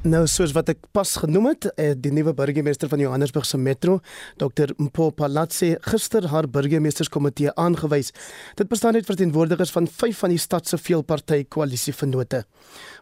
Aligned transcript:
Nou 0.00 0.22
soos 0.24 0.54
wat 0.56 0.70
ek 0.72 0.86
pas 0.96 1.10
genoem 1.20 1.50
het, 1.50 1.66
eh, 1.76 1.92
die 1.92 2.10
nuwe 2.10 2.32
burgemeester 2.32 2.88
van 2.88 2.98
Johannesburg 2.98 3.44
se 3.44 3.58
metro, 3.58 4.00
Dr. 4.38 4.72
Mpo 4.78 5.10
Palatsi, 5.10 5.76
gister 5.80 6.26
haar 6.28 6.48
burgemeesterskomitee 6.48 7.52
aangewys. 7.54 8.10
Dit 8.56 8.68
bestaan 8.68 8.94
uit 8.94 9.04
verteenwoordigers 9.04 9.70
van 9.70 9.86
5 9.86 10.18
van 10.18 10.30
die 10.30 10.38
stad 10.38 10.66
se 10.66 10.78
veelpartytjie 10.78 11.44
koalisievennote. 11.44 12.44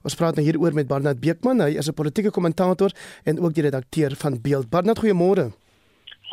Ons 0.03 0.15
praat 0.17 0.35
nou 0.35 0.45
hieroor 0.45 0.75
met 0.75 0.89
Barnard 0.89 1.21
Beekman, 1.21 1.61
hy 1.61 1.79
is 1.79 1.89
'n 1.89 1.95
politieke 1.95 2.31
kommentator 2.31 2.91
en 3.25 3.39
ook 3.39 3.55
die 3.55 3.63
redakteur 3.63 4.17
van 4.17 4.41
Beeld. 4.41 4.69
Barnard, 4.69 4.99
goeiemôre. 4.99 5.53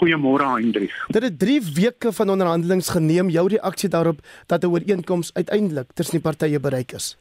Goeiemôre 0.02 0.46
Hendrik. 0.57 0.92
Dit 1.10 1.24
het 1.24 1.39
3 1.39 1.61
weke 1.61 2.11
van 2.11 2.29
onderhandelinge 2.29 2.82
geneem. 2.82 3.29
Jou 3.29 3.47
reaksie 3.47 3.89
daarop 3.89 4.20
dat 4.47 4.64
'n 4.64 4.68
ooreenkoms 4.68 5.29
uiteindelik 5.34 5.93
tussen 5.93 6.20
die 6.20 6.32
partye 6.32 6.60
bereik 6.60 6.92
is. 6.92 7.18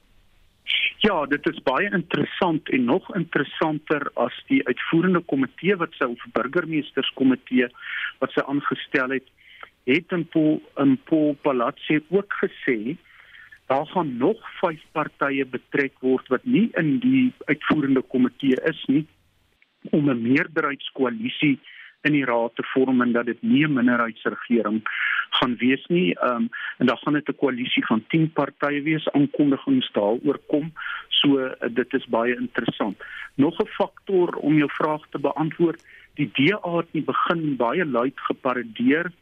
Ja, 1.04 1.26
dit 1.28 1.46
is 1.50 1.58
baie 1.66 1.90
interessant 1.92 2.68
en 2.72 2.84
nog 2.88 3.08
interessanter 3.14 4.06
as 4.22 4.36
die 4.48 4.62
uitvoerende 4.64 5.20
komitee 5.28 5.74
wat 5.77 5.92
sy 5.98 6.06
of 6.08 6.22
burgemeesterskomitee 6.32 7.66
wat 8.22 8.32
sy 8.32 8.44
aangestel 8.48 9.12
het, 9.12 9.27
het 9.84 10.14
in 10.16 10.24
Paul 10.32 10.62
in 10.80 10.94
Paul 11.10 11.36
Palatsi 11.44 11.98
ook 12.08 12.38
gesê 12.40 12.94
daar 13.68 13.84
gaan 13.92 14.14
nog 14.16 14.40
5 14.62 14.80
partye 14.96 15.44
betrek 15.44 16.00
word 16.00 16.32
wat 16.32 16.48
nie 16.48 16.70
in 16.80 16.96
die 17.05 17.27
uitvoerende 17.52 18.05
komitee 18.14 18.56
is 18.72 18.80
nie 18.88 19.05
om 19.92 20.08
'n 20.08 20.24
meerderheidskoalisie 20.24 21.58
in 22.04 22.12
die 22.12 22.24
raad 22.24 22.54
te 22.54 22.64
vorm 22.72 23.02
en 23.02 23.12
dat 23.12 23.26
dit 23.26 23.42
nie 23.42 23.64
'n 23.66 23.72
minderheidsregering 23.72 24.82
gaan 25.30 25.56
wees 25.56 25.84
nie. 25.86 26.14
Ehm 26.14 26.36
um, 26.36 26.48
en 26.78 26.86
dan 26.86 26.97
gaan 26.97 27.12
dit 27.12 27.28
'n 27.28 27.36
koalisie 27.36 27.86
van 27.86 28.05
10 28.08 28.33
partye 28.33 28.83
wees. 28.83 29.08
Aankondigings 29.08 29.92
daaroor 29.92 30.38
kom. 30.47 30.72
So 31.08 31.38
uh, 31.38 31.50
dit 31.70 31.94
is 31.94 32.06
baie 32.06 32.36
interessant. 32.36 32.97
Nog 33.34 33.58
'n 33.58 33.66
faktor 33.66 34.34
om 34.34 34.55
jou 34.56 34.70
vraag 34.70 35.02
te 35.10 35.19
beantwoord. 35.19 35.84
Die 36.14 36.30
DA 36.32 36.77
het 36.77 36.92
nie 36.92 37.02
begin 37.02 37.56
baie 37.56 37.84
luid 37.84 38.20
geparadeer 38.20 39.12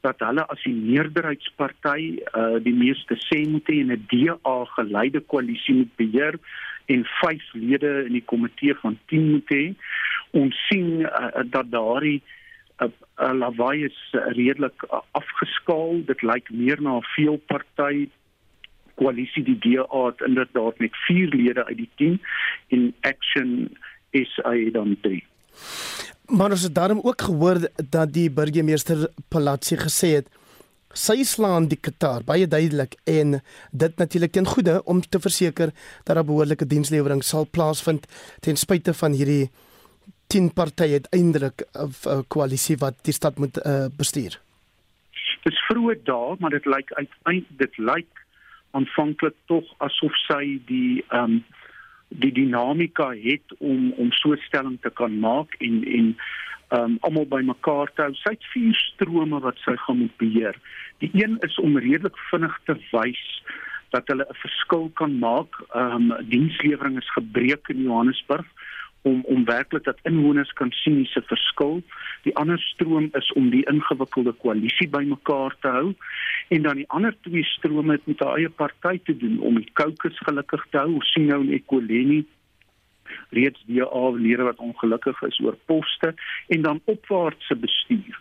dat 0.00 0.20
hulle 0.22 0.44
as 0.46 0.62
die 0.62 0.74
meerderheidsparty 0.74 2.02
uh 2.38 2.58
die 2.62 2.74
meeste 2.74 3.16
hê 3.30 3.40
en 3.82 3.92
'n 3.92 4.06
DA 4.12 4.64
geleide 4.64 5.20
koalisie 5.20 5.74
moet 5.74 5.96
beheer 5.96 6.38
en 6.86 7.04
vyf 7.20 7.44
lede 7.52 8.04
in 8.06 8.12
die 8.12 8.24
komitee 8.24 8.74
van 8.74 8.98
10 9.06 9.30
moet 9.30 9.50
hê 9.54 9.74
ons 10.30 10.66
sien 10.68 11.00
uh, 11.00 11.42
dat 11.44 11.70
daardie 11.70 12.22
uh, 12.82 12.88
uh, 13.18 13.32
lawaai 13.32 13.84
is 13.84 13.98
uh, 14.12 14.26
redelik 14.36 14.82
uh, 14.88 15.00
afgeskaal. 15.18 16.04
Dit 16.06 16.22
lyk 16.22 16.50
meer 16.50 16.82
na 16.82 16.98
'n 16.98 17.10
veelparty. 17.14 18.08
Koalisie 18.98 19.44
die 19.44 19.58
DA 19.58 20.06
het 20.06 20.20
inderdaad 20.26 20.78
met 20.78 20.96
4 21.06 21.28
lede 21.28 21.64
uit 21.64 21.76
die 21.76 21.90
10 21.96 22.20
in 22.68 22.94
action 23.00 23.70
hy 24.10 24.70
dan 24.72 24.96
3 25.02 25.22
Maar 26.28 26.50
ons 26.50 26.62
het 26.62 26.74
daarom 26.74 27.00
ook 27.02 27.22
gehoor 27.22 27.60
dat 27.90 28.12
die 28.12 28.30
burgemeester 28.30 29.08
Palatsi 29.28 29.76
gesê 29.76 30.18
het 30.20 30.28
sy 30.96 31.22
slaan 31.24 31.68
die 31.68 31.78
Qatar 31.80 32.24
baie 32.24 32.48
duidelik 32.48 32.96
en 33.04 33.40
dit 33.70 33.98
natuurlik 34.00 34.32
ten 34.32 34.46
goeie 34.48 34.78
om 34.88 35.00
te 35.00 35.20
verseker 35.20 35.72
dat 36.04 36.16
daar 36.16 36.24
behoorlike 36.24 36.66
dienslewering 36.66 37.22
sal 37.22 37.46
plaasvind 37.46 38.06
ten 38.40 38.56
spyte 38.56 38.94
van 38.94 39.12
hierdie 39.12 39.50
10 40.28 40.52
partye 40.52 41.00
uiteindelik 41.00 41.62
'n 41.72 41.92
uh, 42.06 42.20
koalisie 42.28 42.76
wat 42.76 42.96
die 43.02 43.12
stad 43.12 43.38
moet 43.38 43.56
uh, 43.66 43.86
bestuur. 43.96 44.40
Dit 45.42 45.52
is 45.52 45.64
vroeg 45.68 46.02
daar, 46.04 46.36
maar 46.38 46.50
dit 46.50 46.66
lyk 46.66 46.92
uiteindelik 46.92 47.58
dit 47.58 47.78
lyk 47.78 48.12
aanvanklik 48.70 49.34
tog 49.46 49.64
asof 49.78 50.14
sy 50.26 50.60
die 50.66 51.04
ehm 51.08 51.24
um, 51.24 51.44
die 52.08 52.32
dinamika 52.32 53.10
het 53.12 53.54
om 53.58 53.92
om 53.92 54.12
so 54.12 54.32
'n 54.32 54.44
stelling 54.48 54.78
te 54.80 54.90
kan 54.90 55.18
maak 55.18 55.54
en 55.58 55.84
en 55.84 56.16
ehm 56.68 56.84
um, 56.84 56.98
almal 57.00 57.26
bymekaar 57.26 57.92
te 57.94 58.02
hou. 58.02 58.14
Sy 58.14 58.30
het 58.36 58.44
vier 58.52 58.74
strome 58.74 59.40
wat 59.40 59.56
sy 59.64 59.76
gaan 59.76 59.98
moet 59.98 60.16
beheer. 60.16 60.56
Die 60.98 61.10
een 61.12 61.38
is 61.40 61.58
om 61.58 61.78
redelik 61.78 62.18
vinnig 62.30 62.60
te 62.64 62.76
wys 62.92 63.42
dat 63.90 64.08
hulle 64.08 64.26
'n 64.28 64.40
verskil 64.44 64.90
kan 64.94 65.18
maak. 65.18 65.52
Ehm 65.74 66.12
um, 66.12 66.28
dienslewering 66.28 66.98
is 66.98 67.12
gebreek 67.12 67.68
in 67.68 67.82
Johannesburg 67.82 68.46
om 69.02 69.22
om 69.24 69.44
werklik 69.44 69.84
dat 69.84 69.98
inwoners 70.02 70.52
kan 70.52 70.70
sien 70.70 71.04
se 71.06 71.22
verskil. 71.26 71.82
Die 72.22 72.36
ander 72.36 72.58
stroom 72.58 73.08
is 73.12 73.32
om 73.32 73.50
die 73.50 73.64
ingewikkelde 73.70 74.32
koalisie 74.32 74.88
bymekaar 74.88 75.56
te 75.60 75.68
hou 75.68 75.94
en 76.48 76.62
dan 76.62 76.80
die 76.80 76.88
ander 76.88 77.14
twee 77.20 77.44
strome 77.44 77.92
het 77.92 78.06
met 78.06 78.20
haar 78.24 78.36
eie 78.36 78.48
party 78.48 78.98
te 79.04 79.16
doen 79.16 79.38
om 79.40 79.60
die 79.60 79.70
caucus 79.72 80.18
gelukkig 80.18 80.66
te 80.70 80.78
hou. 80.78 80.92
Ons 80.94 81.12
sien 81.12 81.28
nou 81.30 81.42
in 81.44 81.52
Ekoleni 81.58 82.24
reeds 83.30 83.62
die 83.66 83.82
aflede 83.82 84.48
wat 84.48 84.58
ongelukkig 84.64 85.22
is 85.22 85.40
oor 85.44 85.56
poste 85.64 86.14
en 86.48 86.62
dan 86.62 86.80
opwaartse 86.84 87.56
bestuur. 87.56 88.16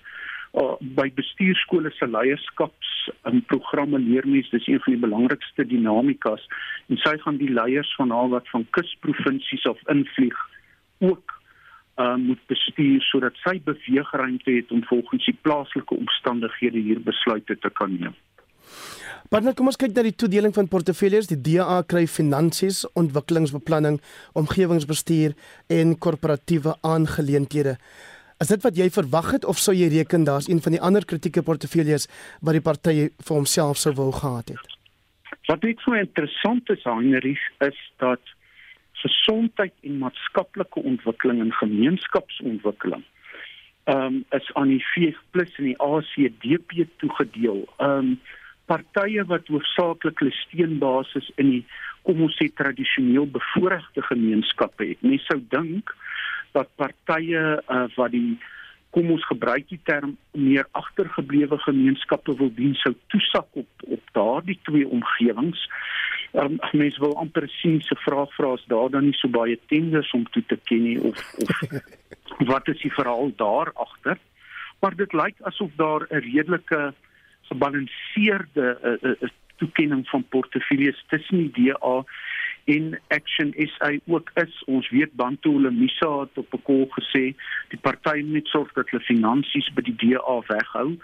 Uh, 0.58 0.74
by 0.80 1.10
bestuurskole 1.14 1.92
se 1.94 2.08
leierskaps 2.08 2.94
en 3.30 3.44
programme 3.52 4.00
leer 4.00 4.26
mense 4.26 4.50
dis 4.56 4.68
een 4.68 4.80
van 4.84 4.96
die 4.96 5.02
belangrikste 5.04 5.66
dinamikas 5.68 6.48
en 6.88 7.00
sy 7.04 7.18
gaan 7.24 7.38
die 7.38 7.52
leiers 7.52 7.92
van 8.00 8.12
al 8.16 8.32
wat 8.32 8.48
van 8.54 8.66
kusprovinsies 8.78 9.68
af 9.70 9.84
invlieg 9.92 10.40
ook 11.00 11.34
uh, 11.98 12.16
moet 12.16 12.42
bestuur 12.48 13.02
sodat 13.02 13.36
sy 13.44 13.58
beweegruimte 13.66 14.52
het 14.52 14.72
om 14.72 14.84
volgens 14.86 15.26
die 15.26 15.38
plaaslike 15.42 15.96
omstandighede 15.96 16.80
hier 16.80 17.02
besluite 17.02 17.58
te 17.58 17.70
kan 17.70 17.98
neem. 18.00 18.16
Maar 19.30 19.54
kom 19.54 19.68
ons 19.68 19.80
kyk 19.80 19.96
na 19.96 20.06
die 20.06 20.16
toedeling 20.16 20.54
van 20.56 20.70
portefeuilles. 20.72 21.28
Die 21.28 21.40
DA 21.44 21.82
kry 21.84 22.06
finansies, 22.08 22.86
ontwikkelingsbeplanning, 22.96 23.98
omgewingsbestuur 24.40 25.34
en 25.74 25.98
korporatiewe 26.00 26.78
aangeleenthede. 26.82 27.76
Is 28.40 28.54
dit 28.54 28.64
wat 28.64 28.78
jy 28.78 28.88
verwag 28.94 29.32
het 29.34 29.46
of 29.50 29.60
sou 29.60 29.74
jy 29.76 29.90
reken 29.92 30.24
daar's 30.24 30.48
een 30.48 30.62
van 30.62 30.78
die 30.78 30.82
ander 30.82 31.06
kritieke 31.06 31.42
portefeuilles 31.44 32.06
wat 32.40 32.54
die 32.56 32.64
party 32.64 32.96
vir 33.10 33.34
homself 33.34 33.82
sou 33.82 33.96
wou 33.98 34.12
gehad 34.14 34.54
het? 34.54 34.76
Wat 35.50 35.64
ek 35.66 35.82
so 35.82 35.98
interessant 35.98 36.70
is, 36.70 36.84
Heinrich, 36.86 37.42
is 37.66 37.80
dat 38.04 38.22
gesondheid 39.04 39.74
en 39.82 40.02
maatskaplike 40.02 40.84
ontwikkeling 40.84 41.42
en 41.44 41.54
gemeenskapsontwikkeling 41.62 43.06
ehm 43.88 44.06
um, 44.06 44.26
is 44.30 44.54
aan 44.54 44.68
die 44.68 44.84
VF+ 44.86 45.20
en 45.58 45.64
die 45.64 45.80
ACDP 45.80 46.84
toegedeel. 46.98 47.64
Ehm 47.78 47.90
um, 47.98 48.20
partye 48.68 49.24
wat 49.26 49.48
hoofsaaklik 49.48 50.20
hulle 50.20 50.34
steunbasis 50.36 51.30
in 51.40 51.54
die 51.54 51.62
kom 52.04 52.20
ons 52.26 52.36
sê 52.36 52.50
tradisioneel 52.52 53.30
bevoorregte 53.32 54.04
gemeenskappe 54.10 54.90
het. 54.90 55.06
Mens 55.08 55.24
sou 55.32 55.40
dink 55.54 55.94
dat 56.52 56.68
partye 56.76 57.44
uh, 57.64 57.86
wat 57.96 58.12
die 58.12 58.36
kom 58.96 59.12
ons 59.14 59.24
gebruik 59.30 59.70
die 59.72 59.80
term 59.88 60.18
meer 60.32 60.68
agtergeblewe 60.80 61.60
gemeenskappe 61.64 62.36
wil 62.42 62.52
dien 62.60 62.76
sou 62.84 62.92
toesak 63.14 63.62
op 63.64 63.88
op 63.88 64.14
daardie 64.20 64.60
twee 64.68 64.88
omgewings 65.00 65.64
um, 66.34 66.58
mense 66.72 67.00
wil 67.00 67.16
amper 67.18 67.50
sien 67.50 67.82
se 67.82 67.96
vraag 67.96 68.34
vra 68.36 68.54
as 68.54 68.66
daar 68.68 68.90
dan 68.90 69.04
nie 69.04 69.18
so 69.18 69.28
baie 69.28 69.60
tenders 69.68 70.12
om 70.12 70.26
toe 70.32 70.44
te 70.48 70.58
ken 70.70 70.84
nie 70.84 71.00
of 71.00 71.22
of 71.44 71.62
wat 72.52 72.68
is 72.68 72.82
die 72.82 72.94
verhaal 72.94 73.32
daar 73.36 73.72
agter? 73.74 74.18
Maar 74.80 74.96
dit 74.96 75.14
lyk 75.14 75.36
asof 75.42 75.72
daar 75.76 76.08
'n 76.10 76.24
redelike 76.30 76.94
gebalanseerde 77.50 78.78
uh, 78.84 79.12
uh, 79.12 79.30
toekenning 79.56 80.08
van 80.10 80.26
portefeuilles 80.30 81.06
tussen 81.08 81.38
die 81.38 81.52
DA 81.52 82.04
en 82.66 83.00
Action 83.08 83.54
SA 83.58 83.92
ook 84.06 84.32
is. 84.34 84.64
Ons 84.66 84.90
weet 84.90 85.16
Bantu 85.16 85.62
Lemisa 85.62 86.20
het 86.20 86.38
op 86.38 86.54
'n 86.54 86.62
kol 86.62 86.88
gesê 87.00 87.36
die 87.68 87.80
party 87.82 88.22
moet 88.26 88.48
sorg 88.48 88.74
dat 88.74 88.90
hulle 88.90 89.04
finansies 89.04 89.74
by 89.74 89.82
die 89.82 89.96
DA 89.96 90.42
weghou 90.48 90.98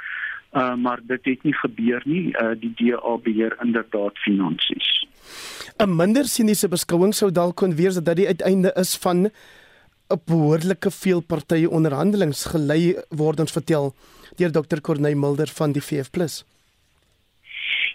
uh, 0.54 0.76
maar 0.76 1.00
dit 1.04 1.26
het 1.26 1.44
nie 1.44 1.54
gebeur 1.54 2.02
nie 2.06 2.34
uh, 2.34 2.54
die 2.60 2.74
DA 2.80 3.18
beheer 3.18 3.58
inderdaad 3.62 4.18
finansies 4.26 5.06
'n 5.78 5.96
minder 5.96 6.26
siniese 6.26 6.68
beskouing 6.68 7.14
sou 7.14 7.32
dalk 7.32 7.56
kon 7.56 7.76
wees 7.76 7.96
dat 7.96 8.16
dit 8.16 8.28
uiteinde 8.28 8.74
is 8.76 8.96
van 8.98 9.28
'n 9.28 10.22
behoorlike 10.26 10.92
veel 10.92 11.22
partye 11.22 11.70
onderhandelings 11.70 12.46
gelei 12.54 12.96
word 13.10 13.40
ons 13.40 13.52
vertel 13.52 13.94
deur 14.38 14.52
Dr 14.52 14.82
Corneil 14.82 15.18
Mulder 15.18 15.48
van 15.48 15.72
die 15.72 15.82
VF+. 15.82 16.10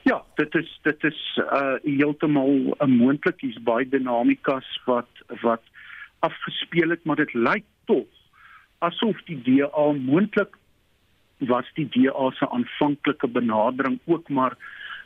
Ja, 0.03 0.23
dit 0.37 0.55
is 0.55 0.71
dit 0.83 1.05
is 1.05 1.21
uh 1.39 1.77
heeltemal 1.85 2.77
'n 2.81 2.91
moontlik 2.91 3.41
hier's 3.41 3.63
baie 3.63 3.89
dinamikas 3.89 4.69
wat 4.87 5.11
wat 5.43 5.63
afgespeel 6.19 6.91
het, 6.91 7.05
maar 7.05 7.17
dit 7.17 7.35
lyk 7.35 7.65
tog 7.85 8.07
asof 8.79 9.17
die 9.27 9.41
DA 9.43 9.93
moontlik 9.93 10.57
was 11.39 11.67
die 11.75 11.89
DA 11.89 12.31
se 12.31 12.51
aanvanklike 12.51 13.29
benadering 13.29 13.99
ook 14.05 14.29
maar 14.29 14.57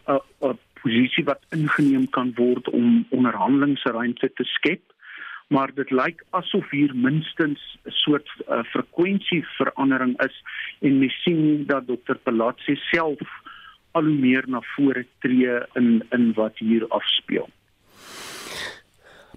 'n 0.06 0.12
uh, 0.12 0.50
'n 0.50 0.58
posisie 0.82 1.24
wat 1.24 1.42
ingeneem 1.50 2.10
kan 2.10 2.32
word 2.34 2.68
om 2.68 3.06
onderhandelingsruimte 3.10 4.32
te 4.34 4.44
skep 4.44 4.82
maar 5.52 5.70
dit 5.74 5.90
lyk 5.90 6.24
asof 6.30 6.70
hier 6.70 6.92
minstens 6.94 7.60
'n 7.84 7.90
soort 7.90 8.28
uh, 8.48 8.62
frekwensieverandering 8.72 10.20
is 10.22 10.36
en 10.80 10.98
mens 10.98 11.22
sien 11.22 11.66
dat 11.66 11.86
dokter 11.86 12.18
Palatsi 12.18 12.76
self 12.76 13.20
al 13.92 14.04
hoe 14.04 14.18
meer 14.26 14.44
na 14.46 14.60
vore 14.74 15.06
tree 15.18 15.60
in 15.74 16.02
in 16.10 16.32
wat 16.32 16.58
hier 16.58 16.86
afspeel. 16.88 17.48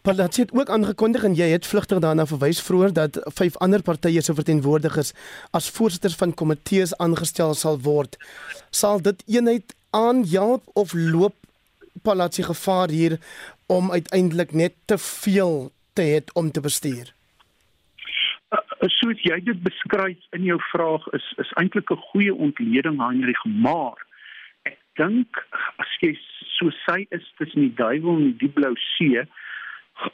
Palatsi 0.05 0.41
het 0.41 0.51
ook 0.53 0.69
aangekondig 0.69 1.23
en 1.23 1.33
jy 1.33 1.47
het 1.49 1.65
vlugtig 1.65 1.97
daarna 1.99 2.27
verwys 2.29 2.59
vroeër 2.61 2.91
dat 2.93 3.15
vyf 3.39 3.55
ander 3.65 3.81
partye 3.81 4.21
se 4.21 4.33
verteenwoordigers 4.37 5.13
as 5.57 5.69
voorsitters 5.73 6.17
van 6.19 6.33
komitees 6.41 6.91
aangestel 7.01 7.55
sal 7.57 7.79
word. 7.81 8.13
Sal 8.69 9.01
dit 9.01 9.23
eenheid 9.25 9.73
aanhelp 9.89 10.69
of 10.73 10.93
loop 10.93 11.33
Palatsi 12.05 12.45
gevaar 12.45 12.93
hier 12.93 13.17
om 13.65 13.89
uiteindelik 13.91 14.53
net 14.53 14.75
te 14.85 14.97
veel 15.01 15.71
te 15.97 16.05
hê 16.05 16.19
om 16.33 16.51
te 16.51 16.61
bestuur? 16.61 17.09
Uh, 18.53 18.61
soos 18.99 19.23
jy 19.25 19.39
dit 19.47 19.63
beskryf 19.65 20.21
in 20.37 20.45
jou 20.45 20.59
vraag 20.67 21.07
is 21.17 21.25
is 21.41 21.55
eintlik 21.61 21.89
'n 21.89 22.05
goeie 22.11 22.35
ontleding 22.49 23.01
Heinrich 23.01 23.45
maar 23.45 23.97
ek 24.69 24.77
dink 25.01 25.41
as 25.81 25.97
jy 26.01 26.13
so 26.59 26.69
sê 26.85 27.07
is 27.09 27.25
tussen 27.41 27.61
die 27.61 27.73
duiwel 27.81 28.21
en 28.21 28.37
die 28.37 28.53
blou 28.59 28.75
see 28.97 29.25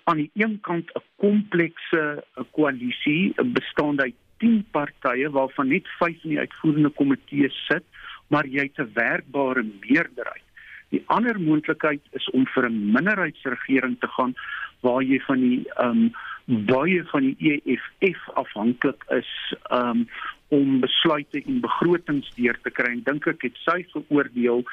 aan 0.03 0.17
die 0.17 0.31
een 0.33 0.59
kant 0.61 0.91
'n 0.93 1.03
komplekse 1.15 2.23
koalisie 2.51 3.33
bestaande 3.43 4.01
uit 4.03 4.19
10 4.37 4.65
partye 4.71 5.29
waarvan 5.29 5.67
net 5.67 5.87
5 5.99 6.23
in 6.23 6.29
die 6.29 6.39
uitvoerende 6.39 6.89
komitee 6.89 7.49
sit, 7.49 7.83
maar 8.27 8.47
jy 8.47 8.63
het 8.69 8.79
'n 8.79 8.93
werkbare 8.93 9.65
meerderheid. 9.79 10.47
Die 10.89 11.03
ander 11.05 11.39
moontlikheid 11.39 12.01
is 12.11 12.29
om 12.29 12.47
vir 12.47 12.69
'n 12.69 12.91
minderheidsregering 12.91 13.99
te 13.99 14.07
gaan 14.07 14.33
waar 14.79 15.03
jy 15.03 15.19
van 15.19 15.39
die 15.39 15.63
ehm 15.75 15.89
um, 15.89 16.11
baie 16.45 17.03
van 17.05 17.21
die 17.21 17.61
EFF 17.63 18.29
afhanklik 18.33 19.03
is 19.09 19.53
um, 19.71 20.07
om 20.47 20.79
besluite 20.79 21.43
en 21.45 21.61
begrotings 21.61 22.31
deur 22.35 22.57
te 22.61 22.69
kry. 22.69 22.91
En 22.91 23.03
dink 23.03 23.27
ek 23.27 23.41
het 23.41 23.57
sy 23.63 23.85
geoordeel 23.93 24.65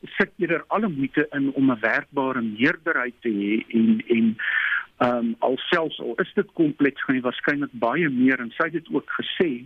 sit 0.00 0.30
eerder 0.36 0.64
alle 0.68 0.88
moeite 0.88 1.26
in 1.36 1.52
om 1.52 1.70
'n 1.70 1.80
werkbare 1.80 2.42
meerderheid 2.42 3.14
te 3.20 3.28
hê 3.28 3.64
en 3.78 4.02
en 4.08 4.36
ehm 5.00 5.16
um, 5.16 5.34
alselfs 5.38 6.00
al 6.00 6.14
is 6.14 6.32
dit 6.34 6.52
kompleks 6.52 7.02
gaan 7.02 7.16
jy 7.16 7.22
waarskynlik 7.22 7.72
baie 7.72 8.08
meer 8.08 8.40
en 8.40 8.50
sy 8.50 8.64
het 8.64 8.72
dit 8.72 8.88
ook 8.92 9.10
gesê 9.20 9.64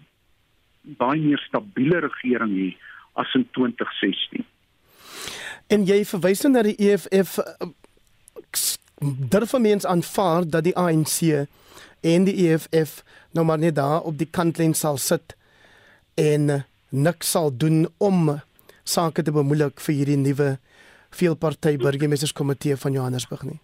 baie 0.83 1.21
meer 1.21 1.39
stabiele 1.39 1.99
regering 1.99 2.53
hê 2.57 2.77
as 3.13 3.35
in 3.35 3.49
2016. 3.51 4.45
En 5.67 5.87
jy 5.87 6.05
verwys 6.05 6.43
nou 6.43 6.53
na 6.53 6.63
die 6.63 6.77
EFF 6.79 7.39
durf 9.35 9.59
mens 9.59 9.87
aanvaar 9.87 10.47
dat 10.49 10.65
die 10.65 10.77
ANC 10.77 11.47
en 12.01 12.25
die 12.25 12.37
EFF 12.47 13.03
nou 13.33 13.47
maar 13.47 13.59
net 13.59 13.75
daar 13.75 14.01
op 14.01 14.19
die 14.19 14.31
kantlyn 14.31 14.75
sal 14.75 14.97
sit 14.97 15.37
en 16.15 16.65
niks 16.91 17.31
sal 17.31 17.51
doen 17.57 17.87
om 17.99 18.41
sake 18.85 19.23
te 19.23 19.33
bemoeilik 19.33 19.81
vir 19.81 19.95
hierdie 19.95 20.21
nuwe 20.21 20.57
veelparty 21.15 21.77
burgemeesterskomitee 21.81 22.77
van 22.77 22.93
Johannesburg 22.93 23.45
nie. 23.49 23.59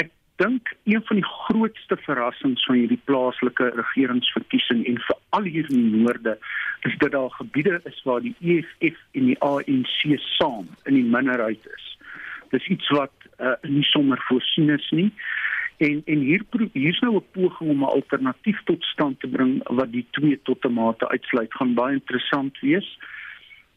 Ek 0.00 0.10
dink 0.40 0.72
een 0.88 1.02
van 1.08 1.20
die 1.20 1.28
grootste 1.28 1.98
verrassings 2.06 2.64
van 2.66 2.80
hierdie 2.80 3.00
plaaslike 3.04 3.70
regeringsverkiesing 3.76 4.84
en 4.88 5.00
veral 5.08 5.48
hier 5.54 5.70
in 5.70 5.88
die 5.90 6.04
noorde 6.04 6.38
is 6.88 6.96
dat 6.98 7.12
daar 7.12 7.30
gebiede 7.30 7.80
is 7.84 8.00
waar 8.04 8.22
die 8.24 8.34
EFF 8.40 8.98
en 9.12 9.28
die 9.30 9.38
ANC 9.40 10.18
saam 10.38 10.68
in 10.84 10.98
die 10.98 11.06
minderheid 11.06 11.66
is. 11.76 11.86
Dis 12.50 12.66
iets 12.66 12.88
wat 12.88 13.14
uh, 13.38 13.54
nie 13.62 13.84
sommer 13.84 14.20
voorsien 14.28 14.70
is 14.70 14.90
nie. 14.90 15.10
En 15.82 16.02
en 16.04 16.18
hier 16.18 16.42
hier's 16.72 17.00
nou 17.00 17.16
'n 17.16 17.24
poging 17.32 17.70
om 17.70 17.82
'n 17.84 17.94
alternatief 17.98 18.62
tot 18.64 18.84
stand 18.84 19.20
te 19.20 19.28
bring 19.28 19.60
wat 19.68 19.92
die 19.92 20.06
twee 20.10 20.40
tot 20.42 20.64
'n 20.64 20.72
mate 20.72 21.08
uitsluit 21.08 21.54
gaan 21.54 21.74
baie 21.74 21.94
interessant 21.94 22.60
wees. 22.60 22.98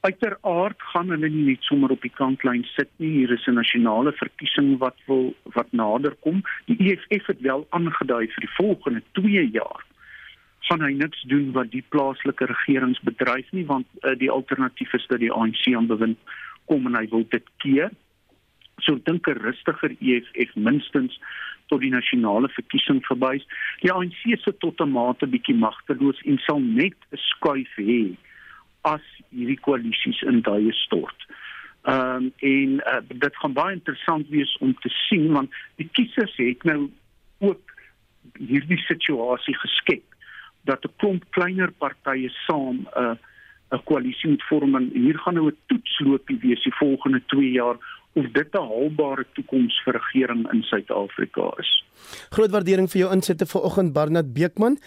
Uiteraard 0.06 0.82
gaan 0.92 1.10
hulle 1.10 1.30
nie 1.34 1.46
net 1.48 1.64
sommer 1.66 1.90
op 1.90 2.04
die 2.06 2.14
kantlyn 2.14 2.62
sit 2.76 2.92
nie. 3.02 3.10
Hier 3.10 3.32
is 3.34 3.48
'n 3.48 3.58
nasionale 3.58 4.12
verkiesing 4.14 4.78
wat 4.78 4.98
wil 5.08 5.34
wat 5.56 5.72
nader 5.72 6.14
kom. 6.26 6.44
Die 6.66 6.78
EFF 6.78 7.26
het 7.26 7.42
wel 7.42 7.66
aangedui 7.70 8.28
vir 8.34 8.42
die 8.46 8.56
volgende 8.58 9.02
2 9.14 9.50
jaar 9.50 9.82
gaan 10.68 10.82
hy 10.82 10.92
niks 10.98 11.22
doen 11.30 11.52
wat 11.52 11.72
die 11.72 11.84
plaaslike 11.90 12.46
regeringsbedryf 12.46 13.52
nie 13.52 13.66
want 13.66 13.88
uh, 14.02 14.14
die 14.18 14.32
alternatief 14.32 14.94
is 14.94 15.08
dat 15.08 15.20
die 15.20 15.32
ANC 15.32 15.66
aan 15.74 15.88
bewind 15.88 16.18
kom 16.66 16.86
en 16.86 16.98
hy 16.98 17.08
wil 17.10 17.26
dit 17.30 17.50
keer. 17.58 17.90
So 18.78 18.98
dink 19.10 19.28
'n 19.28 19.42
rustiger 19.42 19.92
EFF 20.00 20.56
minstens 20.56 21.20
tot 21.68 21.82
die 21.82 21.94
nasionale 21.94 22.50
verkiesing 22.50 23.02
verby. 23.06 23.42
Die 23.82 23.92
ANC 23.94 24.22
se 24.44 24.54
tot 24.58 24.82
'n 24.82 24.92
mate 24.92 25.28
bietjie 25.28 25.58
magteloos 25.58 26.22
en 26.26 26.38
sal 26.38 26.60
net 26.60 26.98
'n 27.12 27.18
skuif 27.18 27.74
hê 27.78 28.16
as 28.86 29.06
hierdie 29.30 29.60
koalisies 29.60 30.22
in 30.30 30.42
daai 30.46 30.72
stort. 30.86 31.28
Ehm 31.86 32.26
um, 32.26 32.32
en 32.50 32.80
uh, 32.82 33.02
dit 33.08 33.38
gaan 33.42 33.54
baie 33.54 33.78
interessant 33.78 34.30
wees 34.34 34.58
om 34.66 34.74
te 34.82 34.90
sien 34.90 35.32
want 35.34 35.54
die 35.82 35.90
kiesers 35.98 36.36
het 36.42 36.64
nou 36.64 36.90
ook 37.40 37.74
hierdie 38.40 38.82
situasie 38.88 39.56
geskep 39.62 40.04
dat 40.66 40.86
'n 40.86 40.96
klomp 40.98 41.26
kleiner 41.38 41.72
partye 41.72 42.30
saam 42.48 42.78
'n 42.82 43.02
uh, 43.04 43.16
'n 43.72 43.84
koalisie 43.84 44.30
moet 44.30 44.48
vorm 44.50 44.76
en 44.76 44.90
hier 44.94 45.20
gaan 45.20 45.34
nou 45.34 45.48
'n 45.50 45.58
toetsloopie 45.66 46.40
wees 46.42 46.64
die 46.64 46.76
volgende 46.76 47.22
2 47.26 47.52
jaar 47.52 47.78
of 48.16 48.26
dit 48.34 48.54
'n 48.54 48.68
haalbare 48.72 49.26
toekoms 49.34 49.82
vir 49.84 49.94
regering 49.94 50.52
in 50.54 50.64
Suid-Afrika 50.64 51.52
is. 51.60 51.84
Groot 52.30 52.52
waardering 52.52 52.90
vir 52.92 53.00
jou 53.02 53.12
insette 53.12 53.46
vanoggend 53.46 53.94
Barnard 53.94 54.34
Beekman. 54.34 54.78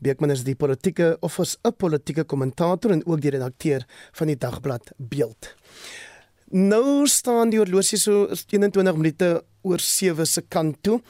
Beekman 0.00 0.30
is 0.30 0.44
die 0.44 0.54
politieke 0.54 1.16
of 1.20 1.38
is 1.38 1.56
'n 1.64 1.76
politieke 1.76 2.24
kommentator 2.24 2.90
en 2.90 3.06
ook 3.06 3.20
die 3.20 3.30
redakteur 3.30 3.84
van 4.12 4.26
die 4.26 4.36
dagblad 4.36 4.92
Beeld. 4.96 5.54
Nou 6.50 7.06
staan 7.06 7.50
die 7.50 7.58
horlosie 7.58 7.98
so 7.98 8.28
21 8.50 8.96
minute 8.96 9.42
oor 9.62 9.78
7 9.78 10.26
se 10.26 10.42
kant 10.48 10.82
toe 10.82 11.00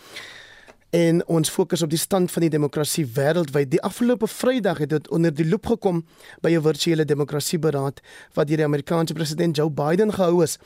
en 0.91 1.21
ons 1.27 1.51
fokus 1.51 1.83
op 1.83 1.91
die 1.93 2.01
stand 2.01 2.33
van 2.33 2.47
die 2.47 2.51
demokrasie 2.53 3.05
wêreldwyd. 3.17 3.69
Die 3.71 3.83
afgelope 3.85 4.27
Vrydag 4.27 4.79
het 4.79 4.91
dit 4.95 5.09
onder 5.13 5.35
die 5.35 5.45
loop 5.49 5.67
gekom 5.67 6.05
by 6.41 6.51
'n 6.51 6.63
virtuele 6.63 7.05
demokrasieberaad 7.05 8.01
wat 8.35 8.47
deur 8.49 8.57
die 8.57 8.65
Amerikaanse 8.65 9.15
president 9.15 9.57
Joe 9.57 9.71
Biden 9.71 10.13
gehou 10.13 10.43
is. 10.43 10.59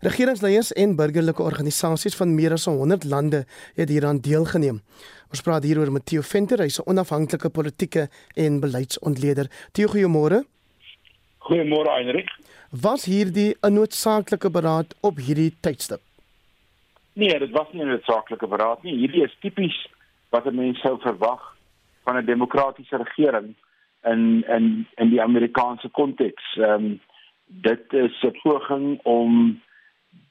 Regeringsleiers 0.00 0.72
en 0.72 0.96
burgerlike 0.96 1.42
organisasies 1.42 2.16
van 2.16 2.34
meer 2.34 2.52
as 2.52 2.64
100 2.64 3.04
lande 3.04 3.46
het 3.74 3.88
hieraan 3.88 4.18
deelgeneem. 4.20 4.82
Ons 5.30 5.40
praat 5.40 5.62
hieroor 5.62 5.92
met 5.92 6.06
Theo 6.06 6.20
Venter, 6.20 6.58
hy's 6.58 6.78
'n 6.78 6.88
onafhanklike 6.88 7.48
politieke 7.48 8.08
en 8.34 8.60
beleidsontleder. 8.60 9.50
Theo, 9.72 9.86
goeiemôre. 9.86 10.44
Goeiemôre, 11.38 11.90
Heinrich. 11.90 12.30
Was 12.70 13.04
hierdie 13.04 13.56
'n 13.60 13.72
noodsaaklike 13.72 14.50
beraad 14.50 14.94
op 15.00 15.16
hierdie 15.16 15.56
tydstip? 15.60 16.00
Nee, 17.18 17.38
dit 17.38 17.50
was 17.50 17.66
nie 17.72 17.82
'n 17.82 17.88
noodsaaklike 17.88 18.46
beraad 18.46 18.82
nie. 18.82 18.96
Hierdie 18.96 19.22
is 19.22 19.36
tipies 19.40 19.78
wat 20.30 20.46
'n 20.46 20.54
mens 20.54 20.80
sou 20.80 20.98
verwag 21.00 21.56
van 22.04 22.16
'n 22.16 22.24
demokratiese 22.24 22.96
regering 22.96 23.54
in 24.04 24.44
in 24.48 24.86
in 24.94 25.08
die 25.08 25.22
Amerikaanse 25.22 25.88
konteks. 25.88 26.56
Ehm 26.56 26.84
um, 26.84 27.00
dit 27.46 27.92
is 27.92 28.22
'n 28.22 28.38
poging 28.42 29.00
om 29.02 29.60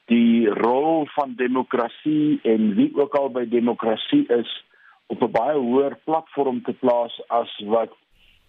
die 0.06 0.50
rol 0.50 1.06
van 1.06 1.34
demokrasie 1.36 2.40
en 2.44 2.76
wie 2.76 2.96
ook 2.96 3.16
al 3.16 3.30
by 3.30 3.48
demokrasie 3.48 4.26
is 4.28 4.64
op 5.06 5.22
'n 5.22 5.32
baie 5.32 5.58
hoër 5.58 5.98
platform 6.04 6.62
te 6.62 6.74
plaas 6.74 7.22
as 7.28 7.64
wat 7.66 7.92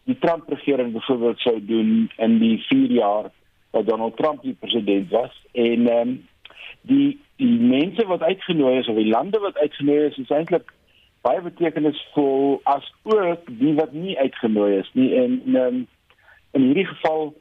die 0.04 0.18
Trump 0.18 0.48
regering 0.48 0.92
byvoorbeeld 0.92 1.38
sou 1.38 1.64
doen 1.64 2.10
in 2.16 2.38
die 2.38 2.58
4 2.58 2.90
jaar 2.90 3.30
wat 3.70 3.86
Donald 3.86 4.16
Trump 4.16 4.42
die 4.42 4.56
president 4.60 5.10
was 5.10 5.46
en 5.52 5.88
ehm 5.88 6.08
um, 6.08 6.28
die 6.88 7.18
die 7.38 7.58
mense 7.58 8.06
wat 8.06 8.22
uitgenooi 8.22 8.78
is 8.78 8.88
of 8.88 8.96
die 8.96 9.10
lande 9.10 9.38
wat 9.38 9.58
uitgenooi 9.58 10.06
is 10.06 10.18
is 10.18 10.30
eintlik 10.34 10.72
baie 11.26 11.40
betekenisvol 11.42 12.60
as 12.70 12.86
ook 13.02 13.50
die 13.60 13.74
wat 13.74 13.92
nie 13.92 14.18
uitgenooi 14.18 14.78
is 14.78 14.90
nie. 14.92 15.10
En 15.18 15.56
um, 15.56 15.86
in 16.56 16.62
hierdie 16.62 16.86
geval 16.86 17.34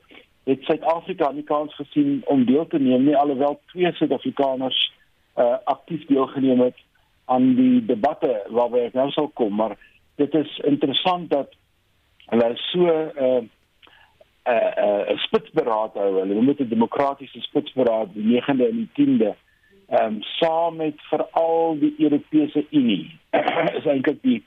het 0.50 0.64
Suid-Afrika 0.64 1.32
nie 1.32 1.44
kans 1.44 1.76
gesien 1.76 2.22
om 2.26 2.46
deel 2.46 2.68
te 2.68 2.80
neem 2.80 3.06
nie 3.06 3.18
alhoewel 3.18 3.60
twee 3.74 3.92
Suid-Afrikaners 4.00 4.80
uh, 5.38 5.58
aktief 5.64 6.06
deelgeneem 6.08 6.62
het 6.66 6.80
aan 7.26 7.54
die 7.56 7.86
debatte 7.86 8.32
waarby 8.56 8.88
ek 8.88 8.96
nou 8.98 9.10
sal 9.12 9.28
kom. 9.36 9.56
Maar 9.56 9.76
dit 10.16 10.34
is 10.34 10.58
interessant 10.70 11.30
dat 11.30 11.54
hulle 12.32 12.52
so 12.70 12.88
uh, 12.88 13.44
'n 14.48 14.54
uh, 14.54 14.86
uh, 14.86 15.12
uh, 15.12 15.18
spitsberaad 15.18 15.94
hou 15.94 16.12
hulle. 16.20 16.46
Dit 16.46 16.60
'n 16.60 16.70
demokratiese 16.70 17.42
spitsberaad 17.42 18.14
die 18.14 18.24
9de 18.24 18.70
en 18.70 18.78
die 18.84 18.92
10de 19.00 19.34
ehm 19.88 20.06
um, 20.14 20.22
saam 20.22 20.76
met 20.76 21.02
veral 21.02 21.78
die 21.80 21.96
Europese 21.98 22.66
Unie 22.70 23.20
is 23.80 23.86
eintlik 23.86 24.22
die 24.22 24.44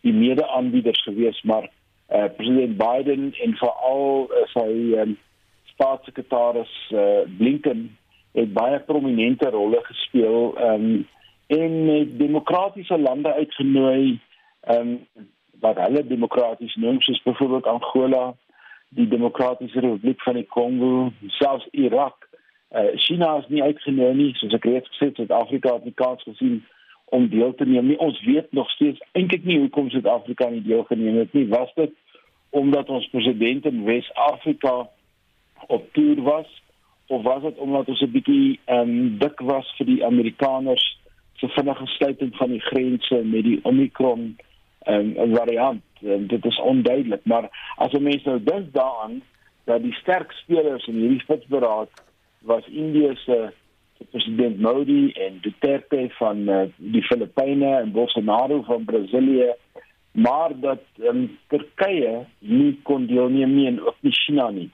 die 0.00 0.12
mede-aanbieders 0.12 1.02
gewees 1.02 1.42
maar 1.42 1.68
eh 2.06 2.24
uh, 2.24 2.30
president 2.36 2.76
Biden 2.76 3.34
en 3.44 3.56
veral 3.56 4.30
uh, 4.30 4.46
sy 4.52 4.70
um, 5.02 5.18
staatssekretaris 5.64 6.72
uh, 6.92 7.20
Blinken 7.38 7.98
het 8.32 8.52
baie 8.52 8.78
prominente 8.80 9.50
rolle 9.50 9.80
gespeel 9.82 10.56
ehm 10.56 10.84
um, 10.84 11.06
en 11.46 11.84
met 11.84 12.18
demokratiese 12.18 12.98
lande 12.98 13.34
uitgenooi 13.34 14.18
ehm 14.60 14.88
um, 14.88 15.26
wat 15.60 15.76
hulle 15.76 16.06
demokraties 16.06 16.74
noem 16.74 17.00
soos 17.00 17.22
byvoorbeeld 17.22 17.66
Angola 17.66 18.34
die 18.96 19.08
demokratiese 19.08 19.80
republiek 19.80 20.22
van 20.22 20.34
die 20.34 20.46
Kongo 20.46 21.12
selfs 21.38 21.68
Irak 21.72 22.30
Uh, 22.70 22.96
China 22.96 23.38
is 23.38 23.48
nie 23.48 23.62
uitgenooi 23.62 24.12
nie, 24.14 24.28
soos 24.38 24.52
ek 24.54 24.66
reeds 24.68 24.90
gesê 24.92 25.08
het, 25.08 25.16
Suid-Afrika 25.18 25.72
het 25.74 25.88
nie 25.88 25.96
kans 25.98 26.22
gesien 26.22 26.60
om 27.10 27.24
deel 27.32 27.50
te 27.58 27.66
neem 27.66 27.88
nie. 27.90 27.96
Ons 27.98 28.20
weet 28.22 28.52
nog 28.54 28.70
steeds 28.70 29.02
eintlik 29.18 29.42
nie 29.42 29.56
hoekom 29.58 29.88
Suid-Afrika 29.90 30.46
nie 30.52 30.62
deelgeneem 30.62 31.18
het 31.18 31.34
nie. 31.34 31.48
Was 31.50 31.72
dit 31.74 31.90
omdat 32.54 32.92
ons 32.94 33.08
president 33.10 33.66
in 33.66 33.82
Wes-Afrika 33.88 34.74
op 35.66 35.88
toer 35.98 36.22
was 36.22 36.46
of 37.10 37.26
was 37.26 37.42
dit 37.42 37.58
omdat 37.58 37.90
ons 37.90 38.04
'n 38.06 38.12
bietjie 38.14 38.60
ehm 38.64 38.94
um, 38.94 39.18
dik 39.18 39.42
was 39.50 39.74
vir 39.78 39.90
die 39.90 40.04
Amerikaners 40.06 40.86
se 41.42 41.48
vinnige 41.48 41.86
sluiting 41.86 42.36
van 42.36 42.50
die 42.54 42.62
grense 42.70 43.22
met 43.24 43.44
die 43.44 43.58
Omicron 43.62 44.36
um, 44.86 45.34
variant? 45.34 45.82
En 46.02 46.26
dit 46.26 46.44
is 46.44 46.60
onduidelik, 46.60 47.24
maar 47.24 47.48
as 47.76 47.92
'n 47.92 48.02
mens 48.02 48.24
nou 48.24 48.42
dink 48.42 48.72
daaraan 48.72 49.22
dat 49.64 49.82
die 49.82 49.92
sterk 49.92 50.32
spelers 50.32 50.86
in 50.86 50.94
hierdie 50.94 51.20
spitsberaad 51.20 51.90
was 52.38 52.66
Indië 52.66 53.10
se 53.14 53.52
president 54.10 54.60
Modi 54.60 55.12
en 55.12 55.38
Duterte 55.40 56.06
van 56.08 56.48
uh, 56.48 56.62
die 56.76 57.02
Filippyne 57.02 57.76
en 57.76 57.92
Bolsonaro 57.92 58.62
van 58.62 58.84
Brasilië 58.84 59.54
maar 60.12 60.60
dat 60.60 60.82
um, 60.98 61.38
Turkye 61.48 62.24
nie 62.38 62.78
kon 62.82 63.06
deelneem 63.06 63.54
nie 63.54 63.66
en 63.66 63.80
ook 63.80 63.96
nie 64.00 64.12
China 64.12 64.50
nie. 64.50 64.70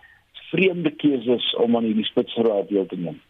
Vreemde 0.51 0.91
keuses 0.91 1.55
om 1.61 1.77
aan 1.77 1.85
hierdie 1.85 2.05
spitsraad 2.05 2.69
deel 2.69 2.87
te 2.87 2.97
neem. 2.97 3.21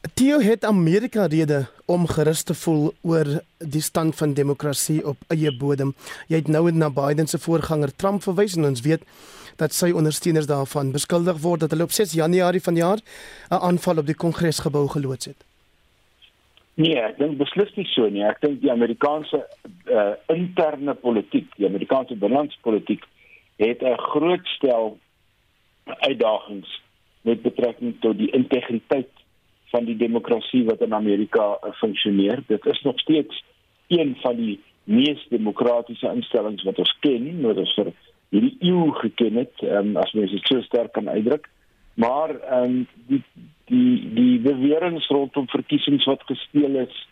Tio 0.00 0.38
het 0.40 0.64
Amerika 0.64 1.26
rede 1.26 1.66
om 1.84 2.06
gerus 2.08 2.42
te 2.42 2.54
voel 2.54 2.92
oor 3.02 3.28
die 3.58 3.82
stand 3.84 4.16
van 4.16 4.32
demokrasie 4.32 5.02
op 5.06 5.16
eie 5.28 5.52
bodem. 5.52 5.92
Jy 6.32 6.40
het 6.40 6.48
nou 6.48 6.70
na 6.72 6.88
Biden 6.88 7.28
se 7.28 7.38
voorganger 7.38 7.92
Trump 7.96 8.24
verwys 8.24 8.56
en 8.56 8.64
ons 8.64 8.80
weet 8.80 9.04
dat 9.60 9.76
sy 9.76 9.90
ondersteuners 9.92 10.48
daarvan 10.48 10.94
beskuldig 10.96 11.42
word 11.44 11.66
dat 11.66 11.76
hulle 11.76 11.84
op 11.84 11.92
6 11.92 12.16
Januarie 12.16 12.64
vanjaar 12.64 13.04
'n 13.50 13.60
aanval 13.60 14.00
op 14.00 14.06
die 14.06 14.16
Kongresgebou 14.16 14.88
geloods 14.88 15.26
het. 15.26 15.44
Nee, 16.74 16.96
ek 16.96 17.18
dink 17.18 17.36
beslis 17.36 17.76
nie 17.76 17.88
so 17.92 18.08
nie. 18.08 18.24
Ek 18.24 18.40
dink 18.40 18.60
die 18.60 18.72
Amerikaanse 18.72 19.46
uh, 19.84 20.12
interne 20.26 20.94
politiek, 20.94 21.48
die 21.56 21.66
Amerikaanse 21.66 22.16
binnelandspolitiek 22.16 23.04
het 23.56 23.82
'n 23.82 23.98
groot 23.98 24.46
stel 24.56 24.98
uitdagings 25.84 26.80
met 27.22 27.42
betrekking 27.42 28.00
tot 28.00 28.16
die 28.18 28.30
integriteit 28.30 29.19
van 29.70 29.84
die 29.84 29.96
demokrasie 29.96 30.64
wat 30.64 30.80
in 30.80 30.94
Amerika 30.94 31.52
uh, 31.54 31.72
funksioneer. 31.78 32.42
Dit 32.46 32.66
is 32.66 32.82
nog 32.82 32.98
steeds 33.00 33.44
een 33.88 34.16
van 34.20 34.36
die 34.36 34.60
mees 34.84 35.26
demokratiese 35.28 36.10
instellings 36.14 36.62
wat 36.62 36.78
ons 36.78 36.96
ken, 37.00 37.28
wat 37.42 37.58
ons 37.62 37.74
vir 37.78 37.92
hierdie 38.30 38.56
eeu 38.70 38.90
geken 39.02 39.40
het, 39.42 39.62
um, 39.66 39.96
as 39.98 40.12
mens 40.14 40.34
dit 40.34 40.46
so 40.46 40.62
sterk 40.66 40.92
kan 40.92 41.08
uitdruk. 41.08 41.48
Maar 41.94 42.34
ehm 42.40 42.64
um, 42.64 42.86
die 43.06 43.22
die 43.70 44.10
die 44.14 44.38
beweringe 44.42 45.02
rondom 45.08 45.46
verkiesings 45.48 46.06
wat 46.10 46.22
gesteel 46.26 46.78
is, 46.82 47.06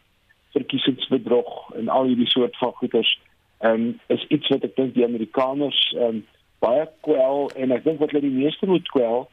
verkiesingsbedrog 0.56 1.74
en 1.78 1.88
al 1.88 2.10
hierdie 2.10 2.30
soort 2.30 2.56
van 2.58 2.72
goeters, 2.80 3.18
ehm 3.58 3.74
um, 3.74 4.00
is 4.06 4.26
iets 4.28 4.48
wat 4.54 4.64
ek 4.66 4.76
dink 4.76 4.94
die 4.94 5.06
Amerikaners 5.06 5.80
ehm 5.96 6.20
um, 6.20 6.26
baie 6.58 6.86
kwel 7.06 7.50
en 7.54 7.74
ek 7.74 7.84
dink 7.84 8.00
wat 8.02 8.10
hulle 8.10 8.24
die 8.26 8.34
meeste 8.34 8.66
moet 8.66 8.86
kwel 8.90 9.28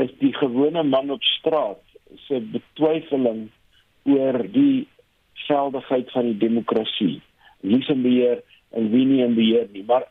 is 0.00 0.12
die 0.20 0.32
gewone 0.36 0.82
man 0.88 1.10
op 1.12 1.24
straat 1.34 1.82
se 2.26 2.40
betwyfeling 2.54 3.48
oor 4.08 4.38
die 4.52 4.86
geldigheid 5.46 6.10
van 6.10 6.32
die 6.32 6.38
demokrasie. 6.38 7.20
Wie 7.60 7.82
se 7.82 7.94
beheer 7.94 8.42
en 8.70 8.90
wie 8.90 9.04
nie 9.06 9.22
in 9.24 9.34
beheer 9.34 9.68
nie, 9.72 9.84
maar 9.86 10.08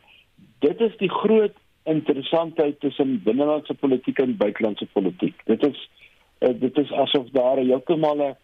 dit 0.64 0.80
is 0.80 0.94
die 1.00 1.10
groot 1.10 1.56
interessantheid 1.84 2.78
tussen 2.80 3.18
binnelandse 3.24 3.74
politiek 3.74 4.18
en 4.22 4.36
buitelandse 4.36 4.86
politiek. 4.92 5.34
Dit 5.50 5.64
is 5.66 5.78
uh, 6.40 6.54
dit 6.60 6.78
is 6.78 6.92
asof 7.04 7.30
daar 7.34 7.58
heeltemal 7.58 8.36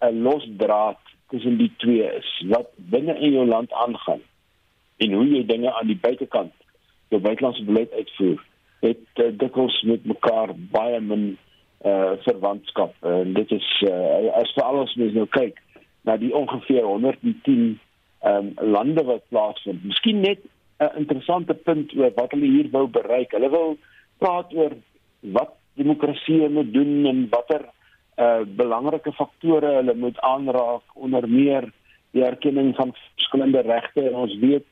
'n 0.00 0.22
losdraad 0.22 1.00
tussen 1.28 1.56
die 1.56 1.72
twee 1.76 2.08
is 2.16 2.30
wat 2.48 2.70
binne 2.76 3.18
in 3.18 3.32
jou 3.32 3.46
land 3.46 3.72
aangaan 3.72 4.22
en 4.96 5.12
hoe 5.12 5.26
jy 5.28 5.44
dinge 5.46 5.72
aan 5.72 5.86
die 5.86 5.98
buitekant 6.00 6.52
jou 7.08 7.20
buitelandse 7.20 7.64
beleid 7.64 7.92
uitvoer. 7.92 8.44
Dit 8.80 9.04
uh, 9.14 9.30
dikwels 9.38 9.82
met 9.82 10.04
mekaar 10.04 10.52
baie 10.72 11.00
min 11.00 11.36
uh 11.84 12.16
verwantskap 12.24 12.94
en 13.04 13.32
dit 13.36 13.50
is 13.52 13.66
uh, 13.88 14.32
as 14.40 14.52
vir 14.56 14.64
alles 14.64 14.94
mens 14.96 15.14
nou 15.14 15.26
kyk 15.26 15.60
na 16.08 16.16
die 16.16 16.32
ongeveer 16.34 16.86
110 16.86 17.78
ehm 18.26 18.52
um, 18.58 18.70
lande 18.72 19.04
wat 19.04 19.28
plaasvind. 19.28 19.84
Miskien 19.84 20.20
net 20.20 20.40
'n 20.80 20.96
interessante 20.96 21.54
punt 21.54 21.92
oor 21.96 22.12
wat 22.16 22.30
hulle 22.30 22.46
hier 22.46 22.68
wou 22.70 22.86
bereik. 22.86 23.32
Hulle 23.32 23.50
wil 23.50 23.76
praat 24.18 24.52
oor 24.54 24.72
wat 25.20 25.52
demokrasie 25.74 26.48
moet 26.48 26.72
doen 26.72 27.06
en 27.06 27.28
watter 27.30 27.68
uh 28.16 28.44
belangrike 28.56 29.12
faktore 29.12 29.74
hulle 29.76 29.94
moet 29.94 30.20
aanraak 30.20 30.84
onder 30.94 31.28
meer 31.28 31.68
die 32.16 32.24
erkenning 32.24 32.74
van 32.76 32.94
verskillende 33.14 33.60
regte 33.60 34.06
en 34.08 34.14
ons 34.14 34.38
weet 34.40 34.64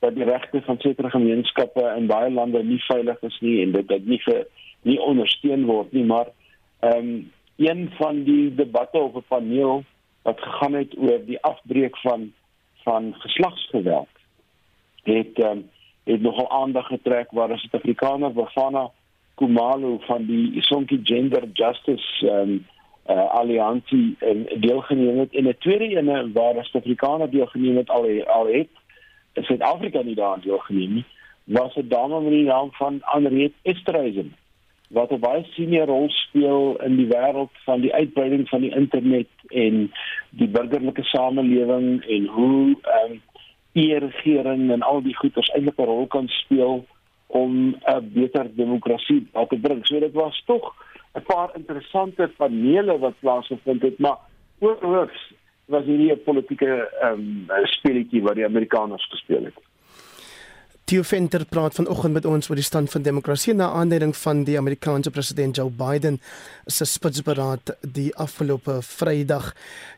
dat 0.00 0.14
die 0.14 0.24
regte 0.24 0.62
van 0.64 0.78
sekere 0.80 1.10
gemeenskappe 1.10 1.84
in 1.96 2.06
baie 2.06 2.30
lande 2.30 2.62
nie 2.64 2.80
veilig 2.88 3.20
is 3.28 3.36
nie 3.40 3.60
en 3.62 3.72
dit 3.72 3.88
dit 3.88 4.06
nie 4.06 4.20
vir 4.24 4.46
nie 4.88 4.96
ondersteun 5.10 5.66
word 5.68 5.92
nie 5.92 6.04
maar 6.08 6.32
ehm 6.78 6.96
um, 6.96 7.32
een 7.56 7.90
van 7.96 8.22
die 8.22 8.54
debatte 8.54 8.98
op 8.98 9.14
'n 9.16 9.24
paneel 9.28 9.84
wat 10.22 10.40
gegaan 10.40 10.72
het 10.72 10.98
oor 10.98 11.24
die 11.24 11.42
afbreek 11.42 11.96
van 11.98 12.32
van 12.74 13.14
geslagsgeweld 13.14 14.08
het 15.02 15.44
um, 15.44 15.70
het 16.04 16.20
nogal 16.20 16.50
aandag 16.50 16.86
getrek 16.86 17.30
waar 17.30 17.50
'n 17.50 17.56
Suid-Afrikaner 17.56 18.32
Bafana 18.32 18.90
Kumalo 19.34 19.98
van 19.98 20.24
die 20.24 20.62
Sonke 20.62 21.00
Gender 21.02 21.44
Justice 21.52 22.30
um, 22.30 22.66
uh, 23.10 23.30
Alliansie 23.30 24.16
um, 24.20 24.46
deelgeneem 24.60 25.18
het. 25.18 25.34
En 25.34 25.44
'n 25.48 25.56
tweede 25.58 25.96
ene 25.96 26.32
waar 26.32 26.54
'n 26.54 26.62
Suid-Afrikaner 26.62 27.30
deelgeneem 27.30 27.76
het 27.76 27.90
al 27.90 28.24
al 28.24 28.46
het 28.46 28.68
Suid-Afrika 29.44 30.02
nie 30.02 30.14
daaraan 30.14 30.40
deelgeneem 30.40 30.92
nie 30.92 31.04
was 31.44 31.74
'n 31.76 31.88
dame 31.88 32.20
met 32.20 32.32
die 32.32 32.44
naam 32.44 32.72
van 32.72 33.02
Anreet 33.02 33.52
Estreisen 33.62 34.34
wat 34.88 35.10
'n 35.10 35.18
baie 35.20 35.44
senior 35.44 35.86
rol 35.86 36.08
speel 36.10 36.76
in 36.82 36.96
die 36.96 37.06
wêreld 37.06 37.50
van 37.64 37.80
die 37.80 37.94
uitbreiding 37.94 38.48
van 38.48 38.60
die 38.60 38.74
internet 38.74 39.28
en 39.48 39.92
die 40.30 40.48
burgerlike 40.48 41.02
samelewing 41.02 42.04
en 42.04 42.26
hoe 42.26 42.76
ehm 42.82 43.12
um, 43.12 43.22
e-regering 43.72 44.70
en 44.70 44.82
al 44.82 45.02
die 45.02 45.16
goeders 45.16 45.48
eintlik 45.48 45.78
'n 45.78 45.84
rol 45.84 46.06
kan 46.06 46.28
speel 46.28 46.86
om 47.26 47.76
'n 47.84 48.10
beter 48.12 48.54
demokrasie 48.54 49.26
te 49.48 49.58
bring. 49.60 49.86
So 49.86 50.00
dit 50.00 50.12
was 50.12 50.42
tog 50.46 50.74
'n 51.14 51.22
paar 51.22 51.50
interessante 51.54 52.30
panele 52.36 52.98
wat 52.98 53.20
plaasgevind 53.20 53.82
het, 53.82 53.98
maar 53.98 54.18
oorhoogs 54.58 55.32
was 55.64 55.84
hierdie 55.84 56.12
'n 56.12 56.22
politieke 56.22 56.90
ehm 57.00 57.46
um, 57.48 57.66
speletjie 57.66 58.22
wat 58.22 58.34
die 58.34 58.44
Amerikaners 58.44 59.06
gespeel 59.10 59.44
het. 59.44 59.65
Theo 60.86 61.02
Venter 61.02 61.42
praat 61.44 61.74
vanoggend 61.74 62.14
met 62.14 62.26
ons 62.30 62.46
oor 62.46 62.60
die 62.60 62.64
stand 62.64 62.92
van 62.92 63.02
demokrasie 63.02 63.50
na 63.58 63.66
aanleiding 63.74 64.12
van 64.16 64.44
die 64.46 64.54
Amerikaanse 64.54 65.10
president 65.10 65.56
Joe 65.58 65.66
Biden 65.66 66.20
se 66.70 66.86
spitsberaad 66.86 67.72
die 67.82 68.12
afgelope 68.22 68.76
Vrydag 68.86 69.48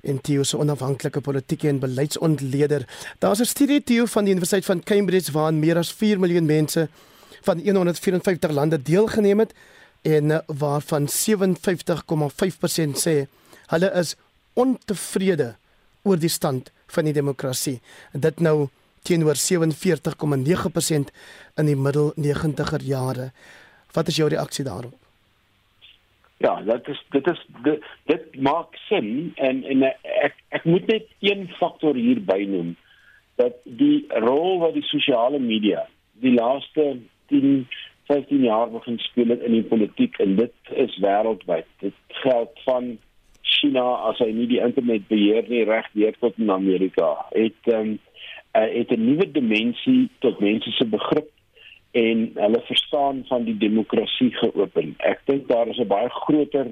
en 0.01 0.21
Theo 0.25 0.47
se 0.49 0.57
onafhanklike 0.57 1.21
politieke 1.21 1.69
en 1.69 1.83
beleidsontleder. 1.83 2.87
Daar's 3.19 3.41
'n 3.41 3.45
studie 3.45 3.85
Theo 3.85 4.07
van 4.07 4.25
die 4.25 4.33
Universiteit 4.33 4.65
van 4.65 4.83
Cambridge 4.83 5.33
waarin 5.33 5.59
meer 5.59 5.77
as 5.77 5.93
4 5.93 6.19
miljoen 6.19 6.47
mense 6.47 6.89
van 7.43 7.61
154 7.61 8.51
lande 8.51 8.83
deelgeneem 8.83 9.39
het 9.39 9.53
en 10.03 10.43
waarvan 10.47 11.09
57,5% 11.09 12.97
sê 12.97 13.27
hulle 13.67 13.93
is 13.93 14.17
ontevrede 14.55 15.55
oor 16.03 16.19
die 16.19 16.29
stand 16.29 16.71
van 16.87 17.05
die 17.05 17.13
demokrasie. 17.13 17.81
Dit 18.13 18.41
nou 18.41 18.69
teenoor 19.03 19.37
47,9% 19.37 21.13
in 21.57 21.67
die 21.67 21.77
middel 21.77 22.13
90er 22.17 22.83
jare. 22.85 23.31
Wat 23.93 24.09
is 24.09 24.17
jou 24.17 24.29
reaksie 24.29 24.65
daarop? 24.65 24.95
Ja, 26.39 26.61
dit 26.63 26.89
is 26.89 27.05
dit 27.11 27.27
is 27.27 27.47
dit, 27.63 27.85
dit 28.07 28.41
maak 28.41 28.77
sin 28.87 29.33
en 29.35 29.65
en 29.65 29.83
ek 30.23 30.37
ek 30.55 30.65
moet 30.65 30.87
net 30.87 31.07
een 31.21 31.49
faktor 31.59 31.99
hier 31.99 32.21
bynoem 32.25 32.77
dat 33.43 33.59
die 33.65 34.07
rol 34.23 34.59
wat 34.63 34.75
die 34.75 34.87
sosiale 34.87 35.39
media 35.43 35.87
die 36.23 36.35
laaste 36.35 37.01
10 37.33 37.67
15 38.09 38.43
jaar 38.43 38.71
begin 38.71 38.99
speel 38.99 39.35
in 39.37 39.53
die 39.53 39.67
politiek 39.67 40.17
en 40.19 40.37
dit 40.39 40.73
is 40.85 40.95
wêreldwyd. 41.05 41.67
Dit 41.85 41.95
geld 42.23 42.61
van 42.65 42.97
China 43.43 43.85
as 44.09 44.21
hy 44.23 44.31
nie 44.33 44.47
die 44.49 44.63
internet 44.65 45.09
beheer 45.11 45.45
nie 45.49 45.65
reg 45.69 45.89
deur 45.93 46.17
tot 46.23 46.39
in 46.41 46.53
Amerika. 46.55 47.11
Het 47.35 47.73
ehm 47.73 47.93
um, 47.93 47.99
uh, 48.59 48.75
het 48.79 48.91
'n 48.91 49.05
nuwe 49.05 49.31
dimensie 49.31 50.11
tot 50.19 50.41
mense 50.41 50.71
se 50.71 50.87
begrip 50.87 51.31
en 51.91 52.31
hulle 52.35 52.61
verstaan 52.65 53.25
van 53.27 53.45
die 53.45 53.57
demokrasie 53.57 54.35
geopen. 54.35 54.95
Ek 54.99 55.21
dink 55.25 55.49
daar 55.49 55.69
is 55.69 55.79
'n 55.79 55.87
baie 55.87 56.09
groter 56.09 56.67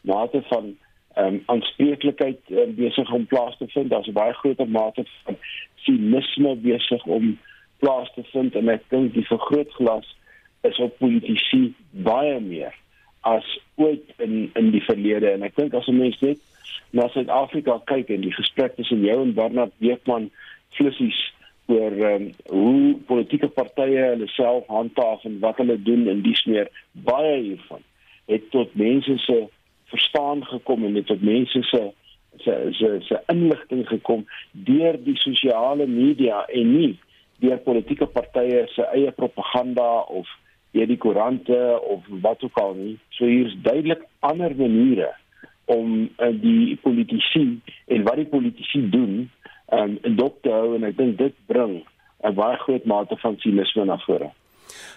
mate 0.00 0.42
van 0.48 0.76
ehm 1.14 1.26
um, 1.26 1.42
aanspreeklikheid 1.46 2.40
um, 2.50 2.74
besig 2.74 3.12
om 3.12 3.26
plaas 3.26 3.56
te 3.56 3.68
vind. 3.68 3.90
Daar's 3.90 4.08
'n 4.08 4.12
baie 4.12 4.32
groter 4.32 4.68
mate 4.68 5.04
van 5.24 5.36
sinisme 5.74 6.56
besig 6.56 7.04
om 7.04 7.38
plaas 7.78 8.12
te 8.14 8.22
vind 8.32 8.54
en 8.54 8.68
ek 8.68 8.82
dink 8.88 9.14
die 9.14 9.26
vergrootglas 9.26 10.16
is 10.60 10.78
op 10.78 10.98
politici 10.98 11.74
baie 11.90 12.40
meer 12.40 12.74
as 13.20 13.60
ooit 13.74 14.12
in 14.16 14.50
in 14.54 14.70
die 14.70 14.82
verlede 14.82 15.30
en 15.30 15.42
ek 15.42 15.56
dink 15.56 15.74
as 15.74 15.86
'n 15.86 15.98
mens 15.98 16.20
net 16.20 16.38
na 16.90 17.08
Suid-Afrika 17.08 17.80
kyk 17.84 18.08
en 18.08 18.20
die 18.20 18.34
gesprek 18.34 18.76
tussen 18.76 19.04
jou 19.04 19.22
en 19.22 19.34
Bernard 19.34 19.72
Beekman 19.78 20.30
flissies 20.78 21.18
oor 21.66 21.98
um, 22.12 22.30
hoe 22.52 22.94
politieke 23.10 23.48
partye 23.58 24.02
hulle 24.12 24.28
self 24.34 24.66
handhaaf 24.70 25.24
en 25.26 25.38
wat 25.42 25.58
hulle 25.62 25.78
doen 25.88 26.06
en 26.12 26.22
dis 26.22 26.42
meer 26.46 26.70
baie 27.08 27.36
hiervan 27.42 27.82
het 28.30 28.50
tot 28.54 28.74
mense 28.78 29.18
se 29.24 29.38
verstaan 29.90 30.44
gekom 30.46 30.84
en 30.86 30.94
het 30.98 31.06
tot 31.10 31.22
mense 31.22 31.62
se 31.70 31.82
se 32.44 32.54
se 32.78 32.88
se 33.08 33.20
inligting 33.32 33.86
gekom 33.88 34.26
deur 34.52 34.98
die 35.04 35.16
sosiale 35.16 35.86
media 35.86 36.44
en 36.46 36.72
nie 36.78 36.94
deur 37.42 37.58
politieke 37.64 38.06
partye 38.06 38.64
se 38.72 38.86
eie 38.94 39.12
propaganda 39.12 39.88
of 40.20 40.28
deur 40.76 40.88
die 40.88 41.00
koerante 41.00 41.58
of 41.88 42.04
wat 42.24 42.42
ook 42.44 42.58
al 42.60 42.74
nie. 42.74 42.96
So 43.16 43.24
hier's 43.24 43.54
duidelik 43.64 44.02
ander 44.20 44.52
maniere 44.56 45.12
om 45.64 46.08
uh, 46.18 46.30
die 46.40 46.76
politici 46.82 47.60
en 47.86 48.04
wat 48.06 48.20
die 48.20 48.28
politici 48.30 48.82
doen 48.90 49.30
um, 49.72 49.98
in 50.02 50.16
dop 50.16 50.42
te 50.42 50.50
hou 50.50 50.74
en 50.76 50.84
ek 50.84 50.96
dink 50.96 51.18
dit 51.18 51.34
bring 51.46 51.84
'n 52.24 52.34
baie 52.34 52.56
groot 52.56 52.84
mate 52.84 53.16
van 53.16 53.36
sinisme 53.38 53.84
na 53.84 53.98
vore. 54.06 54.30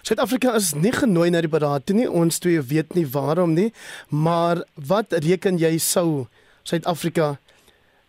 Suid-Afrika 0.02 0.54
is 0.54 0.74
nie 0.74 0.92
genooi 0.92 1.30
na 1.30 1.40
die 1.40 1.52
beraad 1.52 1.86
toe 1.86 1.96
nie. 1.96 2.08
Ons 2.08 2.38
twee 2.38 2.60
weet 2.60 2.94
nie 2.94 3.06
waarom 3.06 3.54
nie, 3.54 3.72
maar 4.08 4.64
wat 4.74 5.12
reken 5.12 5.58
jy 5.58 5.78
sou 5.78 6.26
Suid-Afrika 6.62 7.38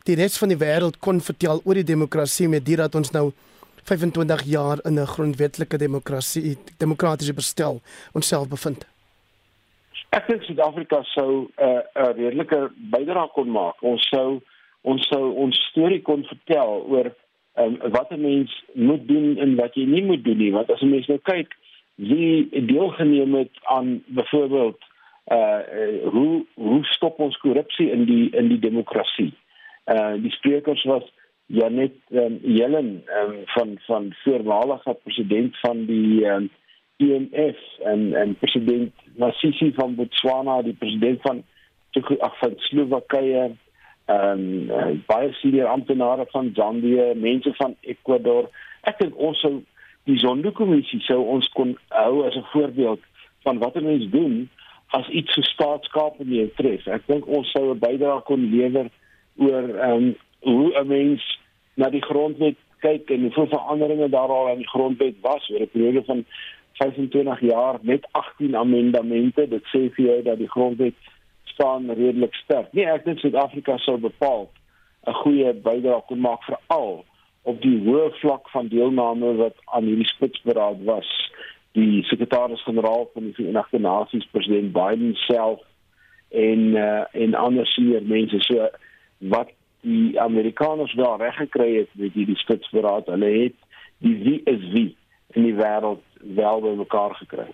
die 0.06 0.16
res 0.16 0.38
van 0.38 0.50
die 0.50 0.58
wêreld 0.58 1.00
kon 1.00 1.22
vertel 1.22 1.62
oor 1.64 1.78
die 1.78 1.88
demokrasie 1.88 2.48
met 2.50 2.66
dit 2.66 2.78
dat 2.78 2.96
ons 2.96 3.12
nou 3.12 3.32
25 3.84 4.44
jaar 4.46 4.80
in 4.86 5.00
'n 5.00 5.06
grondwetlike 5.06 5.78
demokrasie, 5.78 6.58
demokratiese 6.78 7.34
bestel 7.34 7.82
onsself 8.14 8.48
bevind? 8.48 8.86
Ek 10.12 10.28
dink 10.28 10.44
Suid-Afrika 10.44 11.04
sou 11.04 11.48
'n 11.58 11.64
uh, 11.64 11.82
'n 11.96 12.14
redelike 12.16 12.72
bydrae 12.92 13.30
kon 13.34 13.52
maak. 13.52 13.84
Ons 13.84 14.08
sou 14.10 14.42
ons 14.82 15.08
sou 15.08 15.34
ons 15.44 15.58
storie 15.70 16.02
kon 16.02 16.24
vertel 16.26 16.86
oor 16.90 17.12
um, 17.60 17.78
wat 17.94 18.12
'n 18.12 18.22
mens 18.22 18.64
moet 18.74 19.08
doen 19.08 19.38
en 19.38 19.56
wat 19.56 19.76
jy 19.76 19.86
nie 19.86 20.04
moet 20.04 20.24
doen 20.24 20.38
nie. 20.38 20.52
Want 20.52 20.72
as 20.72 20.82
'n 20.82 20.90
mens 20.90 21.08
nou 21.08 21.20
kyk 21.24 21.54
wie 21.96 22.66
deelgeneem 22.66 23.36
het 23.36 23.56
aan 23.64 24.04
byvoorbeeld 24.08 24.80
uh, 25.28 25.60
hoe 26.04 26.46
hoe 26.54 26.86
stop 26.86 27.20
ons 27.20 27.38
korrupsie 27.38 27.92
in 27.92 28.06
die 28.06 28.30
in 28.30 28.48
die 28.48 28.60
demokrasie? 28.60 29.34
Uh 29.86 30.14
die 30.22 30.32
sprekers 30.32 30.84
was 30.84 31.04
Janet 31.46 31.94
um, 32.10 32.40
Jellen 32.42 33.04
um, 33.22 33.36
van 33.46 33.78
van 33.86 34.14
voormalige 34.24 34.94
president 35.04 35.60
van 35.60 35.86
die 35.86 36.26
um, 36.26 36.50
IMF 36.98 37.58
en 37.84 38.14
en 38.14 38.36
president 38.36 38.94
Masisi 39.18 39.74
van 39.76 39.96
Botswana, 39.96 40.62
die 40.62 40.74
president 40.74 41.22
van 41.22 41.44
ag 42.20 42.38
van 42.40 42.54
Slowakye 42.58 43.52
ehm 44.12 44.72
um, 44.72 45.04
baie 45.08 45.34
senior 45.34 45.68
amptenare 45.68 46.26
van 46.32 46.52
Zambië, 46.54 47.14
mense 47.16 47.54
van 47.54 47.76
Ecuador. 47.82 48.50
Ek 48.82 49.00
dink 49.00 49.18
ons 49.18 49.40
sou 49.40 49.60
die 50.10 50.18
Zondo-kommissie 50.20 51.02
sou 51.06 51.20
ons 51.36 51.48
kon 51.58 51.76
hou 51.94 52.26
as 52.28 52.36
'n 52.36 52.50
voorbeeld 52.54 53.02
van 53.44 53.58
wat 53.58 53.76
'n 53.76 53.84
mens 53.84 54.10
doen 54.10 54.50
as 54.88 55.08
iets 55.08 55.34
so 55.34 55.42
staatskap 55.42 56.20
in 56.20 56.30
die 56.30 56.54
tref. 56.56 56.88
Ek 56.88 57.08
dink 57.08 57.28
ons 57.28 57.52
sou 57.52 57.72
'n 57.72 57.80
bydrae 57.80 58.22
kon 58.22 58.50
lewer 58.56 58.90
oor 59.38 59.70
ehm 59.70 59.92
um, 59.92 60.16
hoe 60.40 60.80
'n 60.80 60.88
mens 60.88 61.40
na 61.74 61.90
die 61.90 62.04
grondwet 62.04 62.58
kyk 62.80 63.10
en 63.10 63.22
hoeveel 63.22 63.48
veranderinge 63.48 64.10
daar 64.10 64.30
al 64.30 64.50
aan 64.50 64.64
die 64.64 64.74
grondwet 64.74 65.16
was 65.22 65.50
oor 65.50 65.62
'n 65.62 65.74
periode 65.74 66.04
van 66.04 66.26
25 66.74 67.42
jaar 67.42 67.80
met 67.82 68.08
18 68.12 68.56
amendamente. 68.56 69.48
Dit 69.48 69.64
sê 69.64 69.90
vir 69.94 70.06
jou 70.06 70.22
dat 70.24 70.38
die 70.38 70.50
grondwet 70.50 70.94
staan 71.54 71.92
redelik 71.92 72.36
sterk. 72.44 72.74
Nee, 72.74 72.88
ek 72.90 73.06
dink 73.06 73.20
Suid-Afrika 73.20 73.78
sou 73.84 73.98
bepaal 74.02 74.50
'n 75.08 75.18
goeie 75.24 75.54
bydrae 75.54 76.02
kon 76.08 76.20
maak 76.22 76.44
veral 76.46 77.04
op 77.50 77.62
die 77.62 77.78
hoë 77.86 78.12
vlak 78.20 78.50
van 78.54 78.68
deelname 78.70 79.34
wat 79.40 79.58
aan 79.66 79.88
hierdie 79.90 80.10
spitsberaad 80.10 80.84
was. 80.86 81.10
Die 81.78 82.04
sekretaris-generaal 82.04 83.10
van 83.14 83.24
die 83.24 83.34
Verenigde 83.34 83.80
Nasies, 83.80 84.28
president 84.32 84.74
Biden 84.76 85.16
self 85.16 85.62
en 86.30 86.60
uh, 86.76 87.04
en 87.12 87.34
ander 87.34 87.68
senior 87.68 88.04
mense 88.04 88.40
so 88.46 88.70
wat 89.34 89.50
die 89.82 90.20
Amerikaners 90.22 90.94
wel 90.94 91.18
reg 91.18 91.36
gekry 91.36 91.76
het 91.76 91.90
met 91.94 92.14
hierdie 92.14 92.38
spitsberaad. 92.38 93.10
Hulle 93.10 93.32
het 93.44 93.58
die 94.06 94.16
wie 94.24 94.42
is 94.44 94.70
wie 94.76 94.90
in 95.34 95.48
die 95.48 95.56
wêreld 95.58 96.04
wel 96.38 96.62
bymekaar 96.62 97.16
gekry. 97.24 97.50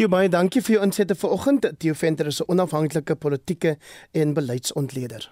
Theo 0.00 0.08
baie 0.08 0.30
dankie 0.32 0.62
vir 0.64 0.78
jou 0.78 0.84
insette 0.86 1.12
vanoggend. 1.12 1.66
Theo 1.76 1.92
Venter 1.92 2.26
is 2.26 2.40
'n 2.40 2.48
onafhanklike 2.48 3.14
politieke 3.16 3.76
en 4.12 4.32
beleidsontleder. 4.32 5.30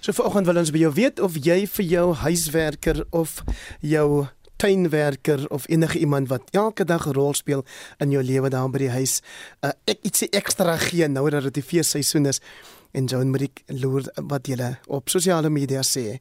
So 0.00 0.12
vanoggend 0.12 0.46
wil 0.46 0.56
ons 0.56 0.70
by 0.70 0.78
jou 0.78 0.92
weet 0.92 1.20
of 1.20 1.32
jy 1.40 1.66
vir 1.66 1.84
jou 1.84 2.14
huiswerker 2.14 3.06
of 3.10 3.42
jou 3.80 4.26
tuinwerker 4.56 5.50
of 5.50 5.68
enige 5.68 5.98
iemand 5.98 6.28
wat 6.28 6.42
elke 6.50 6.84
dag 6.84 7.06
'n 7.06 7.12
rol 7.12 7.34
speel 7.34 7.64
in 7.98 8.10
jou 8.10 8.22
lewe 8.22 8.48
daar 8.48 8.70
by 8.70 8.78
die 8.78 8.90
huis, 8.90 9.22
uh, 9.60 9.70
ek 9.84 9.98
ietsie 10.02 10.28
ekstra 10.28 10.76
gee 10.76 11.08
nou 11.08 11.30
dat 11.30 11.42
dit 11.42 11.54
die 11.54 11.62
feesseisoen 11.62 12.26
is 12.26 12.40
en 12.92 13.04
Joan 13.04 13.30
Marie 13.30 13.52
loer 13.66 14.12
wat 14.14 14.46
jy 14.46 14.76
op 14.86 15.08
sosiale 15.08 15.48
media 15.48 15.80
sê 15.80 16.18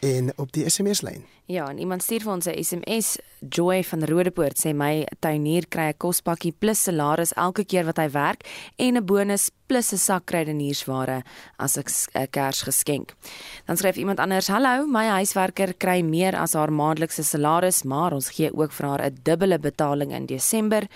en 0.00 0.32
op 0.36 0.52
die 0.52 0.70
SMS 0.70 1.02
lyn. 1.02 1.37
Ja, 1.48 1.64
en 1.72 1.78
iemand 1.80 2.02
stuur 2.04 2.26
vir 2.26 2.32
ons 2.32 2.46
'n 2.46 2.62
SMS. 2.62 3.18
Joy 3.48 3.84
van 3.84 4.04
Rodepoort 4.04 4.58
sê 4.58 4.74
my 4.74 5.06
tuinier 5.18 5.64
kry 5.68 5.88
'n 5.88 5.96
kospakkie 5.96 6.52
plus 6.52 6.82
salaris 6.82 7.32
elke 7.32 7.64
keer 7.64 7.84
wat 7.84 7.96
hy 7.96 8.10
werk 8.10 8.44
en 8.76 8.96
'n 8.96 9.04
bonus 9.04 9.50
plus 9.66 9.92
'n 9.92 9.96
sak 9.96 10.26
kruideniersware 10.26 11.22
as 11.56 11.78
'n 11.78 12.26
Kersgeskenk. 12.30 13.14
Dan 13.64 13.76
skryf 13.76 13.96
iemand 13.96 14.18
anders: 14.18 14.48
"Hallo, 14.48 14.86
my 14.86 15.06
huiswerker 15.06 15.74
kry 15.74 16.02
meer 16.02 16.36
as 16.36 16.52
haar 16.52 16.72
maandelikse 16.72 17.22
salaris, 17.22 17.82
maar 17.82 18.12
ons 18.12 18.28
gee 18.28 18.52
ook 18.52 18.72
vir 18.72 18.86
haar 18.86 19.02
'n 19.06 19.18
dubbele 19.22 19.58
betaling 19.58 20.12
in 20.12 20.26
Desember." 20.26 20.86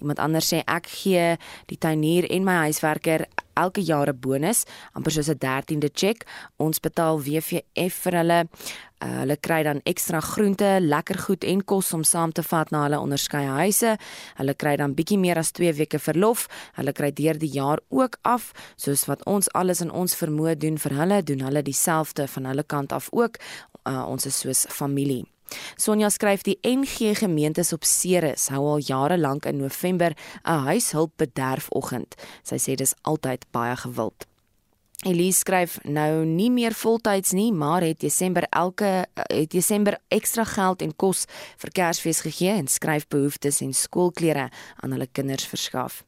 Iemand 0.00 0.18
anders 0.18 0.52
sê: 0.52 0.62
"Ek 0.66 0.86
gee 0.86 1.36
die 1.66 1.78
tuinier 1.78 2.30
en 2.30 2.44
my 2.44 2.54
huiswerker 2.54 3.26
elke 3.54 3.80
jaar 3.80 4.08
'n 4.08 4.20
bonus, 4.20 4.64
amper 4.92 5.12
soos 5.12 5.28
'n 5.28 5.38
13de 5.38 5.90
cheque. 5.92 6.26
Ons 6.56 6.80
betaal 6.80 7.22
WVF 7.22 7.94
vir 8.02 8.12
hulle." 8.12 8.48
Uh, 9.00 9.22
hulle 9.22 9.36
kry 9.40 9.62
dan 9.64 9.78
ekstra 9.88 10.20
groente, 10.20 10.76
lekker 10.80 11.18
goed 11.18 11.44
en 11.44 11.64
kos 11.64 11.92
om 11.96 12.02
saam 12.04 12.32
te 12.36 12.42
vat 12.42 12.70
na 12.70 12.82
hulle 12.82 12.98
onderskeie 13.00 13.48
huise. 13.48 13.94
Hulle 14.36 14.54
kry 14.54 14.74
dan 14.76 14.92
bietjie 14.94 15.16
meer 15.18 15.38
as 15.40 15.52
2 15.56 15.72
weke 15.72 15.98
verlof. 15.98 16.48
Hulle 16.76 16.92
kry 16.92 17.08
deur 17.10 17.38
die 17.40 17.48
jaar 17.48 17.80
ook 17.88 18.18
af, 18.22 18.52
soos 18.76 19.06
wat 19.08 19.24
ons 19.24 19.48
alles 19.56 19.80
in 19.80 19.90
ons 19.90 20.16
vermoë 20.16 20.58
doen 20.60 20.76
vir 20.76 20.92
hulle, 21.00 21.22
doen 21.22 21.40
hulle 21.40 21.62
dieselfde 21.62 22.28
van 22.28 22.44
hulle 22.44 22.62
kant 22.62 22.92
af 22.92 23.08
ook. 23.12 23.40
Uh, 23.88 24.04
ons 24.04 24.26
is 24.26 24.38
soos 24.38 24.66
familie. 24.68 25.24
Sonja 25.76 26.10
skryf 26.10 26.42
die 26.42 26.58
NG 26.62 27.14
gemeentes 27.18 27.72
op 27.72 27.84
Ceres 27.84 28.48
hou 28.48 28.64
al 28.74 28.82
jare 28.86 29.18
lank 29.18 29.46
in 29.46 29.56
November 29.58 30.14
'n 30.44 30.64
huishulpbederfoggend. 30.66 32.14
Sy 32.42 32.56
sê 32.56 32.74
dis 32.74 32.94
altyd 33.02 33.44
baie 33.50 33.76
gewild. 33.76 34.29
Elise 35.00 35.40
skryf 35.40 35.78
nou 35.88 36.26
nie 36.28 36.50
meer 36.52 36.74
voltyds 36.76 37.32
nie, 37.32 37.48
maar 37.56 37.80
het 37.80 38.02
Desember 38.02 38.44
elke 38.52 39.06
het 39.16 39.48
Desember 39.48 39.96
ekstra 40.12 40.44
geld 40.44 40.82
en 40.84 40.92
kos 40.92 41.22
vir 41.62 41.72
Kersfees 41.72 42.20
gegee 42.26 42.52
en 42.52 42.68
skryf 42.68 43.06
behoeftes 43.08 43.62
en 43.64 43.72
skoolklere 43.72 44.50
aan 44.84 44.92
hulle 44.92 45.08
kinders 45.08 45.48
verskaf. 45.48 46.02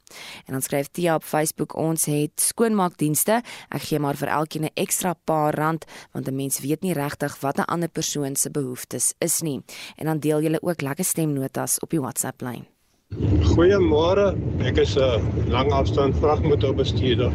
En 0.44 0.52
dan 0.58 0.64
skryf 0.66 0.90
Tia 0.92 1.14
op 1.16 1.24
Facebook 1.24 1.72
ons 1.80 2.04
het 2.04 2.36
skoonmaakdienste. 2.36 3.40
Ek 3.72 3.88
gee 3.88 3.98
maar 3.98 4.20
vir 4.20 4.28
elkeen 4.28 4.68
'n 4.68 4.76
ekstra 4.76 5.14
paar 5.24 5.54
rand 5.54 5.86
want 6.12 6.28
'n 6.28 6.36
mens 6.36 6.60
weet 6.60 6.82
nie 6.82 6.92
regtig 6.92 7.40
wat 7.40 7.58
'n 7.58 7.72
ander 7.72 7.88
persoon 7.88 8.36
se 8.36 8.50
behoeftes 8.50 9.14
is 9.18 9.40
nie. 9.40 9.62
En 9.96 10.06
dan 10.06 10.18
deel 10.18 10.42
julle 10.42 10.62
ook 10.62 10.80
lekker 10.82 11.04
stemnotas 11.04 11.78
op 11.80 11.90
die 11.90 12.00
WhatsApp 12.00 12.40
lyn. 12.40 12.71
Goeiemôre. 13.20 14.34
Ek 14.64 14.78
is 14.78 14.96
'n 14.96 15.50
langafstand 15.54 16.14
vragmotorbestuurder. 16.16 17.30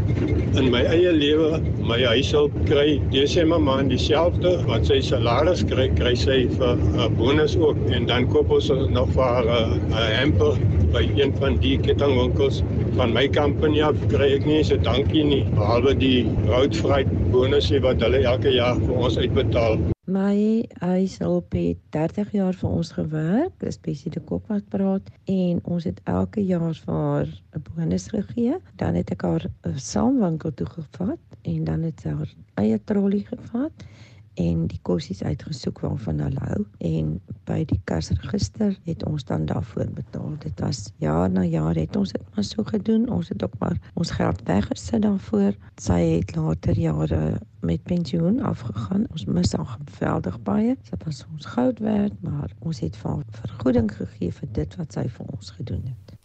In 0.60 0.72
my 0.72 0.82
eie 0.96 1.12
lewe, 1.12 1.62
my 1.90 2.00
huishulp 2.02 2.54
kry 2.70 3.00
Desember 3.12 3.60
maand 3.60 3.92
dieselfde 3.94 4.54
wat 4.68 4.88
sy 4.90 5.00
salaris 5.10 5.63
kry, 5.72 5.88
kry 6.00 6.13
sy 6.16 6.38
vir 6.58 6.76
'n 6.76 7.16
bonus 7.18 7.56
ook 7.56 7.78
en 7.92 8.06
dan 8.06 8.28
koop 8.28 8.50
ons 8.52 8.70
nog 8.70 9.10
vir 9.16 9.24
haar 9.24 9.46
'n 9.48 10.16
hamper 10.20 10.58
by 10.94 11.04
een 11.16 11.34
van 11.40 11.58
die 11.58 11.78
kettingwinkels 11.78 12.63
van 12.96 13.13
my 13.13 13.28
company 13.28 13.82
af 13.82 13.96
kry 14.08 14.32
ek 14.40 14.46
nie 14.46 14.63
so 14.63 14.78
dankie 14.78 15.24
nie 15.24 15.44
behalwe 15.60 15.94
die 15.94 16.26
roadfreight 16.48 17.13
bonusie 17.32 17.80
wat 17.80 18.02
hulle 18.02 18.24
elke 18.24 18.50
jaar 18.50 18.76
vir 18.76 18.96
ons 18.96 19.18
uitbetaal. 19.18 19.97
My 20.08 20.63
huishulp 20.80 21.52
het 21.52 21.80
30 21.91 22.30
jaar 22.32 22.56
vir 22.56 22.70
ons 22.70 22.91
gewerk, 22.96 23.65
spesifiek 23.76 24.13
die 24.15 24.22
kop 24.30 24.46
wat 24.48 24.70
praat 24.72 25.10
en 25.28 25.60
ons 25.67 25.84
het 25.84 26.00
elke 26.08 26.46
jaar 26.48 26.78
vir 26.86 26.93
haar 26.96 27.28
'n 27.28 27.63
bonus 27.65 28.08
gegee. 28.13 28.56
Dan 28.80 28.96
het 28.96 29.12
ek 29.12 29.22
haar 29.28 29.46
saamwinkel 29.76 30.54
toe 30.54 30.67
gevat 30.67 31.20
en 31.41 31.63
dan 31.63 31.84
het 31.84 32.00
sy 32.00 32.10
haar 32.10 32.32
eie 32.56 32.80
trolly 32.86 33.20
gevat 33.28 33.84
en 34.38 34.67
die 34.69 34.80
kossies 34.86 35.23
uitgesoek 35.23 35.80
waarvan 35.82 36.19
hulle 36.21 36.43
hou 36.50 36.63
en 36.89 37.13
by 37.50 37.63
die 37.69 37.80
kasregister 37.89 38.76
het 38.86 39.06
ons 39.10 39.26
dan 39.26 39.47
daarvoor 39.50 39.89
betaal. 39.97 40.36
Dit 40.43 40.60
was 40.62 40.84
jaar 41.04 41.30
na 41.32 41.43
jaar 41.47 41.76
het 41.80 41.95
ons 41.95 42.13
dit 42.13 42.36
maar 42.36 42.45
so 42.45 42.63
gedoen. 42.67 43.08
Ons 43.10 43.32
het 43.34 43.43
ook 43.43 43.58
maar 43.60 43.78
ons 43.93 44.12
geld 44.12 44.41
weggesit 44.50 45.02
daarvoor. 45.02 45.58
Sy 45.82 46.00
het 46.02 46.36
later 46.36 46.78
jare 46.80 47.21
met 47.65 47.84
pensioen 47.84 48.41
afgegaan. 48.41 49.08
Ons 49.12 49.26
mis 49.26 49.54
haar 49.58 49.78
geweldig 49.78 50.41
baie. 50.45 50.76
Sy 50.89 51.02
was 51.06 51.26
ons 51.34 51.50
goud 51.56 51.80
werd, 51.80 52.21
maar 52.21 52.54
ons 52.60 52.84
het 52.86 52.97
vir 53.02 53.23
vergoeding 53.41 53.91
gegee 53.91 54.34
vir 54.41 54.54
dit 54.62 54.78
wat 54.82 55.00
sy 55.00 55.08
vir 55.10 55.34
ons 55.34 55.52
gedoen 55.58 55.84
het. 55.86 56.16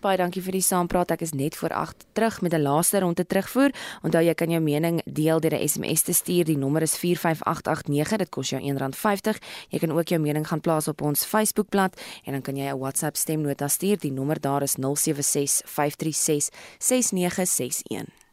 Baie 0.00 0.16
dankie 0.16 0.42
vir 0.42 0.52
die 0.52 0.64
saampraat. 0.64 1.10
Ek 1.10 1.20
is 1.20 1.32
net 1.32 1.56
voor 1.56 1.74
8 1.76 2.06
terug 2.12 2.40
met 2.40 2.54
'n 2.54 2.62
laaste 2.62 3.00
ronde 3.00 3.26
terugvoer. 3.26 3.70
Onthou 4.02 4.22
jy 4.24 4.34
kan 4.34 4.50
jou 4.50 4.60
mening 4.60 5.02
deel 5.04 5.40
deur 5.40 5.54
'n 5.54 5.68
SMS 5.68 6.02
te 6.02 6.12
stuur. 6.12 6.44
Die 6.44 6.56
nommer 6.56 6.82
is 6.82 6.96
45889. 6.96 8.18
Dit 8.18 8.28
kos 8.30 8.50
jou 8.50 8.60
R1.50. 8.62 9.38
Jy 9.68 9.78
kan 9.78 9.92
ook 9.92 10.08
jou 10.08 10.20
mening 10.20 10.46
gaan 10.46 10.60
plaas 10.60 10.88
op 10.88 11.02
ons 11.02 11.24
Facebookblad 11.24 12.00
en 12.24 12.32
dan 12.32 12.42
kan 12.42 12.56
jy 12.56 12.70
'n 12.72 12.78
WhatsApp 12.78 13.16
stemnota 13.16 13.68
stuur. 13.68 13.98
Die 13.98 14.12
nommer 14.12 14.40
daar 14.40 14.62
is 14.62 14.76
076 14.78 15.62
536 15.64 16.48
6961. 16.78 18.29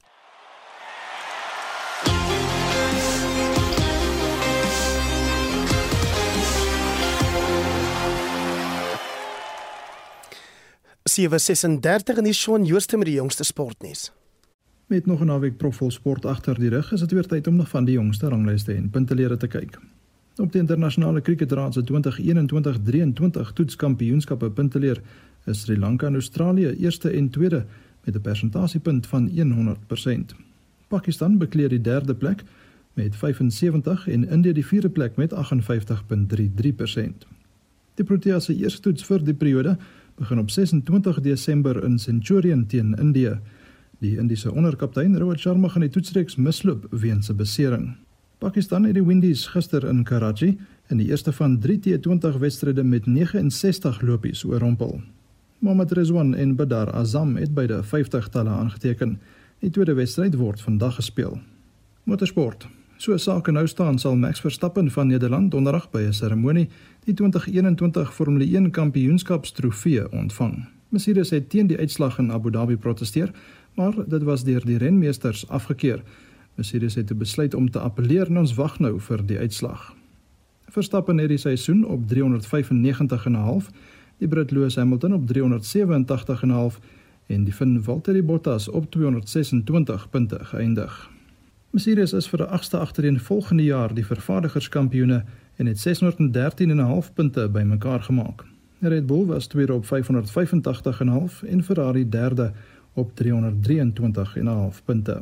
7:36 11.18 12.18
en 12.18 12.24
die 12.24 12.34
Shaun 12.34 12.66
Jooste 12.66 12.98
met 12.98 13.06
die 13.06 13.16
jongste 13.16 13.44
sportnuus. 13.44 14.12
Met 14.86 15.06
nog 15.06 15.22
'n 15.22 15.26
naweek 15.26 15.58
profvol 15.58 15.92
sport 15.92 16.26
agter 16.26 16.60
die 16.60 16.70
rug, 16.70 16.92
is 16.92 17.00
dit 17.00 17.12
weer 17.12 17.28
tyd 17.28 17.48
om 17.48 17.56
nog 17.56 17.70
van 17.70 17.86
die 17.86 17.94
jongste 17.94 18.28
ranglyste 18.30 18.74
en 18.74 18.90
puntelere 18.90 19.38
te 19.38 19.48
kyk. 19.48 19.80
Op 20.36 20.52
die 20.52 20.62
internasionale 20.62 21.22
kriketraad 21.22 21.74
se 21.74 21.84
2021-23 21.84 23.54
toetskampioenskappe 23.54 24.50
punteleer 24.50 25.02
is 25.46 25.62
Sri 25.62 25.78
Lanka 25.78 26.08
en 26.08 26.14
Australië 26.14 26.70
eerste 26.70 27.10
en 27.10 27.30
tweede 27.30 27.66
met 28.04 28.16
'n 28.16 28.22
persentasiepunt 28.22 29.08
van 29.08 29.30
100%. 29.30 30.36
Pakistan 30.88 31.38
bekleed 31.38 31.70
die 31.70 31.82
derde 31.82 32.16
plek 32.16 32.44
met 32.94 33.16
75 33.16 34.08
en 34.08 34.30
India 34.30 34.54
die 34.54 34.66
vierde 34.66 34.90
plek 34.90 35.16
met 35.16 35.34
58.33%. 35.34 37.28
Die 37.94 38.06
Proteas 38.06 38.46
se 38.46 38.56
eerste 38.56 38.82
toets 38.82 39.06
vir 39.06 39.24
die 39.24 39.34
periode 39.34 39.78
begin 40.18 40.40
op 40.40 40.50
26 40.50 41.22
Desember 41.22 41.84
in 41.84 42.00
Centurion 42.00 42.66
teen 42.66 42.96
Indië. 42.96 43.40
Die 44.00 44.18
Indiese 44.18 44.52
onderkaptein 44.52 45.18
Rohit 45.18 45.40
Sharma 45.40 45.68
gaan 45.68 45.82
die 45.82 45.90
toetsreeks 45.90 46.36
misloop 46.36 46.88
weens 46.90 47.30
'n 47.30 47.36
besering. 47.36 47.96
Pakistan 48.38 48.84
het 48.84 48.94
die 48.94 49.06
Windies 49.06 49.48
gister 49.48 49.88
in 49.88 50.04
Karachi 50.04 50.58
in 50.88 50.98
die 50.98 51.08
eerste 51.10 51.32
van 51.32 51.60
3 51.60 51.80
T20 51.80 52.38
wedstryde 52.40 52.84
met 52.84 53.06
69 53.06 54.02
lopies 54.02 54.44
oorrompel. 54.44 55.02
Mohammad 55.60 55.92
Rizwan 55.92 56.36
en 56.36 56.56
Badar 56.56 56.92
Azam 56.92 57.36
het 57.36 57.54
beide 57.54 57.84
50 57.84 58.28
talle 58.28 58.50
aangeteken. 58.50 59.20
Die 59.60 59.70
tweede 59.70 59.94
wedstryd 59.94 60.36
word 60.36 60.62
vandag 60.62 60.96
gespeel. 60.96 61.40
Motorsport. 62.04 62.68
So 62.98 63.18
sake 63.18 63.52
nou 63.54 63.68
staan 63.70 64.00
sal 64.02 64.16
Max 64.18 64.40
Verstappen 64.42 64.92
van 64.92 65.08
Nederland 65.08 65.52
donderdag 65.52 65.90
by 65.90 66.00
'n 66.02 66.14
seremonie 66.14 66.70
die 67.06 67.14
2021 67.14 68.14
Formule 68.14 68.46
1 68.46 68.72
kampioenskapstrofee 68.72 70.12
ontvang. 70.12 70.66
Mercedes 70.90 71.30
het 71.30 71.50
teen 71.50 71.68
die 71.68 71.78
uitslag 71.78 72.18
in 72.18 72.32
Abu 72.32 72.52
Dhabi 72.52 72.78
proteseer, 72.78 73.32
maar 73.76 73.94
dit 74.08 74.24
was 74.24 74.44
deur 74.44 74.66
die 74.66 74.78
renmeesters 74.78 75.48
afgekeur. 75.50 76.02
Mercedes 76.56 76.96
het 76.96 77.18
besluit 77.18 77.54
om 77.54 77.70
te 77.70 77.80
appeleer 77.80 78.26
en 78.28 78.38
ons 78.38 78.54
wag 78.54 78.80
nou 78.80 79.00
vir 79.00 79.26
die 79.26 79.38
uitslag. 79.38 79.96
Verstappen 80.66 81.18
het 81.18 81.30
die 81.30 81.38
seisoen 81.38 81.86
op 81.86 82.08
395.5, 82.08 83.70
die 84.18 84.28
Brit 84.28 84.52
Lewis 84.52 84.76
Hamilton 84.76 85.14
op 85.14 85.28
387.5 85.34 86.80
en 87.28 87.44
die 87.44 87.54
Finn 87.54 87.84
Valtteri 87.84 88.24
Bottas 88.24 88.68
op 88.70 88.92
226 88.92 90.10
punte 90.10 90.40
geëindig. 90.42 91.17
Mercedes 91.76 92.14
is 92.14 92.28
vir 92.32 92.46
die 92.46 92.48
8ste 92.56 92.80
agtereenvolgende 92.80 93.64
jaar 93.64 93.92
die 93.94 94.06
vervaardigerskampioene 94.06 95.24
en 95.58 95.66
het 95.68 95.82
613,5 95.84 97.10
punte 97.14 97.50
bymekaar 97.52 98.06
gemaak. 98.08 98.46
Red 98.80 99.06
Bull 99.08 99.26
was 99.26 99.48
tweede 99.48 99.74
op 99.74 99.86
585,5 99.86 101.44
en 101.50 101.64
Ferrari 101.64 102.10
derde 102.10 102.52
op 102.94 103.12
323,5 103.24 104.84
punte. 104.86 105.22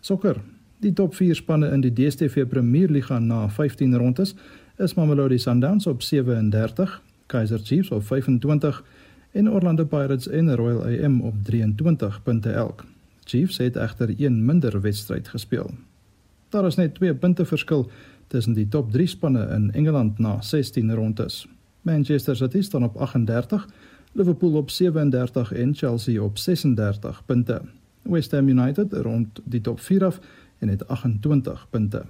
Sokker. 0.00 0.40
Die 0.78 0.92
top 0.92 1.14
4 1.14 1.34
spanne 1.34 1.70
in 1.72 1.80
die 1.80 1.92
DStv 1.92 2.46
Premier 2.46 2.90
Liga 2.90 3.18
na 3.18 3.48
15 3.48 3.96
rondes 3.96 4.34
is 4.76 4.94
Mamelodi 4.94 5.38
Sundowns 5.38 5.86
op 5.86 6.02
37, 6.02 7.02
Kaizer 7.26 7.58
Chiefs 7.58 7.90
op 7.90 8.04
25 8.04 8.84
en 9.32 9.50
Orlando 9.50 9.84
Pirates 9.84 10.28
en 10.28 10.54
Royal 10.56 10.84
AM 10.84 11.20
op 11.20 11.34
23 11.44 12.22
punte 12.22 12.50
elk. 12.50 12.84
Chiefs 13.26 13.58
het 13.58 13.76
egter 13.76 14.14
een 14.16 14.44
minder 14.44 14.80
wedstryd 14.80 15.28
gespeel. 15.28 15.70
Daar 16.48 16.66
is 16.66 16.76
net 16.78 16.94
2 16.94 17.14
punte 17.14 17.44
verskil 17.44 17.90
tussen 18.26 18.54
die 18.54 18.68
top 18.68 18.92
3 18.92 19.06
spanne 19.06 19.48
in 19.54 19.72
Engeland 19.72 20.18
na 20.18 20.40
16 20.42 20.94
rondes. 20.94 21.46
Manchester 21.82 22.36
City 22.36 22.62
staan 22.62 22.84
op 22.84 22.96
38, 22.96 23.68
Liverpool 24.12 24.52
op 24.56 24.70
37 24.70 25.52
en 25.52 25.74
Chelsea 25.74 26.22
op 26.22 26.38
36 26.38 27.22
punte. 27.26 27.60
West 28.02 28.30
Ham 28.30 28.48
United 28.48 28.92
rond 28.92 29.40
die 29.44 29.60
top 29.60 29.80
4 29.80 30.04
af 30.04 30.20
en 30.58 30.68
het 30.68 30.88
28 30.88 31.66
punte. 31.70 32.04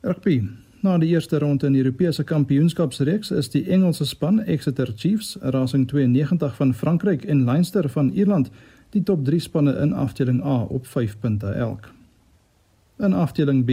Rugby. 0.00 0.42
Na 0.80 0.98
die 0.98 1.08
eerste 1.08 1.38
ronde 1.38 1.66
in 1.66 1.72
die 1.72 1.82
Europese 1.82 2.24
Kampioenskapsreeks 2.24 3.30
is 3.30 3.50
die 3.50 3.64
Engelse 3.72 4.04
span 4.04 4.40
Exeter 4.40 4.92
Chiefs, 4.96 5.36
Racing 5.40 5.86
92 5.88 6.56
van 6.56 6.74
Frankryk 6.74 7.24
en 7.24 7.44
Leinster 7.44 7.88
van 7.88 8.10
Ierland 8.10 8.50
die 8.94 9.02
top 9.02 9.24
3 9.26 9.42
spanne 9.42 9.74
in 9.82 9.92
afdeling 9.92 10.40
A 10.46 10.62
op 10.70 10.86
5 10.86 11.18
punte 11.18 11.46
elk. 11.46 11.90
In 13.02 13.12
afdeling 13.12 13.64
B 13.66 13.70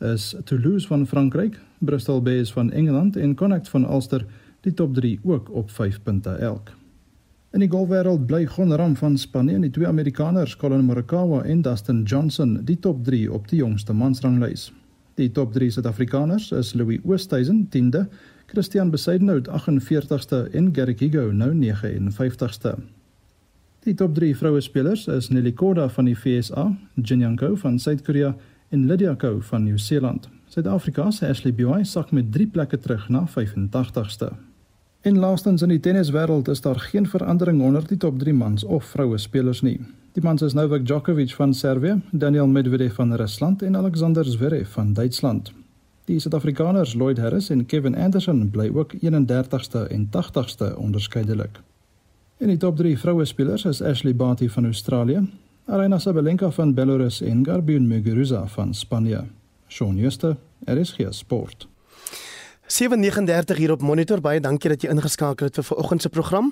is 0.00 0.34
Toulouse 0.44 0.86
van 0.86 1.06
Frankryk, 1.06 1.60
Bristol 1.78 2.22
Bears 2.22 2.52
van 2.52 2.72
Engeland 2.72 3.16
en 3.16 3.34
Connacht 3.34 3.68
van 3.68 3.84
Ulster 3.84 4.24
die 4.60 4.74
top 4.74 4.94
3 4.94 5.18
ook 5.24 5.50
op 5.50 5.70
5 5.70 6.02
punte 6.02 6.30
elk. 6.30 6.72
In 7.52 7.62
die 7.64 7.70
golfwêreld 7.72 8.26
bly 8.28 8.44
Gonram 8.46 8.96
van 8.96 9.18
Spanje 9.18 9.54
en 9.54 9.64
die 9.64 9.70
twee 9.70 9.86
Amerikaners 9.88 10.56
Colin 10.56 10.84
Morikawa 10.84 11.42
en 11.44 11.62
Dustin 11.62 12.02
Johnson 12.02 12.58
die 12.64 12.78
top 12.80 13.04
3 13.04 13.32
op 13.32 13.48
die 13.48 13.62
jongste 13.62 13.92
mansranglys. 13.92 14.72
Die 15.16 15.30
top 15.32 15.54
3 15.54 15.70
Suid-Afrikaners 15.70 16.50
is 16.52 16.74
Louis 16.74 17.00
Oosthuizen 17.04 17.68
10de, 17.72 18.04
Christian 18.52 18.90
Besaidnout 18.90 19.48
48ste 19.48 20.44
en 20.52 20.68
Garrick 20.76 21.00
Higo 21.00 21.30
nou 21.32 21.54
59ste. 21.54 22.76
Die 23.86 23.94
top 23.94 24.16
3 24.16 24.32
vroue 24.34 24.60
spelers 24.60 25.04
is 25.06 25.28
Nelly 25.30 25.52
Korda 25.54 25.84
van 25.94 26.08
die 26.08 26.16
FSA, 26.18 26.64
Jin 27.06 27.20
Young-ko 27.22 27.52
van 27.60 27.76
Suid-Korea 27.78 28.32
en 28.74 28.86
Lydia 28.90 29.12
Ko 29.14 29.36
van 29.46 29.62
Nieu-Seeland. 29.62 30.26
Suid-Afrika 30.50 31.04
se 31.14 31.28
Ashley 31.28 31.54
Buy 31.54 31.84
sak 31.86 32.10
met 32.10 32.32
3 32.34 32.48
plekke 32.50 32.80
terug 32.82 33.04
na 33.08 33.22
85ste. 33.30 34.32
En 35.06 35.20
laastens 35.22 35.62
in 35.62 35.70
die 35.70 35.78
tenniswêreld 35.80 36.50
is 36.50 36.64
daar 36.64 36.80
geen 36.88 37.06
verandering 37.06 37.62
onder 37.62 37.86
die 37.86 38.00
top 38.02 38.18
3 38.18 38.34
mans 38.34 38.64
of 38.64 38.90
vroue 38.90 39.18
spelers 39.22 39.62
nie. 39.62 39.78
Die 40.18 40.24
mans 40.24 40.42
is 40.42 40.58
Novak 40.58 40.82
Djokovic 40.86 41.36
van 41.38 41.54
Servië, 41.54 42.00
Daniel 42.10 42.50
Medvedev 42.50 42.98
van 42.98 43.14
Rusland 43.14 43.62
en 43.62 43.76
Alexander 43.76 44.24
Zverev 44.24 44.68
van 44.74 44.92
Duitsland. 44.92 45.52
Die 46.10 46.18
Suid-Afrikaners 46.18 46.94
Lloyd 46.94 47.22
Harris 47.22 47.50
en 47.50 47.66
Kevin 47.66 47.94
Anderson 47.94 48.50
bly 48.50 48.66
ook 48.74 48.98
31ste 48.98 49.86
en 49.86 50.10
80ste 50.10 50.74
onderskeidelik. 50.76 51.62
In 52.36 52.50
die 52.52 52.58
top 52.60 52.76
3 52.76 52.98
vroue 53.00 53.24
spelers 53.24 53.62
is 53.64 53.78
Ashley 53.80 54.12
Barty 54.12 54.48
van 54.52 54.64
Australië, 54.68 55.22
Arina 55.72 55.96
Sabalenka 55.98 56.50
van 56.50 56.74
Belarus 56.74 57.22
en 57.24 57.44
Garbine 57.44 57.86
Muguruza 57.86 58.42
van 58.46 58.74
Spanje. 58.74 59.22
Shaun 59.68 59.96
Schuster, 59.96 60.36
RSG 60.64 61.06
Sport. 61.10 61.68
739 62.66 63.56
hier 63.56 63.70
op 63.70 63.82
monitor 63.82 64.18
baie 64.20 64.40
dankie 64.42 64.72
dat 64.72 64.82
jy 64.82 64.90
ingeskakel 64.90 65.46
het 65.46 65.58
vir 65.60 65.64
vanoggend 65.68 66.02
se 66.02 66.10
program. 66.10 66.48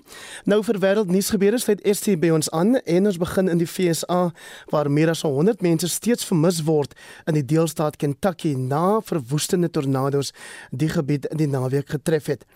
Nou 0.47 0.61
vir 0.63 0.79
wêreldnuus 0.79 1.33
gebeure 1.35 1.59
sluit 1.59 1.83
ST 1.91 2.15
by 2.23 2.31
ons 2.37 2.51
aan 2.55 2.77
en 2.79 3.11
ons 3.11 3.19
begin 3.19 3.51
in 3.51 3.59
die 3.59 3.67
FSA 3.67 4.29
waar 4.71 4.91
meer 4.91 5.11
as 5.11 5.25
100 5.27 5.65
mense 5.67 5.91
steeds 5.91 6.29
vermis 6.31 6.63
word 6.69 6.95
in 7.27 7.35
die 7.35 7.43
deelstaat 7.43 7.99
Kentucky 7.99 8.55
na 8.55 9.01
verwoestende 9.03 9.73
tornado's 9.75 10.31
die 10.71 10.93
gebied 10.95 11.27
in 11.35 11.43
die 11.43 11.51
naweek 11.51 11.91
getref 11.97 12.31
het. 12.31 12.47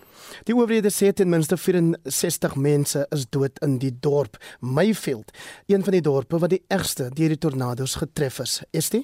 Die 0.46 0.54
owerhede 0.54 0.94
sê 0.94 1.10
ten 1.10 1.30
minste 1.34 1.58
64 1.58 2.54
mense 2.54 3.06
is 3.10 3.26
dood 3.26 3.58
in 3.66 3.80
die 3.82 3.90
dorp 3.90 4.38
Mayfield, 4.60 5.34
een 5.66 5.82
van 5.82 5.98
die 5.98 6.06
dorpe 6.06 6.38
wat 6.38 6.54
die 6.54 6.62
ergste 6.70 7.10
deur 7.10 7.34
die 7.34 7.42
tornado's 7.42 7.98
getref 7.98 8.38
is. 8.46 8.60
ST 8.70 9.02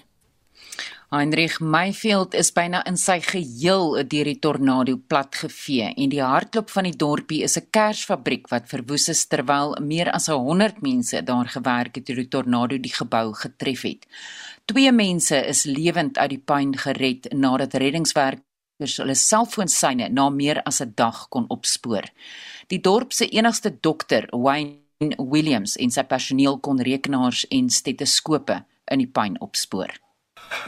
Heinrich 1.15 1.61
Mayfield 1.61 2.35
is 2.35 2.49
byna 2.51 2.81
in 2.89 2.97
sy 2.99 3.21
geheel 3.23 3.93
deur 4.11 4.27
die 4.27 4.39
tornado 4.43 4.97
platgevee 4.99 5.93
en 5.93 6.11
die 6.11 6.23
hartklop 6.23 6.73
van 6.75 6.89
die 6.89 6.97
dorpie 6.99 7.45
is 7.47 7.57
'n 7.59 7.69
kersfabriek 7.71 8.49
wat 8.51 8.67
verwoes 8.67 9.09
is 9.09 9.27
terwyl 9.27 9.77
meer 9.81 10.11
as 10.11 10.27
100 10.27 10.83
mense 10.83 11.23
daar 11.23 11.47
gewerk 11.47 11.95
het 11.95 12.07
toe 12.07 12.17
die 12.17 12.29
tornado 12.29 12.79
die 12.79 12.93
gebou 12.93 13.33
getref 13.33 13.83
het. 13.83 14.07
Twee 14.67 14.93
mense 14.93 15.37
is 15.47 15.65
lewend 15.65 16.19
uit 16.19 16.31
die 16.31 16.45
puin 16.45 16.75
gered 16.77 17.33
nadat 17.33 17.75
reddingswerkers 17.75 18.97
hulle 18.99 19.15
selfoonsyne 19.15 20.09
na 20.09 20.29
meer 20.31 20.63
as 20.67 20.81
'n 20.81 20.93
dag 20.97 21.29
kon 21.29 21.45
opspoor. 21.49 22.11
Die 22.69 22.81
dorp 22.81 23.13
se 23.13 23.29
enigste 23.29 23.71
dokter, 23.81 24.27
Wayne 24.33 25.15
Williams, 25.19 25.77
en 25.77 25.91
sy 25.91 26.03
personeel 26.03 26.59
kon 26.59 26.81
rekenaars 26.81 27.47
en 27.51 27.71
stetoskope 27.71 28.65
in 28.91 28.99
die 28.99 29.11
puin 29.11 29.41
opspoor. 29.41 30.04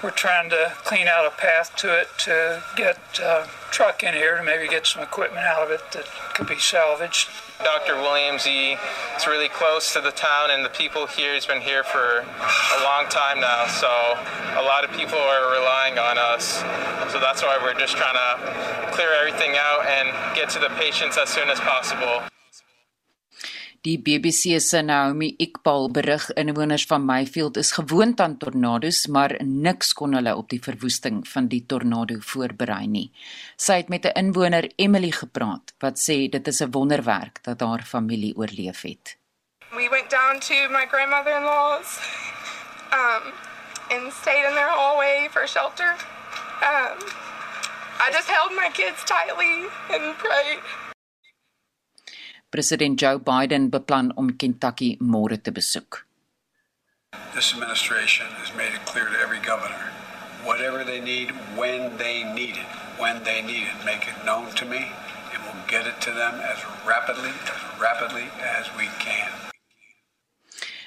We're 0.03 0.11
trying 0.11 0.51
to 0.51 0.73
clean 0.85 1.07
out 1.07 1.27
a 1.27 1.31
path 1.31 1.75
to 1.77 2.01
it 2.01 2.09
to 2.19 2.63
get 2.77 2.99
a 3.21 3.27
uh, 3.27 3.47
truck 3.71 4.03
in 4.03 4.15
here 4.15 4.37
to 4.37 4.43
maybe 4.43 4.69
get 4.69 4.87
some 4.87 5.03
equipment 5.03 5.45
out 5.45 5.63
of 5.63 5.71
it 5.71 5.81
that 5.93 6.07
could 6.35 6.47
be 6.47 6.59
salvaged. 6.59 7.29
Dr. 7.65 7.97
Williams, 7.97 8.45
he 8.45 8.77
is 9.17 9.27
really 9.27 9.49
close 9.49 9.93
to 9.95 10.01
the 10.01 10.11
town 10.11 10.51
and 10.51 10.65
the 10.65 10.69
people 10.69 11.07
here. 11.07 11.35
He's 11.35 11.47
been 11.47 11.61
here 11.61 11.83
for 11.83 12.21
a 12.21 12.83
long 12.85 13.07
time 13.09 13.41
now, 13.41 13.67
so 13.67 13.89
a 13.89 14.65
lot 14.65 14.85
of 14.85 14.91
people 14.93 15.19
are 15.19 15.53
relying 15.53 15.99
on 15.99 16.19
us. 16.19 16.61
So 17.13 17.19
that's 17.19 17.43
why 17.43 17.59
we're 17.63 17.79
just 17.79 17.97
trying 17.97 18.15
to 18.15 18.93
clear 18.93 19.13
everything 19.19 19.57
out 19.57 19.87
and 19.87 20.37
get 20.37 20.51
to 20.51 20.59
the 20.59 20.69
patients 20.77 21.17
as 21.17 21.31
soon 21.31 21.49
as 21.49 21.59
possible. 21.61 22.23
Die 23.83 23.99
BBC 23.99 24.61
se 24.61 24.81
Naomi 24.83 25.35
Ikbal 25.39 25.91
berig 25.91 26.31
inwoners 26.39 26.87
van 26.87 27.05
Mayfield 27.05 27.57
is 27.57 27.73
gewoond 27.73 28.21
aan 28.21 28.37
tornado's, 28.39 29.07
maar 29.07 29.35
niks 29.43 29.93
kon 29.93 30.15
hulle 30.15 30.37
op 30.37 30.49
die 30.51 30.61
verwoesting 30.63 31.25
van 31.29 31.49
die 31.51 31.65
tornado 31.67 32.17
voorberei 32.21 32.87
nie. 32.87 33.11
Sy 33.57 33.81
het 33.83 33.89
met 33.89 34.07
'n 34.07 34.19
inwoner 34.19 34.71
Emily 34.77 35.11
gepraat 35.11 35.75
wat 35.79 35.99
sê 35.99 36.29
dit 36.31 36.47
is 36.47 36.61
'n 36.63 36.71
wonderwerk 36.71 37.43
dat 37.43 37.61
haar 37.61 37.83
familie 37.83 38.37
oorleef 38.37 38.83
het. 38.83 39.17
We 39.71 39.89
went 39.91 40.11
down 40.11 40.39
to 40.41 40.55
my 40.71 40.87
grandmother-in-law's 40.87 41.99
um 42.93 43.33
and 43.91 44.13
stayed 44.13 44.45
in 44.49 44.55
their 44.55 44.71
hallway 44.71 45.29
for 45.31 45.47
shelter. 45.49 45.91
Um 46.63 46.99
I 47.99 48.11
just 48.13 48.31
held 48.31 48.53
my 48.53 48.71
kids 48.73 49.03
tightly 49.05 49.69
and 49.91 50.17
prayed. 50.19 50.61
President 52.57 52.97
Joe 52.97 53.19
Biden 53.19 53.69
beplan 53.69 54.17
om 54.17 54.33
Kentucky 54.33 54.97
môre 54.97 55.37
te 55.37 55.53
besoek. 55.53 56.07
This 57.35 57.53
administration 57.53 58.25
has 58.41 58.49
made 58.57 58.73
it 58.73 58.81
clear 58.89 59.05
to 59.05 59.19
every 59.21 59.45
governor 59.45 59.93
whatever 60.41 60.81
they 60.81 61.01
need 61.05 61.37
when 61.53 61.93
they 61.99 62.25
need 62.33 62.57
it, 62.57 62.71
when 62.97 63.21
they 63.29 63.43
need 63.43 63.69
it, 63.69 63.85
make 63.85 64.09
it 64.09 64.17
known 64.25 64.49
to 64.57 64.65
me 64.65 64.89
and 65.35 65.39
we'll 65.45 65.69
get 65.69 65.85
it 65.85 66.01
to 66.01 66.13
them 66.17 66.41
as 66.41 66.57
rapidly 66.89 67.35
as 67.45 67.61
rapidly 67.77 68.25
as 68.41 68.65
we 68.79 68.89
can. 69.05 69.46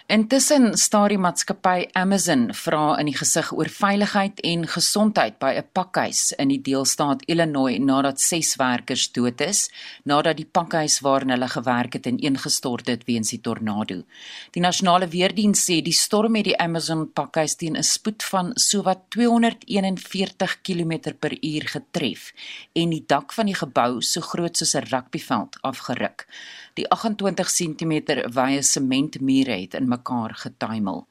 Intussen 0.10 0.72
staar 0.74 1.12
die 1.14 1.20
maatskappy 1.22 1.84
Amazon 1.94 2.48
vra 2.58 2.96
in 2.98 3.12
die 3.12 3.14
gesig 3.14 3.52
oor 3.54 3.70
veiligheid 3.70 4.40
en 4.42 4.64
gesondheid 4.66 5.36
by 5.38 5.52
'n 5.60 5.68
pakhuis 5.72 6.32
in 6.42 6.50
die 6.50 6.62
deelstaat 6.70 7.22
Illinois 7.28 7.78
nadat 7.78 8.20
6 8.20 8.56
werkers 8.58 9.12
dood 9.14 9.42
is 9.42 9.70
nadat 10.06 10.38
die 10.38 10.50
pakhuis 10.58 11.00
waarin 11.06 11.30
hulle 11.30 11.48
gewerk 11.48 11.94
het 11.94 12.08
ineengestort 12.08 12.88
het 12.88 13.06
weens 13.06 13.30
die 13.30 13.42
tornado. 13.42 14.02
Die 14.52 14.62
nasionale 14.62 15.08
weerdiens 15.08 15.62
sê 15.70 15.80
die 15.84 15.94
storm 15.94 16.36
het 16.36 16.46
die 16.46 16.58
Amazon 16.58 17.12
pakhuis 17.14 17.56
teen 17.56 17.78
'n 17.78 17.84
spoed 17.84 18.24
van 18.24 18.52
sowat 18.56 19.00
241 19.10 20.62
km/h 20.64 21.70
getref 21.70 22.34
en 22.74 22.90
die 22.90 23.04
dak 23.06 23.32
van 23.34 23.46
die 23.46 23.56
gebou 23.56 24.02
so 24.02 24.22
groot 24.22 24.58
soos 24.58 24.74
'n 24.74 24.90
rugbyveld 24.90 25.62
afgeruk. 25.62 26.26
Die 26.74 26.90
28 26.90 27.50
cm 27.52 27.94
wye 28.34 28.62
sementmure 28.62 29.52
het 29.52 29.74
in 29.74 29.88
mekaar 30.00 30.36
getuimel. 30.46 31.06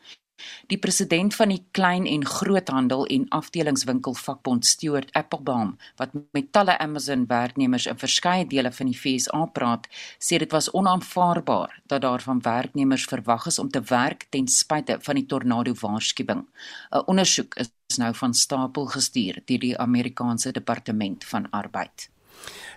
Die 0.70 0.78
president 0.78 1.34
van 1.34 1.50
die 1.50 1.62
klein 1.74 2.06
en 2.06 2.24
groothandel 2.26 3.06
en 3.06 3.28
afdelingswinkelvakbond 3.34 4.66
Stuart 4.66 5.10
Applebaum 5.18 5.76
wat 5.98 6.14
met 6.32 6.52
talle 6.52 6.76
Amazon 6.78 7.24
werknemers 7.26 7.86
in 7.90 7.98
verskeie 7.98 8.46
dele 8.46 8.72
van 8.72 8.90
die 8.90 8.98
FSA 8.98 9.44
praat, 9.58 9.88
sê 10.22 10.38
dit 10.38 10.54
was 10.54 10.70
onaanvaarbaar 10.70 11.80
dat 11.90 12.04
daar 12.06 12.22
van 12.22 12.42
werknemers 12.42 13.08
verwag 13.10 13.48
is 13.50 13.58
om 13.58 13.70
te 13.70 13.82
werk 13.90 14.28
ten 14.30 14.46
spyte 14.48 14.98
van 15.00 15.18
die 15.18 15.26
tornado 15.26 15.74
waarskuwing. 15.80 16.46
'n 16.46 17.02
Ondersoek 17.06 17.58
is 17.58 17.98
nou 17.98 18.14
van 18.14 18.34
stapel 18.34 18.86
gestuur 18.86 19.42
deur 19.44 19.58
die 19.58 19.78
Amerikaanse 19.78 20.52
Departement 20.52 21.24
van 21.24 21.50
Arbeid. 21.50 22.10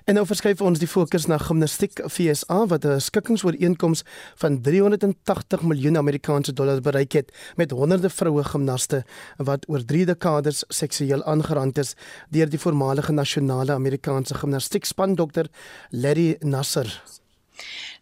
En 0.10 0.18
nou 0.18 0.24
verskuif 0.26 0.62
ons 0.66 0.80
die 0.82 0.90
fokus 0.90 1.28
na 1.30 1.38
gimnastiek 1.38 2.00
FSA 2.10 2.66
wat 2.72 2.86
'n 2.86 3.00
skikkingsooreenkoms 3.00 4.04
van 4.42 4.62
380 4.62 5.62
miljoen 5.62 5.98
Amerikaanse 5.98 6.54
dollar 6.54 6.82
bereik 6.82 7.12
het 7.12 7.32
met 7.56 7.72
honderde 7.72 8.10
vroue 8.10 8.44
gimnaste 8.44 9.04
wat 9.38 9.70
oor 9.70 9.86
3 9.86 10.06
dekades 10.06 10.64
seksueel 10.68 11.24
aangerand 11.24 11.78
is 11.78 11.96
deur 12.30 12.50
die 12.50 12.60
voormalige 12.60 13.12
nasionale 13.12 13.74
Amerikaanse 13.74 14.34
gimnastiekspan 14.34 15.16
dokter 15.16 15.48
Larry 15.90 16.38
Nasser. 16.40 17.02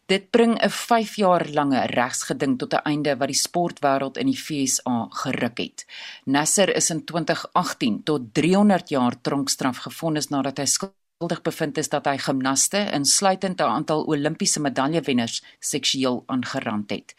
Dit 0.06 0.32
bring 0.32 0.58
'n 0.58 0.70
5 0.70 1.16
jaar 1.16 1.50
lange 1.50 1.86
regsgeding 1.86 2.58
tot 2.58 2.74
'n 2.74 2.84
einde 2.84 3.18
wat 3.18 3.28
die 3.28 3.42
sportwêreld 3.48 4.18
in 4.18 4.26
die 4.26 4.38
FSA 4.38 5.08
geruk 5.10 5.58
het. 5.58 5.86
Nasser 6.26 6.76
is 6.76 6.90
in 6.90 7.06
2018 7.06 8.04
tot 8.04 8.22
300 8.34 8.90
jaar 8.90 9.22
tronkstraf 9.22 9.78
gefonnis 9.78 10.30
nadat 10.30 10.58
hy 10.58 10.66
skuld 10.66 10.99
skuldig 11.20 11.42
bevind 11.44 11.78
is 11.82 11.90
dat 11.92 12.06
hy 12.08 12.14
gimnaste 12.24 12.80
insluitend 12.96 13.60
'n 13.60 13.68
aantal 13.68 14.06
Olimpiese 14.08 14.60
medaljewenners 14.64 15.42
seksueel 15.60 16.24
aangerand 16.28 16.90
het. 16.90 17.14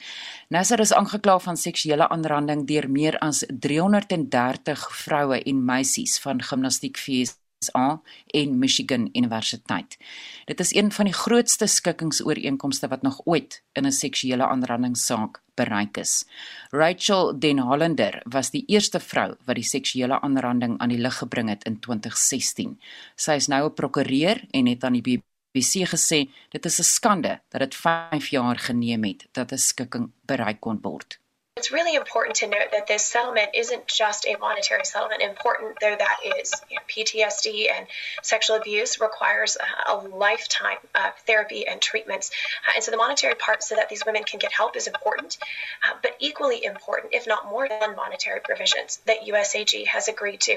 Nasser 0.49 0.81
is 0.81 0.93
aangekla 0.93 1.39
van 1.39 1.57
seksuele 1.57 2.09
aanranding 2.09 2.67
deur 2.67 2.91
meer 2.91 3.19
as 3.19 3.45
330 3.49 4.89
vroue 5.05 5.43
en 5.43 5.65
meisies 5.65 6.19
van 6.19 6.43
gimnastiekfees 6.43 7.37
USA 7.61 8.01
en 8.27 8.59
Michigan 8.59 9.09
Universiteit. 9.13 9.99
Dit 10.45 10.61
is 10.61 10.75
een 10.75 10.93
van 10.93 11.05
die 11.05 11.15
grootste 11.15 11.67
skikkingsooreenkomste 11.67 12.89
wat 12.89 13.03
nog 13.03 13.21
ooit 13.25 13.63
in 13.73 13.87
'n 13.87 13.93
seksuele 13.93 14.47
aanrandingssaak 14.47 15.43
bereik 15.55 15.97
is. 15.97 16.25
Rachel 16.71 17.39
Den 17.39 17.59
Hollander 17.59 18.23
was 18.25 18.51
die 18.51 18.65
eerste 18.67 19.01
vrou 19.01 19.35
wat 19.45 19.55
die 19.55 19.65
seksuele 19.65 20.21
aanranding 20.21 20.79
aan 20.79 20.89
die 20.89 20.99
lig 20.99 21.17
gebring 21.19 21.49
het 21.49 21.65
in 21.65 21.81
2016. 21.81 22.81
Sy 23.17 23.33
is 23.33 23.47
nou 23.47 23.69
'n 23.69 23.75
prokureur 23.75 24.45
en 24.51 24.67
het 24.67 24.85
aan 24.85 24.93
die 24.93 25.23
BBC 25.53 25.85
gesê 25.85 26.29
dit 26.49 26.65
is 26.65 26.79
'n 26.79 26.83
skande 26.83 27.41
dat 27.49 27.61
dit 27.61 27.75
5 27.75 28.29
jaar 28.29 28.59
geneem 28.59 29.05
het 29.05 29.29
dat 29.33 29.53
'n 29.53 29.59
skikking 29.59 30.11
bereik 30.25 30.61
kon 30.61 30.79
word. 30.83 31.20
It's 31.61 31.71
really 31.71 31.95
important 31.95 32.37
to 32.37 32.47
note 32.47 32.73
that 32.73 32.87
this 32.87 33.05
settlement 33.05 33.51
isn't 33.53 33.87
just 33.87 34.25
a 34.27 34.35
monetary 34.39 34.83
settlement, 34.87 35.21
important 35.21 35.77
though 35.79 35.95
that 35.95 36.17
is. 36.39 36.55
You 36.71 36.77
know, 36.77 36.83
PTSD 36.89 37.67
and 37.71 37.87
sexual 38.23 38.57
abuse 38.57 38.99
requires 38.99 39.59
a, 39.59 39.93
a 39.93 39.97
lifetime 39.99 40.79
of 40.95 41.15
therapy 41.27 41.67
and 41.67 41.79
treatments. 41.79 42.31
Uh, 42.67 42.73
and 42.77 42.83
so 42.83 42.91
the 42.91 42.97
monetary 42.97 43.35
part, 43.35 43.63
so 43.63 43.75
that 43.75 43.91
these 43.91 44.07
women 44.07 44.25
can 44.25 44.39
get 44.39 44.53
help, 44.53 44.75
is 44.75 44.87
important. 44.87 45.37
Uh, 45.85 45.97
but 46.03 46.17
equally 46.19 46.65
important, 46.65 47.13
if 47.13 47.27
not 47.27 47.51
more 47.51 47.69
than 47.69 47.95
monetary 47.95 48.41
provisions 48.41 48.99
that 49.05 49.27
USAG 49.29 49.87
has 49.87 50.09
agreed 50.09 50.41
to. 50.41 50.57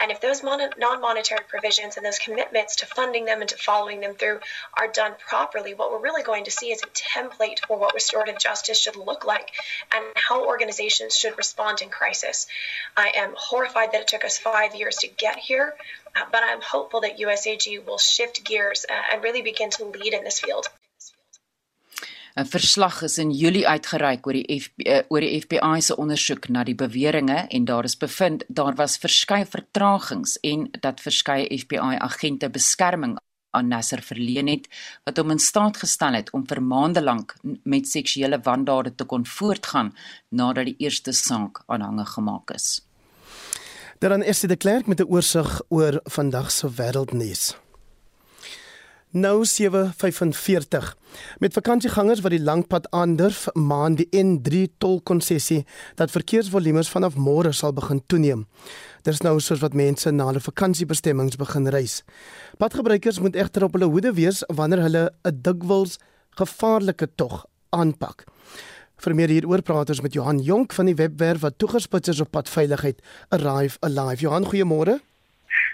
And 0.00 0.10
if 0.10 0.20
those 0.20 0.42
mon- 0.42 0.72
non 0.78 1.00
monetary 1.00 1.44
provisions 1.48 1.96
and 1.96 2.04
those 2.04 2.18
commitments 2.18 2.74
to 2.76 2.86
funding 2.86 3.24
them 3.24 3.40
and 3.40 3.48
to 3.50 3.56
following 3.56 4.00
them 4.00 4.14
through 4.14 4.40
are 4.76 4.88
done 4.88 5.12
properly, 5.28 5.74
what 5.74 5.92
we're 5.92 6.02
really 6.02 6.24
going 6.24 6.46
to 6.46 6.50
see 6.50 6.72
is 6.72 6.82
a 6.82 6.88
template 6.88 7.64
for 7.68 7.78
what 7.78 7.94
restorative 7.94 8.40
justice 8.40 8.80
should 8.80 8.96
look 8.96 9.24
like 9.24 9.52
and 9.94 10.04
how 10.16 10.39
organizations 10.40 11.16
should 11.16 11.36
respond 11.36 11.82
in 11.82 11.88
crisis. 11.88 12.46
I 12.96 13.12
am 13.16 13.34
horrified 13.36 13.92
that 13.92 14.00
it 14.02 14.08
took 14.08 14.24
us 14.24 14.38
five 14.38 14.74
years 14.74 14.96
to 14.96 15.08
get 15.08 15.36
here, 15.38 15.74
uh, 16.16 16.26
but 16.32 16.42
I'm 16.42 16.60
hopeful 16.60 17.00
that 17.02 17.18
USAG 17.18 17.84
will 17.86 17.98
shift 17.98 18.44
gears 18.44 18.84
uh, 18.88 18.94
and 19.12 19.22
really 19.22 19.42
begin 19.42 19.70
to 19.70 19.84
lead 19.84 20.14
in 20.14 20.24
this 20.24 20.40
field. 20.40 20.68
'n 22.36 22.46
Verslag 22.46 23.02
is 23.02 23.18
in 23.18 23.30
Julie 23.34 23.66
uitgereik 23.66 24.26
oor 24.26 24.32
die 24.32 24.46
FB, 24.62 24.84
uh, 24.86 25.02
oor 25.08 25.20
die 25.20 25.40
FBI 25.40 25.80
se 25.82 25.96
ondersoek 25.96 26.48
na 26.48 26.62
die 26.64 26.74
beweringe 26.78 27.46
en 27.48 27.64
daar 27.64 27.84
is 27.84 27.96
bevind 27.96 28.44
daar 28.48 28.74
was 28.78 28.96
verskeie 29.02 29.46
vertragings 29.46 30.38
en 30.40 30.68
dat 30.80 31.00
verskeie 31.00 31.58
FBI 31.58 31.98
agente 31.98 32.50
beskerming 32.50 33.18
aan 33.50 33.68
Nasser 33.68 34.02
verleen 34.02 34.48
het 34.48 34.68
wat 35.04 35.16
hom 35.16 35.30
in 35.30 35.38
staat 35.38 35.76
gestel 35.76 36.18
het 36.18 36.30
om 36.36 36.46
vir 36.46 36.62
maande 36.62 37.02
lank 37.02 37.34
met 37.62 37.88
seksuele 37.88 38.40
wandade 38.42 38.94
te 38.94 39.04
kon 39.04 39.26
voortgaan 39.26 39.94
nadat 40.28 40.70
die 40.70 40.78
eerste 40.78 41.12
saak 41.12 41.62
aanhange 41.66 42.06
gemaak 42.06 42.50
is. 42.50 42.80
Dan 44.00 44.22
is 44.22 44.40
dit 44.40 44.50
gekleer 44.50 44.82
met 44.86 45.00
'n 45.00 45.10
oorsig 45.12 45.60
oor 45.68 46.00
vandag 46.04 46.50
se 46.50 46.68
wêreldnuus. 46.68 47.56
Nou 49.12 49.44
7:45. 49.44 50.96
Met 51.38 51.52
vakansiegangers 51.52 52.20
wat 52.20 52.30
die 52.30 52.42
langpad 52.42 52.90
aandurf, 52.90 53.46
maan 53.52 53.94
die 53.94 54.08
N3 54.10 54.68
tolkonsessie 54.78 55.66
dat 55.94 56.10
verkeersvolumes 56.10 56.88
vanaf 56.88 57.16
môre 57.16 57.52
sal 57.52 57.72
begin 57.72 58.02
toeneem. 58.06 58.46
Dit 59.00 59.14
is 59.14 59.22
nou 59.24 59.38
soos 59.40 59.62
wat 59.64 59.72
mense 59.72 60.10
na 60.12 60.26
hulle 60.28 60.42
vakansiebestemmings 60.44 61.38
begin 61.40 61.68
reis. 61.72 62.02
Padgebruikers 62.60 63.20
moet 63.24 63.36
egter 63.36 63.64
op 63.64 63.78
hulle 63.78 63.88
hoede 63.88 64.12
wees 64.12 64.42
wanneer 64.48 64.82
hulle 64.84 65.04
'n 65.24 65.40
dikwels 65.42 65.98
gevaarlike 66.36 67.08
tog 67.16 67.46
aanpak. 67.70 68.24
Vir 69.00 69.14
meer 69.14 69.28
hieroor 69.32 69.62
praat 69.62 69.88
ons 69.88 70.02
met 70.04 70.12
Johan 70.12 70.38
Jonk 70.44 70.72
van 70.72 70.86
die 70.86 70.94
webwerf 70.94 71.40
wat 71.40 71.58
toegespits 71.58 72.08
is 72.08 72.20
op 72.20 72.30
padveiligheid 72.30 73.00
Arrive 73.30 73.78
Alive. 73.80 74.20
Johan, 74.20 74.44
goeiemôre. 74.44 75.00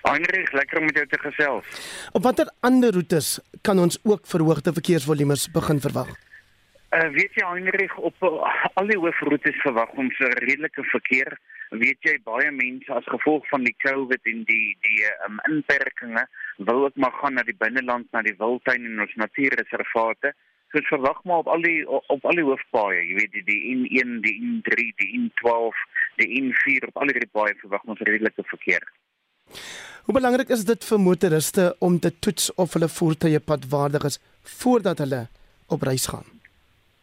Heinrich, 0.03 0.53
lekker 0.53 0.79
om 0.79 0.85
met 0.85 0.95
jou 0.95 1.07
te 1.07 1.19
gesels. 1.19 1.65
Op 2.13 2.23
watter 2.23 2.51
ander 2.61 2.93
roetes 2.93 3.41
kan 3.63 3.79
ons 3.79 3.99
ook 4.03 4.27
verhoogde 4.27 4.73
verkeersvolumes 4.73 5.51
begin 5.51 5.81
verwag? 5.81 6.15
Uh, 6.95 7.09
weet 7.11 7.35
jy 7.35 7.47
Heinrich, 7.51 7.97
op 7.97 8.15
uh, 8.23 8.55
al 8.75 8.87
die 8.87 8.99
hoofroetes 8.99 9.59
verwag 9.65 9.91
ons 9.99 10.19
'n 10.19 10.39
redelike 10.47 10.85
verkeer. 10.95 11.39
Weet 11.71 11.99
jy 12.07 12.19
baie 12.25 12.51
mense 12.55 12.93
as 12.95 13.07
gevolg 13.11 13.47
van 13.51 13.65
die 13.67 13.75
COVID 13.83 14.29
en 14.31 14.45
die 14.47 14.77
die 14.87 15.01
um, 15.27 15.41
inperkings 15.51 16.29
wil 16.59 16.85
ook 16.85 16.97
maar 16.97 17.15
gaan 17.21 17.35
na 17.35 17.43
die 17.43 17.57
binneland, 17.59 18.07
na 18.13 18.23
die 18.23 18.37
wildtuin 18.39 18.85
en 18.87 19.01
ons 19.03 19.17
natuurreservate. 19.19 20.33
So 20.73 20.83
verwag 20.91 21.25
maar 21.25 21.43
op 21.43 21.51
al 21.51 21.63
die 21.63 21.81
op 21.89 22.25
al 22.25 22.39
die 22.39 22.47
hoofpaaie, 22.47 23.03
jy 23.09 23.19
weet 23.19 23.35
die 23.35 23.45
die 23.51 23.61
N1, 23.75 24.21
die 24.23 24.37
N3, 24.51 24.87
die 25.03 25.11
N12, 25.19 25.83
die 26.23 26.31
N4 26.43 26.89
op 26.93 27.03
al 27.03 27.15
die 27.15 27.33
paaie 27.33 27.59
verwag 27.65 27.85
ons 27.85 28.07
redelike 28.07 28.47
verkeer. 28.53 28.87
Hoe 30.07 30.15
belangrik 30.15 30.53
is 30.55 30.65
dit 30.67 30.85
vir 30.87 31.03
motoriste 31.03 31.73
om 31.83 31.99
te 31.99 32.13
toets 32.19 32.53
of 32.55 32.79
hulle 32.79 32.89
voertuie 32.89 33.43
padwaardig 33.43 34.07
is 34.07 34.21
voordat 34.61 35.03
hulle 35.03 35.27
op 35.67 35.83
reis 35.83 36.07
gaan? 36.07 36.36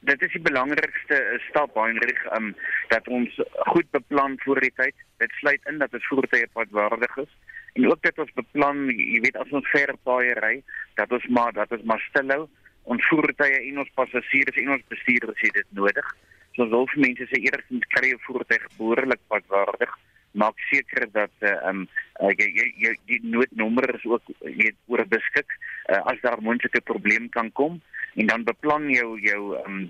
Dit 0.03 0.21
is 0.21 0.33
die 0.35 0.41
belangrikste 0.43 1.15
eh, 1.15 1.39
stap 1.47 1.77
Heinrich 1.79 2.23
um 2.35 2.51
dat 2.91 3.07
ons 3.07 3.37
goed 3.71 3.87
beplan 3.95 4.35
voor 4.43 4.59
die 4.59 4.73
tyd. 4.75 4.95
Dit 5.23 5.31
sluit 5.39 5.69
in 5.71 5.79
dat 5.79 5.93
ons 5.93 6.07
voertuie 6.11 6.47
padwaardig 6.53 7.17
is 7.23 7.31
en 7.73 7.87
ook 7.89 8.01
dat 8.05 8.19
ons 8.21 8.33
beplan, 8.37 8.83
jy 8.91 9.21
weet 9.23 9.37
as 9.41 9.53
ons 9.55 9.69
ver 9.71 9.95
paaie 10.05 10.33
ry, 10.43 10.57
dat 10.99 11.11
ons 11.15 11.23
maar 11.37 11.55
dat 11.55 11.71
ons 11.73 11.87
maar 11.89 12.03
stilhou. 12.09 12.45
Ons 12.83 13.07
voertuie 13.09 13.61
en 13.71 13.79
ons 13.81 13.95
passasiers 13.95 14.59
en 14.61 14.75
ons 14.75 14.89
bestuurders 14.91 15.45
het 15.47 15.55
dit 15.61 15.69
nodig. 15.79 16.09
So 16.53 16.67
ons 16.67 16.75
wil 16.75 16.89
vir 16.91 17.05
mense 17.07 17.29
sê 17.31 17.39
eerstens 17.47 17.87
kry 17.95 18.11
jy 18.11 18.19
voertuig 18.27 18.67
behoorlik 18.75 19.23
padwaardig 19.31 19.95
maak 20.33 20.57
seker 20.69 21.07
dat 21.13 21.33
uh, 21.41 21.55
um 21.69 21.85
uh, 22.21 22.31
jy, 22.37 22.47
jy, 22.57 22.67
jy 22.81 22.93
die 23.09 23.19
noodnommer 23.23 23.87
is 23.95 24.05
ook 24.09 24.31
weet 24.41 24.77
oor 24.91 25.05
beskik 25.09 25.49
uh, 25.89 26.01
as 26.09 26.21
daar 26.25 26.41
moontlike 26.41 26.81
probleem 26.89 27.29
kan 27.29 27.51
kom 27.51 27.81
en 28.15 28.29
dan 28.31 28.45
beplan 28.47 28.89
jou 28.93 29.19
jou 29.21 29.43
um 29.63 29.85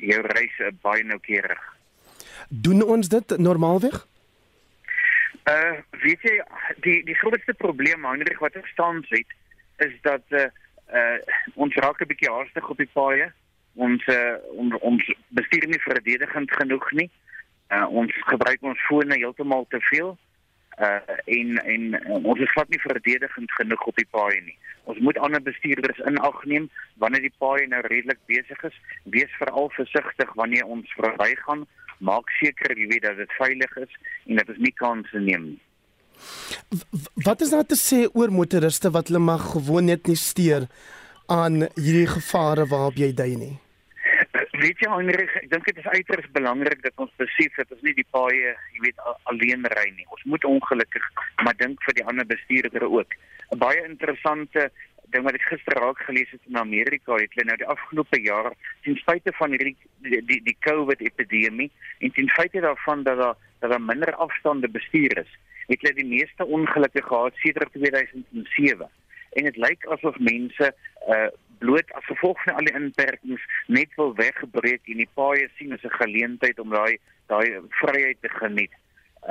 jou 0.00 0.20
reis 0.34 0.56
uh, 0.60 0.72
baie 0.82 1.04
noukeurig. 1.04 1.60
Doen 2.48 2.82
ons 2.82 3.08
dit 3.12 3.36
normaalweg? 3.38 4.00
Uh 5.50 5.76
weet 6.04 6.24
jy 6.24 6.38
die 6.86 6.98
die 7.06 7.18
grootste 7.20 7.54
probleem 7.58 8.08
Heinrich 8.08 8.40
wat 8.40 8.56
ek 8.56 8.68
staan 8.72 9.04
sê 9.10 9.24
is 9.84 9.94
dat 10.06 10.24
uh, 10.30 10.48
uh 10.88 11.18
ons 11.54 11.76
raak 11.84 12.00
'n 12.00 12.08
bietjie 12.08 12.32
haastig 12.32 12.68
op 12.68 12.80
die 12.80 12.90
paaie. 12.96 13.28
Ons 13.74 14.04
uh, 14.08 14.36
ons 14.56 14.76
ons 14.80 15.12
bestuur 15.36 15.68
nie 15.68 15.84
verdedigend 15.84 16.50
genoeg 16.60 16.88
nie. 16.92 17.08
Uh, 17.08 17.31
ons 17.88 18.12
gebruik 18.28 18.62
ons 18.62 18.86
fone 18.88 19.16
heeltemal 19.16 19.66
te 19.70 19.80
veel. 19.90 20.14
Uh 20.80 21.00
en 21.24 21.58
en 21.74 21.82
uh, 21.94 22.18
ons 22.24 22.40
is 22.40 22.52
glad 22.54 22.68
nie 22.72 22.80
verdedigend 22.80 23.52
genoeg 23.52 23.82
op 23.90 23.96
die 23.96 24.08
paai 24.10 24.40
nie. 24.40 24.56
Ons 24.90 24.98
moet 24.98 25.18
ander 25.18 25.42
bestuurders 25.42 26.00
in 26.08 26.18
ag 26.18 26.44
neem 26.44 26.70
wanneer 27.02 27.24
die 27.28 27.36
paai 27.38 27.66
nou 27.66 27.82
redelik 27.86 28.20
besig 28.26 28.64
is. 28.68 28.78
Wees 29.16 29.32
veral 29.40 29.70
versigtig 29.76 30.32
wanneer 30.40 30.64
ons 30.66 30.94
verbygaan. 30.96 31.66
Maak 31.98 32.32
seker 32.40 32.76
jy 32.76 32.88
weet 32.90 33.04
dat 33.06 33.20
dit 33.20 33.36
veilig 33.38 33.76
is 33.84 34.00
en 34.26 34.40
dat 34.40 34.48
ons 34.48 34.64
nie 34.64 34.74
kansse 34.80 35.20
neem 35.28 35.52
nie. 35.52 35.60
Wat 37.24 37.40
is 37.40 37.50
daar 37.50 37.66
te 37.66 37.78
sê 37.78 38.04
oor 38.12 38.32
motoriste 38.32 38.90
wat 38.94 39.10
hulle 39.10 39.22
mag 39.22 39.52
gewoon 39.54 39.88
net 39.90 40.08
nie 40.10 40.18
steur 40.18 40.68
aan 41.26 41.66
hierdie 41.76 42.08
gevare 42.10 42.66
waarop 42.70 42.98
jy 43.00 43.12
dui 43.16 43.34
nie? 43.36 43.54
Weet 44.62 44.82
jy 44.82 44.88
Heinrich, 44.92 45.34
ek 45.40 45.50
dink 45.50 45.66
dit 45.66 45.78
is 45.80 45.90
uiters 45.96 46.28
belangrik 46.36 46.82
dat 46.84 47.02
ons 47.02 47.12
besef 47.20 47.58
dat 47.58 47.74
ons 47.74 47.82
nie 47.82 47.94
die 47.98 48.06
paaie, 48.14 48.54
jy 48.76 48.80
weet, 48.84 49.02
alleen 49.30 49.66
ry 49.74 49.88
nie. 49.96 50.06
Ons 50.14 50.24
moet 50.30 50.46
ongelukkig 50.48 51.06
maar 51.42 51.56
dink 51.58 51.82
vir 51.86 51.98
die 51.98 52.06
ander 52.06 52.26
bestuurders 52.28 52.88
ook. 52.98 53.16
'n 53.52 53.58
Baie 53.58 53.82
interessante 53.84 54.70
ding 55.12 55.24
wat 55.26 55.36
ek 55.36 55.48
gister 55.50 55.76
raak 55.82 55.98
gelees 56.06 56.30
het 56.32 56.40
in 56.48 56.56
Amerika, 56.56 57.18
het 57.20 57.34
hulle 57.34 57.50
nou 57.50 57.58
die 57.60 57.70
afgelope 57.74 58.20
jaar 58.22 58.52
ten 58.84 58.96
spyte 58.96 59.32
van 59.40 59.50
hierdie 59.54 59.76
die 60.06 60.22
die, 60.30 60.40
die 60.48 60.56
COVID 60.66 61.00
epidemie 61.00 61.70
en 62.00 62.12
ten 62.16 62.28
spyte 62.32 62.64
daarvan 62.64 63.04
dat 63.08 63.18
daar 63.18 63.36
dat 63.60 63.70
daar 63.70 63.86
minder 63.90 64.14
afstande 64.14 64.68
bestuur 64.68 65.18
is, 65.18 65.32
het 65.68 65.80
hulle 65.82 65.94
die 65.94 66.08
meeste 66.16 66.46
ongelukke 66.46 67.02
gehad 67.02 67.36
sedert 67.44 67.72
2007 67.72 68.88
en 69.32 69.48
dit 69.48 69.56
lyk 69.56 69.86
asof 69.96 70.18
mense 70.18 70.74
uh 71.08 71.28
bloot 71.62 71.92
as 71.98 72.10
gevolg 72.10 72.42
van 72.44 72.58
al 72.58 72.68
die 72.68 72.76
inperkings 72.78 73.42
net 73.78 73.90
wil 74.00 74.14
weggebreek 74.18 74.92
en 74.92 75.02
die 75.04 75.10
paaie 75.18 75.48
sien 75.56 75.74
as 75.76 75.84
'n 75.88 75.98
geleentheid 76.02 76.58
om 76.64 76.70
daai 76.78 76.98
daai 77.32 77.60
vryheid 77.80 78.18
te 78.20 78.30
geniet. 78.38 78.74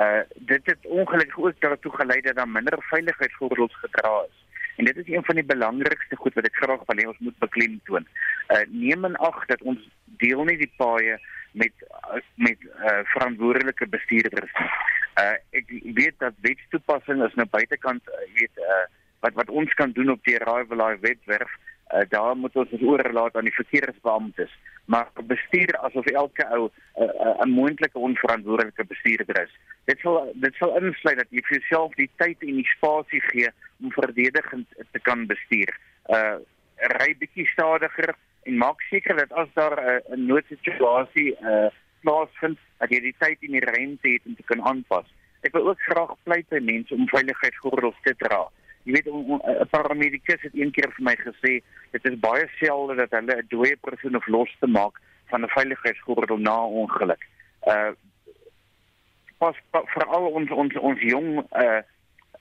Uh 0.04 0.22
dit 0.52 0.70
het 0.72 0.86
ongelukkig 0.98 1.38
ook 1.38 1.60
daartoe 1.60 1.92
gelei 2.00 2.20
dat 2.20 2.36
daar 2.36 2.48
minder 2.48 2.78
veiligheidsgordels 2.92 3.76
gedra 3.84 4.14
is. 4.28 4.38
En 4.76 4.84
dit 4.84 4.96
is 4.96 5.08
een 5.08 5.24
van 5.24 5.34
die 5.34 5.50
belangrikste 5.54 6.16
goed 6.16 6.34
wat 6.34 6.48
ek 6.48 6.60
graag 6.62 6.86
wil 6.86 7.00
hê 7.00 7.06
ons 7.08 7.24
moet 7.26 7.38
beklemtoon. 7.44 8.06
Uh 8.54 8.64
neem 8.68 9.04
in 9.04 9.16
ag 9.16 9.44
dat 9.52 9.62
ons 9.62 9.82
deel 10.24 10.44
nie 10.44 10.56
die 10.56 10.72
paaie 10.76 11.18
met 11.52 11.72
met 12.36 12.58
uh 12.88 13.02
verantwoordelike 13.14 13.88
bestuurders. 13.96 14.54
Uh 15.20 15.36
ek 15.60 15.68
weet 16.00 16.16
dat 16.18 16.40
wetstoepassing 16.48 17.24
is 17.26 17.34
nou 17.34 17.48
buitekant 17.58 18.08
uh, 18.08 18.24
weet 18.40 18.64
uh 18.70 18.84
wat 19.20 19.34
wat 19.34 19.50
ons 19.50 19.74
kan 19.74 19.92
doen 19.92 20.10
op 20.10 20.24
die 20.24 20.38
Arrival 20.40 20.80
Live 20.86 21.00
webwerf 21.00 21.52
uh, 21.94 22.00
daar 22.08 22.36
moet 22.36 22.56
ons 22.56 22.70
ons 22.70 22.82
oorlaat 22.82 23.36
aan 23.36 23.48
die 23.48 23.54
verkeersbeamptes. 23.54 24.52
Maar 24.84 25.08
bestuur 25.24 25.76
asof 25.78 26.06
elke 26.06 26.46
ou 26.50 26.70
eh, 26.94 27.04
eh, 27.04 27.38
'n 27.44 27.48
uh, 27.48 27.54
moontlike 27.54 27.98
onverantwoordelike 27.98 28.84
bestuurder 28.84 29.42
is. 29.42 29.52
Dit 29.84 29.98
sal 29.98 30.32
dit 30.34 30.54
sal 30.54 30.76
insluit 30.76 31.16
dat 31.16 31.30
jy 31.30 31.42
vir 31.42 31.58
jouself 31.58 31.94
die 31.94 32.10
tyd 32.16 32.42
en 32.42 32.56
die 32.56 32.72
spasie 32.76 33.20
gee 33.20 33.48
om 33.80 33.92
verdedigend 33.92 34.68
te 34.90 34.98
kan 34.98 35.26
bestuur. 35.26 35.78
Uh 36.08 36.36
ry 36.98 37.14
bietjie 37.18 37.46
stadiger 37.46 38.14
en 38.42 38.56
maak 38.58 38.80
seker 38.90 39.16
dat 39.16 39.32
as 39.32 39.48
daar 39.54 39.76
'n 39.78 40.02
uh, 40.12 40.16
noodsituasie 40.28 41.36
uh 41.40 41.70
plaasvind 42.00 42.58
dat 42.78 42.90
jy 42.90 43.00
die 43.00 43.14
tyd 43.18 43.38
en 43.40 43.52
die 43.52 43.64
ruimte 43.64 44.08
het 44.08 44.22
om 44.26 44.34
te 44.34 44.42
kan 44.42 44.62
aanpas. 44.62 45.06
Ek 45.40 45.52
wil 45.52 45.68
ook 45.68 45.80
graag 45.80 46.14
pleit 46.22 46.48
by 46.48 46.58
mense 46.58 46.94
om 46.94 47.08
veiligheidsgordels 47.08 48.02
te 48.02 48.14
dra 48.18 48.50
Jy 48.84 48.92
weet 48.92 49.06
'n 49.06 49.68
paramedikus 49.70 50.42
het 50.42 50.54
een 50.54 50.70
keer 50.70 50.90
vir 50.96 51.04
my 51.04 51.16
gesê 51.16 51.62
dit 51.90 52.04
is 52.04 52.18
baie 52.18 52.48
selde 52.58 52.94
dat 52.94 53.10
hulle 53.10 53.36
'n 53.36 53.46
dooie 53.48 53.76
persoon 53.76 54.16
of 54.16 54.26
los 54.26 54.56
te 54.60 54.66
maak 54.66 55.00
van 55.30 55.42
'n 55.42 55.54
veiligheidsgordel 55.56 56.38
na 56.38 56.56
ongeluk. 56.66 57.22
Uh 57.66 57.92
pas 59.38 59.56
veral 59.70 60.26
ons 60.38 60.50
ons 60.50 60.74
ons 60.78 61.00
jong 61.00 61.46
uh 61.52 61.80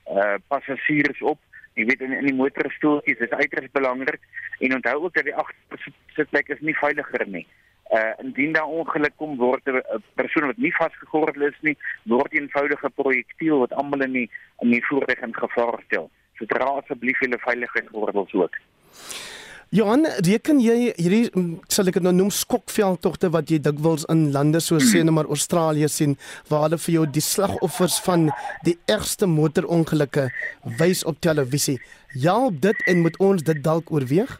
uh 0.08 0.36
passasiers 0.47 1.21
op. 1.21 1.39
Jy 1.73 1.86
weet 1.86 2.01
in 2.01 2.12
in 2.12 2.25
die 2.25 2.39
motorstoeltjies 2.41 3.19
is 3.25 3.38
uiters 3.41 3.71
belangrik 3.71 4.21
en 4.60 4.75
onthou 4.75 5.04
ook 5.04 5.13
dat 5.13 5.23
die 5.23 5.36
agtersitplek 5.36 6.47
is 6.47 6.60
nie 6.60 6.77
veiliger 6.77 7.27
nie. 7.27 7.47
Uh 7.91 8.13
indien 8.23 8.54
daar 8.54 8.73
ongeluk 8.80 9.15
kom 9.15 9.38
word 9.38 9.65
'n 9.65 10.04
persoon 10.13 10.45
wat 10.45 10.58
nie 10.58 10.73
vasgegordel 10.75 11.41
is 11.41 11.60
nie, 11.62 11.77
word 12.04 12.34
'n 12.34 12.38
eenvoudige 12.38 12.89
projektiel 12.89 13.60
wat 13.60 13.73
almal 13.73 14.01
in 14.01 14.12
die 14.12 14.30
in 14.60 14.69
die 14.71 14.86
voertuig 14.86 15.21
in 15.21 15.36
gevaar 15.36 15.82
stel. 15.86 16.10
Dra 16.49 16.69
asseblief 16.82 17.19
julle 17.21 17.38
veiligheidsgordels 17.41 18.34
ook. 18.34 18.56
Johan, 19.71 20.04
reken 20.27 20.58
jy 20.60 20.89
hierdie 20.97 21.30
mm, 21.32 21.51
sal 21.71 21.88
ek 21.88 21.95
dit 21.95 22.04
nou 22.04 22.12
noem 22.12 22.32
skokveldtogte 22.36 23.30
wat 23.32 23.54
jy 23.54 23.62
dikwels 23.63 24.04
in 24.12 24.25
lande 24.34 24.60
soos 24.60 24.89
sê 24.91 24.99
nou 25.08 25.13
maar 25.15 25.30
Australië 25.32 25.88
sien 25.88 26.17
waar 26.49 26.65
hulle 26.65 26.80
vir 26.84 26.95
jou 26.97 27.06
die 27.17 27.23
slagoffers 27.23 28.01
van 28.04 28.25
die 28.67 28.73
ergste 28.91 29.30
motorongelukke 29.32 30.25
wys 30.82 31.06
op 31.08 31.21
televisie. 31.23 31.77
Ja, 32.19 32.36
op 32.49 32.60
dit 32.60 32.84
en 32.91 33.06
moet 33.06 33.15
ons 33.23 33.47
dit 33.47 33.63
dalk 33.63 33.93
oorweeg? 33.95 34.36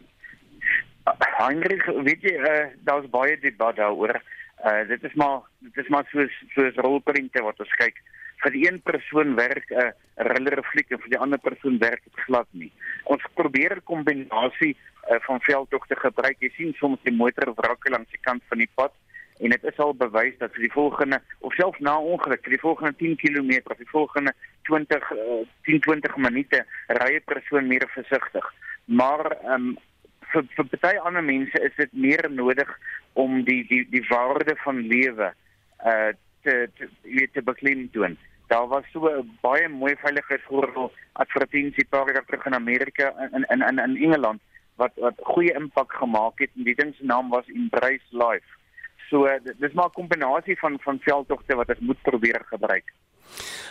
Heinrich, 1.38 1.88
weet 2.04 2.28
jy, 2.28 2.36
uh, 2.36 2.68
daar's 2.84 3.08
baie 3.16 3.40
debat 3.40 3.80
daaroor. 3.80 4.20
Uh 4.60 4.82
dit 4.92 5.08
is 5.08 5.16
maar 5.16 5.40
dit 5.64 5.80
is 5.80 5.88
maar 5.88 6.04
soos 6.12 6.36
soos 6.52 6.76
rolprente 6.84 7.40
wat 7.48 7.64
ons 7.64 7.72
kyk 7.80 8.04
vir 8.42 8.54
die 8.56 8.64
een 8.66 8.80
persoon 8.82 9.34
werk 9.38 9.70
'n 9.70 9.78
uh, 9.82 9.90
riller 10.16 10.62
fliek 10.70 10.90
en 10.90 11.00
vir 11.04 11.12
die 11.14 11.22
ander 11.24 11.38
persoon 11.38 11.78
werk 11.78 12.02
dit 12.04 12.24
glad 12.26 12.48
nie. 12.50 12.72
Ons 13.04 13.22
probeer 13.34 13.76
'n 13.76 13.84
kombinasie 13.84 14.76
uh, 14.76 15.20
van 15.26 15.40
veldtogte 15.40 15.96
gebruik. 15.96 16.36
Jy 16.40 16.50
sien 16.56 16.74
soms 16.78 16.98
die 17.02 17.16
motor 17.22 17.54
wrak 17.54 17.88
langs 17.88 18.10
die 18.10 18.22
kant 18.22 18.42
van 18.48 18.58
die 18.58 18.70
pad 18.74 18.92
en 19.40 19.50
dit 19.50 19.64
is 19.64 19.78
al 19.78 19.94
bewys 19.94 20.38
dat 20.38 20.52
vir 20.54 20.62
die 20.68 20.72
volgende 20.72 21.20
of 21.40 21.54
selfs 21.54 21.80
na 21.80 21.98
ongeluk 21.98 22.42
vir 22.42 22.56
die 22.56 22.64
volgende 22.66 22.94
10 22.96 23.16
km 23.16 23.52
of 23.70 23.78
die 23.78 23.92
volgende 23.94 24.32
20 24.62 25.10
uh, 25.12 25.42
10 25.64 25.80
20 25.80 26.16
minute 26.16 26.64
ry 26.88 27.14
'n 27.16 27.24
persoon 27.24 27.66
meer 27.66 27.88
versigtig. 27.94 28.46
maar 28.84 29.30
ehm 29.30 29.54
um, 29.54 29.78
vir 30.32 30.46
vir 30.56 30.78
baie 30.80 31.00
ander 31.00 31.22
mense 31.22 31.60
is 31.68 31.74
dit 31.76 31.92
meer 31.92 32.30
nodig 32.30 32.68
om 33.12 33.42
die 33.44 33.62
die 33.68 33.84
die 33.92 34.04
waarde 34.08 34.56
van 34.64 34.80
lewe 34.94 35.32
uh 35.92 36.12
te 36.42 36.54
te 36.78 36.88
weet 37.02 37.32
te 37.32 37.42
beklemtoon. 37.42 38.16
Daar 38.52 38.68
was 38.68 38.84
so 38.92 39.00
'n 39.08 39.38
baie 39.40 39.68
mooi 39.68 39.94
veiligheidsvoordeel 39.96 40.92
advertensie 41.12 41.86
paar 41.88 42.12
jaar 42.12 42.24
terug 42.24 42.46
in 42.46 42.54
Amerika 42.54 43.04
in 43.36 43.44
in 43.52 43.60
in 43.68 43.78
in 43.78 43.96
Engeland 43.96 44.40
wat 44.76 44.92
wat 44.94 45.16
goeie 45.32 45.52
impak 45.60 45.92
gemaak 45.92 46.38
het 46.38 46.50
en 46.56 46.64
die 46.68 46.74
ding 46.74 46.94
se 46.94 47.04
naam 47.04 47.28
was 47.28 47.46
Embrace 47.46 48.08
Life. 48.10 48.48
So 49.08 49.16
dis 49.58 49.72
maar 49.72 49.86
'n 49.86 49.98
kombinasie 50.00 50.58
van 50.58 50.78
van 50.80 50.98
veldtogte 51.00 51.54
wat 51.54 51.68
ons 51.68 51.78
moet 51.78 52.02
probeer 52.02 52.42
gebruik. 52.44 52.92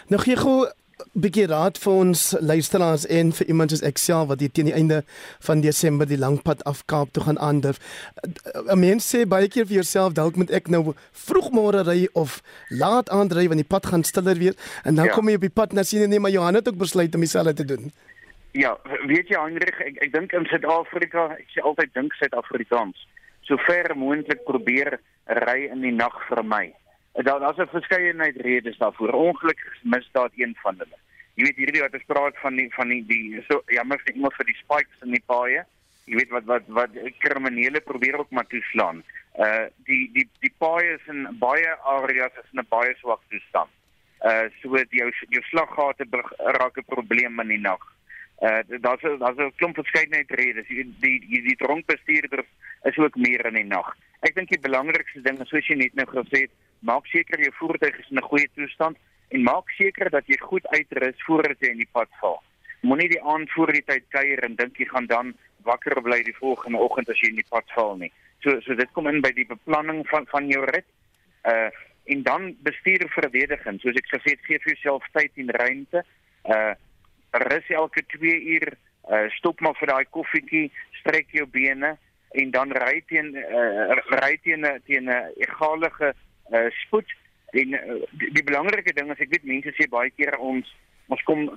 Nou 0.07 0.21
gee 0.21 0.35
gou 0.35 0.71
bietjie 1.13 1.47
raad 1.49 1.77
vir 1.81 1.93
ons 1.93 2.23
luisteraars 2.39 3.05
en 3.05 3.31
vir 3.37 3.47
iemand 3.47 3.73
soos 3.73 3.83
ek 3.87 3.97
self 4.01 4.29
wat 4.31 4.39
hier 4.43 4.51
teen 4.51 4.69
die 4.69 4.75
einde 4.77 5.01
van 5.47 5.61
Desember 5.61 6.07
die 6.07 6.19
lang 6.19 6.39
pad 6.45 6.63
af 6.69 6.83
Kaap 6.91 7.13
toe 7.13 7.23
gaan 7.23 7.39
aandurf. 7.39 7.79
'n 8.23 8.79
Mens 8.79 9.07
sê 9.13 9.25
baie 9.25 9.47
keer 9.47 9.65
vir 9.65 9.81
jouself 9.81 10.13
dalk 10.13 10.35
moet 10.35 10.51
ek 10.51 10.69
nou 10.69 10.93
vroegmôre 11.25 11.83
ry 11.87 12.07
of 12.13 12.41
laat 12.69 13.09
aand 13.09 13.33
ry 13.33 13.47
want 13.47 13.61
die 13.63 13.71
pad 13.75 13.85
gaan 13.85 14.03
stiller 14.03 14.37
wees 14.37 14.55
en 14.85 14.95
dan 14.95 15.05
ja. 15.05 15.13
kom 15.13 15.29
jy 15.29 15.35
op 15.35 15.47
die 15.47 15.57
pad 15.61 15.73
na 15.73 15.83
sien 15.83 16.09
nee 16.09 16.19
maar 16.19 16.31
Johan 16.31 16.55
het 16.55 16.67
ook 16.67 16.77
besluit 16.77 17.15
om 17.15 17.21
dieselfde 17.21 17.53
te 17.53 17.65
doen. 17.65 17.91
Ja, 18.51 18.77
weet 19.07 19.29
jy 19.31 19.39
Hendrik, 19.39 19.79
ek 19.79 20.01
ek 20.03 20.11
dink 20.11 20.33
in 20.35 20.45
Suid-Afrika, 20.45 21.31
ek 21.39 21.47
sê 21.53 21.63
altyd 21.63 21.93
dink 21.95 22.13
Suid-Afrikaans. 22.19 22.99
So 23.47 23.57
ver 23.67 23.95
moontlik 23.95 24.43
probeer 24.43 24.99
ry 25.45 25.69
in 25.71 25.81
die 25.81 25.95
nag 25.95 26.17
vir 26.27 26.43
my. 26.43 26.65
Daar 27.13 27.39
daar's 27.39 27.57
'n 27.57 27.67
verskeidenheid 27.67 28.35
redes 28.35 28.77
daarvoor. 28.77 29.11
Ongelukkig 29.13 29.73
is 29.73 29.81
misdaad 29.83 30.31
een 30.35 30.55
van 30.61 30.75
hulle. 30.77 30.97
Jy 31.33 31.43
weet 31.43 31.55
hierdie 31.55 31.81
wat 31.81 31.93
ons 31.93 32.03
praat 32.05 32.37
van 32.37 32.55
die 32.55 32.73
van 32.73 32.87
die 32.87 33.05
die 33.05 33.43
so 33.47 33.61
jammer 33.65 33.99
vir 34.03 34.13
iemand 34.13 34.33
vir 34.33 34.45
die 34.45 34.59
spikes 34.63 35.01
in 35.01 35.11
die 35.11 35.23
paaie. 35.25 35.65
Jy 36.05 36.15
weet 36.15 36.29
wat 36.29 36.45
wat 36.45 36.63
wat 36.67 36.89
kriminele 37.17 37.81
probeer 37.81 38.17
ook 38.19 38.29
maar 38.29 38.47
toeslaan. 38.47 39.03
Uh 39.39 39.65
die 39.87 40.09
die 40.13 40.27
die 40.39 40.53
paaie 40.57 40.93
is 40.93 41.07
in 41.07 41.27
baie 41.39 41.75
areas 41.83 42.31
is 42.43 42.51
in 42.53 42.59
'n 42.59 42.67
baie 42.69 42.95
swak 42.99 43.21
toestand. 43.29 43.69
Uh 44.25 44.49
so 44.61 44.75
jou 44.89 45.11
jou 45.29 45.43
slaggate 45.43 46.05
raak 46.37 46.77
'n 46.77 46.85
probleem 46.85 47.39
in 47.39 47.47
die 47.47 47.63
nag. 47.69 47.83
Uh 48.41 48.61
daar's 48.67 49.01
daar's 49.01 49.37
'n 49.37 49.53
klomp 49.55 49.75
verskeidenheid 49.75 50.31
redes. 50.31 50.67
Die 50.67 50.95
die 50.99 51.19
die, 51.19 51.41
die 51.41 51.55
dronkbestuurder 51.55 52.45
is 52.83 52.97
ook 52.97 53.15
meer 53.15 53.45
in 53.45 53.53
die 53.53 53.69
nag. 53.75 53.95
Ek 54.19 54.35
dink 54.35 54.49
die 54.49 54.59
belangrikste 54.67 55.21
ding 55.21 55.39
is 55.39 55.49
soos 55.49 55.67
jy 55.67 55.75
net 55.75 55.93
nou 55.93 56.05
gesê 56.05 56.41
het, 56.41 56.51
maak 56.81 57.05
seker 57.13 57.39
jou 57.39 57.51
voertuig 57.59 57.97
is 57.99 58.09
in 58.09 58.17
'n 58.17 58.29
goeie 58.29 58.49
toestand 58.55 58.97
en 59.29 59.43
maak 59.43 59.69
seker 59.77 60.09
dat 60.09 60.27
jy 60.27 60.37
goed 60.37 60.65
uitrus 60.67 61.23
voordat 61.25 61.59
jy 61.59 61.69
in 61.71 61.83
die 61.83 61.91
pad 61.91 62.09
val. 62.21 62.41
Moenie 62.81 63.09
die 63.09 63.23
aand 63.23 63.51
voor 63.51 63.71
die 63.71 63.85
tyd 63.85 64.03
kuier 64.09 64.43
en 64.43 64.55
dink 64.55 64.77
jy 64.77 64.85
gaan 64.85 65.05
dan 65.05 65.33
wakker 65.63 66.01
bly 66.01 66.23
die 66.23 66.35
volgende 66.35 66.77
oggend 66.77 67.09
as 67.09 67.19
jy 67.21 67.29
in 67.29 67.39
die 67.39 67.49
pad 67.49 67.65
val 67.75 67.95
nie. 67.97 68.11
So 68.43 68.59
so 68.61 68.75
dit 68.75 68.91
kom 68.91 69.07
in 69.07 69.21
by 69.21 69.31
die 69.31 69.45
beplanning 69.45 70.07
van 70.09 70.25
van 70.27 70.47
jou 70.47 70.65
rit. 70.65 70.87
Uh 71.45 71.69
en 72.05 72.23
dan 72.23 72.55
bestuur 72.65 73.05
verdediging. 73.13 73.79
Soos 73.79 73.95
ek 73.95 74.07
gesê 74.09 74.33
het, 74.33 74.45
gee 74.47 74.59
vir 74.59 74.73
jouself 74.73 75.05
tyd 75.13 75.31
en 75.35 75.49
ruimte. 75.49 76.03
Uh 76.49 76.73
rus 77.31 77.69
elke 77.69 78.01
2 78.17 78.41
uur, 78.57 78.73
uh 79.09 79.29
stop 79.37 79.61
maar 79.61 79.77
vir 79.79 79.87
daai 79.87 80.05
koffietjie, 80.09 80.71
strek 80.99 81.29
jou 81.31 81.45
bene 81.45 81.97
en 82.31 82.51
dan 82.51 82.71
ry 82.71 83.01
teen 83.07 83.35
uh, 83.35 83.95
ry 84.23 84.37
teen 84.43 84.65
teen 84.87 85.09
'n 85.09 85.31
egalige 85.45 86.13
uh, 86.51 86.67
spoed 86.85 87.09
en 87.51 87.75
uh, 87.75 87.99
die, 88.19 88.31
die 88.37 88.45
belangrike 88.47 88.93
ding 88.95 89.11
is 89.11 89.23
ek 89.23 89.33
weet 89.33 89.47
mense 89.47 89.73
sê 89.77 89.87
baie 89.91 90.11
keer 90.15 90.37
ons 90.39 90.67
ons 91.11 91.23
kom 91.27 91.47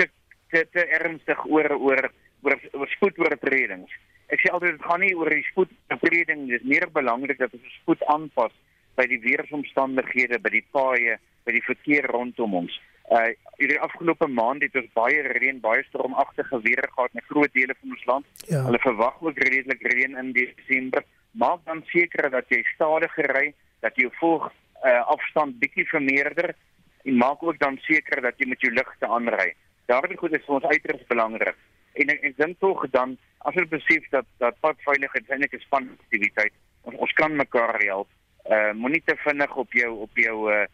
te 0.00 0.08
te, 0.52 0.64
te 0.72 0.86
ernstig 1.00 1.44
oor 1.48 1.70
oor 1.78 2.08
oor, 2.42 2.58
oor 2.74 2.90
spoedoortredings. 2.96 3.92
Ek 4.32 4.40
sê 4.42 4.52
altyd 4.52 4.78
dit 4.78 4.86
gaan 4.86 5.02
nie 5.04 5.14
oor 5.14 5.30
die 5.30 5.44
spoedoortreding, 5.50 6.46
dit 6.48 6.60
is 6.60 6.68
meer 6.68 6.88
belangrik 6.90 7.38
dat 7.40 7.52
ons 7.56 7.74
spoed 7.82 8.02
aanpas 8.14 8.54
by 8.98 9.06
die 9.08 9.20
weeromstandighede, 9.24 10.40
by 10.42 10.52
die 10.52 10.64
paaie, 10.74 11.18
by 11.46 11.54
die 11.56 11.64
verkeer 11.66 12.08
rondom 12.12 12.56
ons. 12.62 12.74
Uh 13.12 13.30
hierdie 13.60 13.78
afgelope 13.84 14.26
maand 14.26 14.64
het 14.64 14.74
ons 14.78 14.88
baie 14.96 15.20
reën, 15.22 15.60
baie 15.62 15.84
stormagtige 15.86 16.58
weer 16.64 16.82
gehad 16.94 17.12
in 17.14 17.22
groot 17.28 17.52
dele 17.54 17.76
van 17.78 17.92
ons 17.94 18.06
land. 18.10 18.30
Ja. 18.50 18.62
Hulle 18.66 18.80
verwag 18.82 19.20
ook 19.22 19.38
redelik 19.38 19.84
reën 19.92 20.16
in 20.18 20.32
Desember. 20.34 21.04
Maak 21.38 21.62
dan 21.68 21.84
seker 21.92 22.30
dat 22.32 22.50
jy 22.50 22.62
stadiger 22.72 23.28
ry, 23.36 23.44
dat 23.82 23.98
jy 23.98 24.08
volg 24.20 24.48
uh, 24.84 25.02
afstand 25.14 25.58
bietjie 25.62 25.86
vermeerder 25.90 26.54
en 27.02 27.18
maak 27.18 27.42
ook 27.42 27.58
dan 27.58 27.78
seker 27.86 28.22
dat 28.22 28.38
jy 28.38 28.48
met 28.48 28.62
jou 28.62 28.72
ligte 28.72 29.06
aanry. 29.06 29.52
Daardie 29.90 30.18
goed 30.18 30.34
is 30.38 30.44
vir 30.46 30.58
ons 30.60 30.70
uiters 30.70 31.06
belangrik. 31.10 31.58
En 31.98 32.12
ek, 32.14 32.22
ek 32.30 32.36
dink 32.38 32.60
tog 32.62 32.84
dan 32.94 33.16
as 33.48 33.56
jy 33.58 33.64
besef 33.68 34.06
dat 34.14 34.28
dat 34.42 34.60
padveiligheid 34.64 35.30
eintlik 35.30 35.56
'n 35.58 35.64
span 35.66 35.88
aktiwiteit, 35.98 36.54
ons, 36.82 36.96
ons 36.96 37.12
kan 37.18 37.34
mekaar 37.36 37.80
help. 37.82 38.08
Uh 38.46 38.72
moenie 38.72 39.02
te 39.04 39.16
vinnig 39.24 39.56
op 39.56 39.72
jou 39.72 39.90
op 40.06 40.16
jou 40.16 40.36
uh 40.52 40.66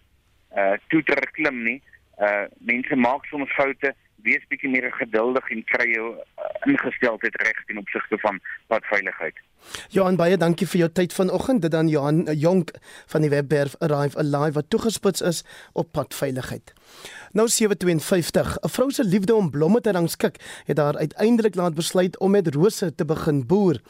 uh 0.57 0.77
toeter 0.89 1.21
klim 1.33 1.65
nie. 1.65 1.81
Uh 2.21 2.45
mense 2.59 2.97
maak 2.97 3.25
soms 3.27 3.53
foute 3.57 3.95
wees 4.23 4.45
bietjie 4.49 4.71
meer 4.71 4.93
geduldig 4.93 5.51
en 5.55 5.65
kry 5.65 5.87
jou 5.93 6.09
uh, 6.15 6.49
ingesteldheid 6.67 7.37
reg 7.43 7.61
ten 7.67 7.79
opsigte 7.79 8.19
van 8.25 8.41
padveiligheid. 8.73 9.39
Johan 9.93 10.17
baie 10.17 10.37
dankie 10.39 10.67
vir 10.71 10.85
jou 10.85 10.89
tyd 11.01 11.13
vanoggend. 11.13 11.63
Dit 11.63 11.75
dan 11.75 11.89
Johan 11.89 12.25
uh, 12.27 12.35
Jonk 12.35 12.73
van 13.13 13.25
die 13.25 13.31
Webwerf 13.31 13.77
Arrive 13.85 14.19
Alive 14.19 14.59
wat 14.59 14.71
toegespits 14.71 15.23
is 15.23 15.45
op 15.73 15.93
padveiligheid. 15.93 16.75
Nou 17.33 17.49
752. 17.49 18.57
'n 18.63 18.69
Vrou 18.69 18.91
se 18.91 19.05
liefde 19.05 19.35
om 19.35 19.51
blomme 19.51 19.81
te 19.81 19.93
rangskik 19.93 20.37
het 20.65 20.79
haar 20.79 20.97
uiteindelik 20.97 21.55
laat 21.55 21.75
besluit 21.75 22.19
om 22.19 22.31
met 22.31 22.55
rose 22.55 22.95
te 22.95 23.05
begin 23.05 23.47
boer. 23.47 23.81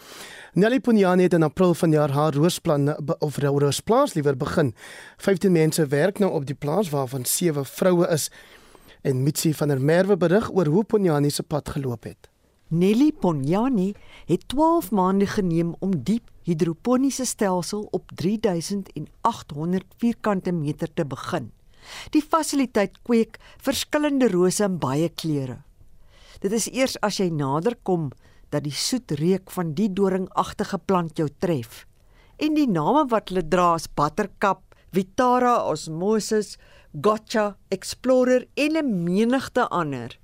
Nelly 0.53 0.81
Punyani 0.81 1.22
het 1.22 1.33
in 1.33 1.43
April 1.43 1.74
vanjaar 1.74 2.11
haar 2.11 2.35
roosplan 2.35 2.97
of 3.18 3.37
roosplaas 3.39 4.14
liewer 4.14 4.37
begin. 4.37 4.74
15 5.16 5.53
mense 5.53 5.87
werk 5.87 6.18
nou 6.18 6.33
op 6.33 6.47
die 6.47 6.55
plaas 6.55 6.91
waarvan 6.91 7.24
7 7.24 7.66
vroue 7.66 8.09
is 8.09 8.31
en 9.03 9.22
Mitsi 9.22 9.55
van 9.55 9.68
der 9.68 9.80
Merwe 9.80 10.16
berig 10.16 10.51
oor 10.51 10.66
hoe 10.66 10.84
Ponjani 10.84 11.30
se 11.30 11.42
pad 11.42 11.68
geloop 11.68 12.05
het. 12.05 12.30
Nelly 12.68 13.12
Ponjani 13.12 13.94
het 14.26 14.49
12 14.49 14.90
maande 14.90 15.26
geneem 15.26 15.74
om 15.80 15.94
diep 16.05 16.30
hidroponiese 16.44 17.24
stelsel 17.24 17.88
op 17.90 18.11
3800 18.14 19.84
vierkante 19.96 20.53
meter 20.53 20.92
te 20.94 21.05
begin. 21.07 21.51
Die 22.12 22.22
fasiliteit 22.22 22.99
kweek 23.03 23.38
verskillende 23.64 24.28
rose 24.28 24.64
in 24.64 24.78
baie 24.78 25.09
kleure. 25.09 25.62
Dit 26.40 26.53
is 26.53 26.68
eers 26.70 26.99
as 27.03 27.18
jy 27.18 27.30
nader 27.32 27.76
kom 27.82 28.11
dat 28.53 28.64
die 28.64 28.74
soet 28.74 29.12
reuk 29.20 29.51
van 29.53 29.74
die 29.76 29.88
doringagtige 29.92 30.78
plant 30.78 31.18
jou 31.18 31.28
tref. 31.40 31.84
En 32.38 32.55
die 32.55 32.68
name 32.70 33.07
wat 33.11 33.32
hulle 33.32 33.44
dra 33.49 33.74
is 33.76 33.88
Buttercup, 33.88 34.62
Vitara 34.94 35.66
osmosis, 35.68 36.57
Gotcha, 36.93 37.57
Explorer 37.68 38.47
en 38.55 38.76
'n 38.76 39.03
menigte 39.05 39.68
ander. 39.68 40.18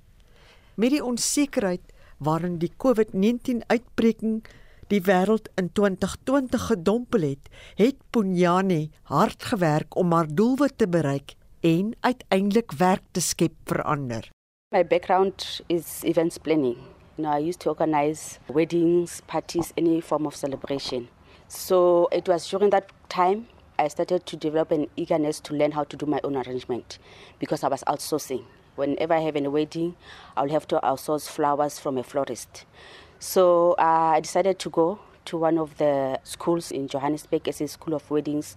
Met 0.75 0.89
die 0.89 1.03
onsekerheid 1.03 1.93
waarin 2.17 2.57
die 2.57 2.71
COVID-19 2.77 3.61
uitbreking 3.67 4.45
die 4.87 5.01
wêreld 5.01 5.49
in 5.55 5.71
2020 5.71 6.65
gedompel 6.65 7.21
het, 7.21 7.49
het 7.75 7.95
Punyani 8.09 8.89
hard 9.03 9.43
gewerk 9.43 9.95
om 9.95 10.11
haar 10.11 10.27
doelwit 10.27 10.77
te 10.77 10.87
bereik 10.87 11.35
en 11.59 11.95
uiteindelik 11.99 12.71
werk 12.71 13.03
te 13.11 13.21
skep 13.21 13.53
vir 13.65 13.83
ander. 13.83 14.29
My 14.73 14.87
background 14.87 15.61
is 15.67 16.01
events 16.03 16.37
planning. 16.37 16.77
You 17.17 17.27
know, 17.27 17.37
I 17.37 17.47
used 17.47 17.59
to 17.59 17.69
organize 17.69 18.39
weddings, 18.53 19.21
parties, 19.25 19.71
any 19.77 20.01
form 20.01 20.25
of 20.25 20.35
celebration. 20.35 21.07
So 21.47 22.07
it 22.11 22.27
was 22.27 22.49
during 22.49 22.71
that 22.71 22.91
time 23.07 23.45
I 23.77 23.87
started 23.89 24.25
to 24.25 24.37
develop 24.37 24.71
an 24.71 24.87
eagerness 24.95 25.39
to 25.41 25.53
learn 25.53 25.71
how 25.71 25.83
to 25.83 25.97
do 25.97 26.05
my 26.05 26.21
own 26.23 26.37
arrangement 26.37 26.97
because 27.39 27.63
I 27.63 27.67
was 27.67 27.83
outsourcing. 27.87 28.43
Whenever 28.75 29.13
I 29.13 29.19
have 29.19 29.35
a 29.35 29.49
wedding, 29.49 29.95
I'll 30.35 30.49
have 30.49 30.67
to 30.67 30.79
outsource 30.83 31.29
flowers 31.29 31.79
from 31.79 31.97
a 31.97 32.03
florist. 32.03 32.65
So 33.19 33.73
uh, 33.79 34.15
I 34.15 34.19
decided 34.19 34.59
to 34.59 34.69
go 34.69 34.99
to 35.25 35.37
one 35.37 35.57
of 35.57 35.77
the 35.77 36.19
schools 36.23 36.71
in 36.71 36.87
Johannesburg, 36.87 37.47
as 37.47 37.61
a 37.61 37.67
school 37.67 37.95
of 37.95 38.09
weddings, 38.09 38.55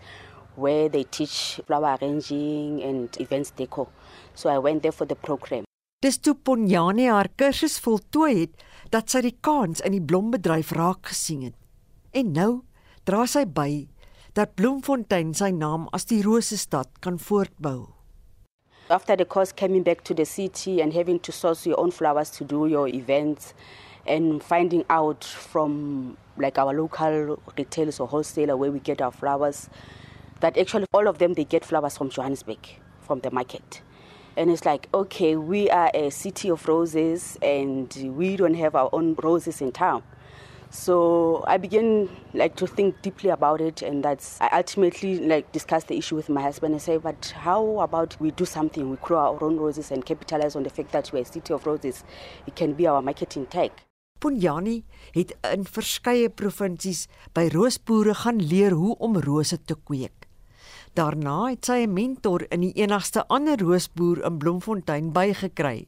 where 0.57 0.89
they 0.89 1.05
teach 1.05 1.61
flower 1.67 1.97
arranging 2.01 2.83
and 2.83 3.21
events 3.21 3.53
deco. 3.57 3.89
So 4.35 4.51
I 4.51 4.59
went 4.59 4.83
there 4.83 4.93
for 4.93 5.07
the 5.07 5.17
program. 5.17 5.65
Dis 6.03 6.19
toe 6.23 6.35
Ponjani 6.35 7.09
haar 7.11 7.27
kursus 7.35 7.81
voltooi 7.83 8.35
het 8.45 8.61
dat 8.95 9.11
sy 9.11 9.23
die 9.25 9.35
kans 9.43 9.81
in 9.83 9.97
die 9.97 10.03
blombedryf 10.03 10.71
raak 10.79 11.11
gesien 11.11 11.49
het. 11.49 11.57
En 12.15 12.31
nou 12.37 12.63
dra 13.09 13.25
sy 13.27 13.43
by 13.45 13.89
dat 14.39 14.55
Bloemfontein 14.55 15.33
sy 15.35 15.49
naam 15.51 15.89
as 15.97 16.05
die 16.07 16.21
Rosestad 16.23 17.01
kan 17.03 17.17
voortbou. 17.19 17.89
After 18.89 19.17
the 19.17 19.25
course 19.25 19.51
coming 19.51 19.83
back 19.83 20.05
to 20.05 20.15
the 20.15 20.25
city 20.25 20.81
and 20.81 20.95
having 20.95 21.19
to 21.27 21.33
source 21.33 21.67
your 21.67 21.81
own 21.81 21.91
flowers 21.91 22.31
to 22.39 22.45
do 22.45 22.69
your 22.69 22.87
events 22.87 23.53
and 24.07 24.41
finding 24.41 24.85
out 24.89 25.25
from 25.25 26.17
like 26.37 26.57
our 26.57 26.73
local 26.73 27.41
retailers 27.57 27.99
or 27.99 28.07
wholesaler 28.07 28.57
where 28.57 28.71
we 28.71 28.79
get 28.79 29.03
our 29.03 29.11
flowers 29.11 29.69
that 30.39 30.57
actually 30.57 30.87
all 30.93 31.09
of 31.09 31.19
them 31.19 31.35
they 31.35 31.45
get 31.45 31.65
flowers 31.65 31.99
from 31.99 32.09
Johannesburg 32.09 32.63
from 33.01 33.19
the 33.21 33.33
market. 33.33 33.83
And 34.37 34.53
it's 34.53 34.65
like, 34.65 34.89
okay, 34.95 35.35
we 35.35 35.69
are 35.69 35.91
a 35.95 36.11
city 36.11 36.49
of 36.49 36.69
roses 36.69 37.37
and 37.43 37.93
we 38.15 38.37
don't 38.37 38.55
have 38.55 38.77
our 38.77 38.89
own 38.93 39.17
roses 39.21 39.61
in 39.61 39.73
town. 39.73 40.05
So 40.71 41.45
I 41.47 41.57
began 41.57 42.09
like 42.35 42.55
to 42.57 42.67
think 42.67 43.01
deeply 43.01 43.31
about 43.31 43.61
it, 43.61 43.83
and 43.83 44.05
that's 44.05 44.39
I 44.41 44.49
ultimately 44.53 45.19
like 45.19 45.51
discussed 45.53 45.89
the 45.89 45.97
issue 45.97 46.17
with 46.17 46.29
my 46.29 46.43
husband 46.43 46.73
and 46.73 46.83
say, 46.83 46.99
but 46.99 47.35
how 47.37 47.81
about 47.81 48.17
we 48.21 48.31
do 48.31 48.45
something? 48.45 48.91
We 48.91 48.97
grow 48.97 49.19
our 49.19 49.43
own 49.43 49.57
roses 49.57 49.91
and 49.91 50.05
capitalize 50.05 50.57
on 50.57 50.65
the 50.65 50.71
fact 50.71 50.93
that 50.93 51.11
we're 51.13 51.23
a 51.23 51.25
city 51.25 51.55
of 51.55 51.67
roses. 51.67 52.05
It 52.47 52.55
can 52.55 52.75
be 52.75 52.87
our 52.87 53.01
marketing 53.03 53.47
tag. 53.47 53.73
Punjani 54.19 54.83
het 55.15 55.37
in 55.53 55.65
verskeie 55.65 56.29
provinsies 56.29 57.07
by 57.33 57.49
roosboere 57.55 58.15
gaan 58.15 58.41
leer 58.43 58.75
hoe 58.75 58.97
om 58.99 59.19
rose 59.23 59.57
te 59.65 59.77
kweek. 59.79 60.27
Daarna 60.99 61.51
het 61.51 61.65
sy 61.65 61.87
'n 61.87 61.93
mentor 61.93 62.45
in 62.51 62.61
die 62.61 62.73
enigste 62.75 63.25
ander 63.29 63.57
roosboer 63.59 64.25
in 64.25 64.39
Bloemfontein 64.39 65.13
bygekry. 65.13 65.87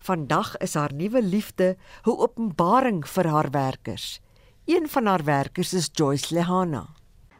Vandag 0.00 0.56
is 0.56 0.74
haar 0.74 0.92
nuwe 0.94 1.22
liefde 1.22 1.76
'n 2.04 2.10
openbaring 2.10 3.06
vir 3.08 3.26
haar 3.26 3.50
werkers. 3.50 4.20
Een 4.64 4.88
van 4.88 5.06
haar 5.06 5.24
werkers 5.24 5.72
is 5.72 5.90
Joyce 5.92 6.34
Lehana. 6.34 6.86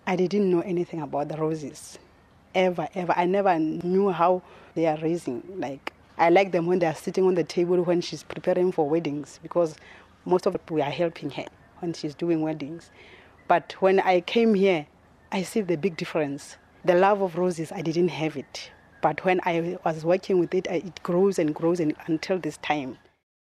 I 0.06 0.16
didn't 0.16 0.50
know 0.50 0.60
anything 0.60 1.02
about 1.02 1.28
the 1.28 1.36
roses. 1.36 1.98
Ever, 2.52 2.88
ever. 2.94 3.14
I 3.16 3.26
never 3.26 3.58
knew 3.58 4.10
how 4.10 4.42
they 4.74 4.86
are 4.86 5.00
raising. 5.00 5.42
Like, 5.56 5.92
I 6.18 6.30
like 6.30 6.50
them 6.50 6.66
when 6.66 6.78
they 6.78 6.88
are 6.88 6.96
sitting 6.96 7.26
on 7.26 7.34
the 7.34 7.44
table 7.44 7.82
when 7.84 8.00
she's 8.00 8.24
preparing 8.24 8.72
for 8.72 8.88
weddings 8.88 9.38
because 9.42 9.76
most 10.24 10.46
of 10.46 10.54
it 10.54 10.70
we 10.70 10.82
are 10.82 10.90
helping 10.90 11.30
her 11.30 11.46
when 11.80 11.92
she's 11.92 12.14
doing 12.14 12.42
weddings. 12.42 12.90
But 13.48 13.74
when 13.80 14.00
I 14.00 14.20
came 14.20 14.54
here, 14.54 14.86
I 15.32 15.42
see 15.42 15.60
the 15.60 15.76
big 15.76 15.96
difference. 15.96 16.56
The 16.84 16.94
love 16.94 17.22
of 17.22 17.36
roses, 17.36 17.72
I 17.72 17.82
didn't 17.82 18.08
have 18.08 18.36
it. 18.36 18.70
But 19.00 19.24
when 19.24 19.40
I 19.46 19.78
was 19.84 20.04
working 20.04 20.38
with 20.40 20.54
it, 20.54 20.66
it 20.66 21.02
grows 21.02 21.38
and 21.38 21.54
grows 21.54 21.80
and, 21.80 21.94
until 22.06 22.38
this 22.40 22.58
time. 22.60 22.98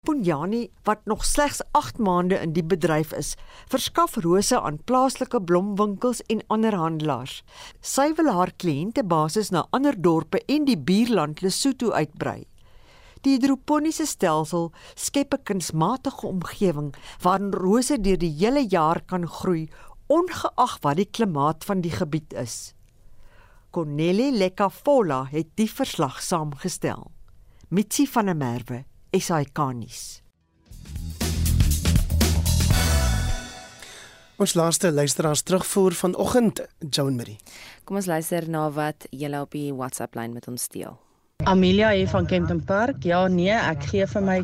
Punjani, 0.01 0.71
wat 0.83 1.05
nog 1.05 1.25
slegs 1.25 1.61
8 1.71 1.97
maande 1.97 2.39
in 2.41 2.55
die 2.55 2.63
bedryf 2.65 3.11
is, 3.13 3.35
verskaf 3.69 4.15
rose 4.23 4.57
aan 4.57 4.79
plaaslike 4.89 5.41
blomwinkels 5.45 6.23
en 6.25 6.41
ander 6.47 6.73
handelaars. 6.73 7.43
Sy 7.85 8.07
wil 8.17 8.31
haar 8.33 8.49
kliëntebasis 8.57 9.51
na 9.53 9.67
ander 9.69 9.93
dorpe 9.93 10.41
en 10.49 10.65
die 10.65 10.77
buurland 10.77 11.43
Lesotho 11.45 11.93
uitbrei. 11.93 12.47
Die 13.21 13.35
hidroponiese 13.37 14.09
stelsel 14.09 14.71
skep 14.97 15.37
'n 15.37 15.45
kunsmatige 15.45 16.25
omgewing 16.25 16.95
waarin 17.21 17.53
rose 17.53 18.01
deur 18.01 18.17
die 18.17 18.33
hele 18.41 18.65
jaar 18.65 19.05
kan 19.05 19.27
groei 19.27 19.69
ongeag 20.09 20.79
wat 20.81 20.97
die 20.97 21.05
klimaat 21.05 21.63
van 21.63 21.81
die 21.81 21.93
gebied 21.93 22.33
is. 22.33 22.73
Cornelie 23.71 24.33
Lekafola 24.35 25.29
het 25.31 25.53
die 25.55 25.69
verslag 25.71 26.17
saamgestel. 26.19 27.05
Mitsi 27.71 28.03
van 28.11 28.27
der 28.27 28.35
Merwe, 28.35 28.81
SAK-nuus. 29.15 30.01
Ons 34.35 34.57
laaste 34.59 34.91
luisteraars 34.91 35.45
terugvoer 35.47 35.95
vanoggend, 35.95 36.59
Joan 36.83 37.15
Marie. 37.15 37.37
Kom 37.87 38.01
ons 38.01 38.11
luister 38.11 38.49
na 38.51 38.65
wat 38.75 39.07
julle 39.07 39.39
op 39.45 39.55
die 39.55 39.69
WhatsApp 39.71 40.19
lyn 40.19 40.35
met 40.35 40.51
ons 40.51 40.67
deel. 40.75 40.99
Amelia 41.45 41.89
hier 41.91 42.07
van 42.07 42.25
Kempton 42.25 42.63
Park. 42.63 43.03
Ja, 43.03 43.27
nee, 43.27 43.53
ek 43.53 43.85
gee 43.89 44.05
vir 44.07 44.23
my 44.25 44.37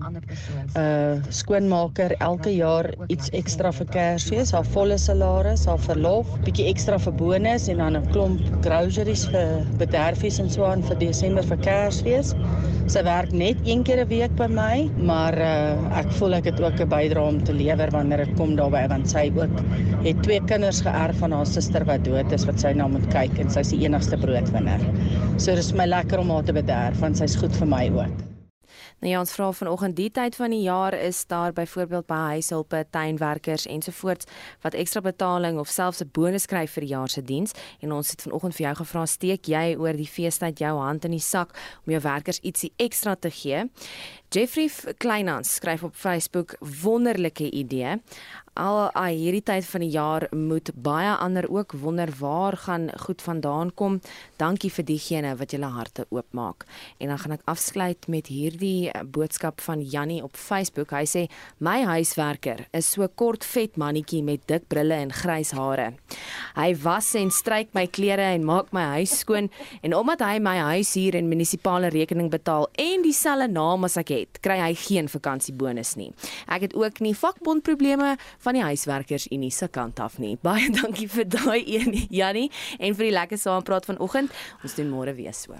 uh 0.77 1.17
skoonmaker 1.33 2.13
elke 2.23 2.51
jaar 2.53 2.89
iets 3.13 3.29
ekstra 3.37 3.71
vir 3.73 3.87
Kersfees, 3.93 4.51
haar 4.55 4.65
volle 4.73 4.97
salaris, 5.01 5.65
haar 5.69 5.81
verlof, 5.81 6.29
bietjie 6.45 6.67
ekstra 6.71 6.97
vir 7.01 7.13
bonus 7.19 7.67
en 7.71 7.81
dan 7.83 7.97
'n 7.97 8.07
klomp 8.13 8.41
groceries 8.65 9.25
vir 9.33 9.65
bederfies 9.81 10.39
en 10.39 10.49
so 10.49 10.65
aan 10.65 10.81
vir 10.83 10.97
Desember 10.97 11.43
vir 11.43 11.57
Kersfees. 11.57 12.33
Sy 12.87 13.03
werk 13.03 13.33
net 13.33 13.57
een 13.67 13.83
keer 13.83 13.99
'n 13.99 14.07
week 14.07 14.35
by 14.35 14.47
my, 14.47 14.89
maar 14.97 15.35
uh 15.37 15.99
ek 15.99 16.11
voel 16.19 16.35
ek 16.35 16.45
het 16.45 16.61
ook 16.61 16.79
'n 16.79 16.89
bydrae 16.89 17.27
om 17.27 17.43
te 17.43 17.53
lewer 17.53 17.91
wanneer 17.91 18.25
dit 18.25 18.35
kom 18.37 18.55
daarby 18.55 18.87
want 18.87 19.09
sy 19.09 19.31
ook 19.35 19.61
het 20.05 20.23
twee 20.23 20.39
kinders 20.45 20.81
geërf 20.81 21.17
van 21.19 21.31
haar 21.31 21.45
suster 21.45 21.83
wat 21.85 22.03
dood 22.05 22.31
is 22.31 22.45
wat 22.45 22.59
sy 22.59 22.71
na 22.73 22.87
moet 22.87 23.07
kyk 23.11 23.39
en 23.39 23.49
sy's 23.49 23.69
die 23.69 23.83
enigste 23.85 24.17
broodwinner. 24.17 24.79
So 25.37 25.53
dis 25.55 25.73
my 25.73 25.85
lekker 25.85 26.19
om 26.19 26.29
haar 26.29 26.43
te 26.43 26.53
bederf 26.53 26.86
erf 26.87 27.03
want 27.03 27.19
sy's 27.19 27.35
goed 27.39 27.55
vir 27.59 27.67
my 27.67 27.85
ook. 27.91 28.25
Nou 28.97 29.11
ja, 29.11 29.19
ons 29.21 29.31
vra 29.35 29.51
vanoggend 29.53 29.93
die 29.97 30.09
tyd 30.09 30.35
van 30.39 30.49
die 30.49 30.63
jaar 30.63 30.95
is 30.97 31.19
daar 31.29 31.53
byvoorbeeld 31.53 32.07
by 32.09 32.17
huishulpe, 32.31 32.79
tuinwerkers 32.89 33.67
ensovoorts 33.69 34.25
wat 34.63 34.73
ekstra 34.73 35.03
betaling 35.05 35.59
of 35.61 35.69
selfs 35.69 36.01
'n 36.01 36.09
bonus 36.13 36.47
kry 36.49 36.65
vir 36.67 36.81
die 36.81 36.89
jaar 36.89 37.09
se 37.09 37.21
diens 37.21 37.53
en 37.81 37.91
ons 37.91 38.09
het 38.11 38.21
vanoggend 38.21 38.55
vir 38.55 38.65
jou 38.65 38.75
gevra 38.75 39.05
steek 39.05 39.45
jy 39.47 39.75
oor 39.77 39.93
die 39.93 40.09
feestyd 40.09 40.59
jou 40.59 40.77
hand 40.79 41.05
in 41.05 41.11
die 41.11 41.19
sak 41.19 41.53
om 41.85 41.93
jou 41.93 42.01
werkers 42.01 42.39
ietsie 42.39 42.73
ekstra 42.77 43.15
te 43.15 43.29
gee. 43.29 43.69
Jeffrey 44.31 44.69
Kleinans 44.97 45.53
skryf 45.55 45.83
op 45.83 45.95
Facebook 45.95 46.55
wonderlike 46.59 47.51
idee 47.51 48.01
al 48.57 48.89
ai 48.97 49.13
hierdie 49.15 49.43
tyd 49.45 49.65
van 49.69 49.83
die 49.85 49.91
jaar 49.93 50.25
moet 50.35 50.71
baie 50.73 51.13
ander 51.15 51.45
ook 51.49 51.75
wonder 51.81 52.09
waar 52.19 52.57
gaan 52.57 52.89
goed 53.05 53.21
vandaan 53.21 53.71
kom. 53.77 53.99
Dankie 54.41 54.71
vir 54.73 54.85
diegene 54.87 55.35
wat 55.37 55.53
julle 55.53 55.69
harte 55.71 56.05
oopmaak. 56.09 56.65
En 56.97 57.11
dan 57.11 57.21
gaan 57.21 57.35
ek 57.37 57.45
afsluit 57.45 58.07
met 58.07 58.27
hierdie 58.31 58.89
eh, 58.89 59.03
boodskap 59.05 59.61
van 59.61 59.81
Jannie 59.81 60.23
op 60.23 60.35
Facebook. 60.37 60.91
Hy 60.91 61.05
sê 61.05 61.25
my 61.63 61.83
huiswerker 61.85 62.65
is 62.73 62.89
so 62.95 63.07
kort 63.07 63.45
vet 63.45 63.77
mannetjie 63.77 64.23
met 64.25 64.43
dik 64.49 64.67
brille 64.71 64.97
en 64.97 65.13
grys 65.13 65.53
hare. 65.57 65.91
Hy 66.57 66.69
was 66.83 67.13
en 67.19 67.31
stryk 67.31 67.73
my 67.77 67.85
klere 67.87 68.33
en 68.33 68.45
maak 68.47 68.73
my 68.75 68.87
huis 68.97 69.19
skoon 69.21 69.51
en 69.81 69.95
omdat 69.97 70.23
hy 70.25 70.39
my 70.43 70.57
huis 70.73 70.95
huur 70.97 71.17
en 71.19 71.29
munisipale 71.29 71.91
rekening 71.93 72.31
betaal 72.33 72.67
en 72.81 73.05
dieselfde 73.05 73.49
naam 73.51 73.85
as 73.87 73.97
ek 74.01 74.13
het, 74.13 74.41
kry 74.41 74.57
hy 74.61 74.73
geen 74.87 75.09
vakansiebonus 75.11 75.95
nie. 75.99 76.11
Ek 76.49 76.67
het 76.67 76.75
ook 76.77 77.01
nie 77.05 77.13
vakbondprobleme 77.17 78.15
van 78.47 78.55
die 78.55 78.63
huiswerkersunie 78.63 79.51
se 79.51 79.67
kant 79.67 79.99
af 79.99 80.17
nie. 80.23 80.35
Baie 80.47 80.69
dankie 80.73 81.09
vir 81.11 81.27
daai 81.27 81.61
een 81.65 82.05
Jannie 82.09 82.49
en 82.79 82.95
vir 82.95 83.09
die 83.09 83.15
lekker 83.15 83.41
saampraat 83.41 83.89
vanoggend. 83.89 84.31
Ons 84.63 84.77
doen 84.79 84.89
môre 84.91 85.15
weer 85.17 85.35
so. 85.35 85.57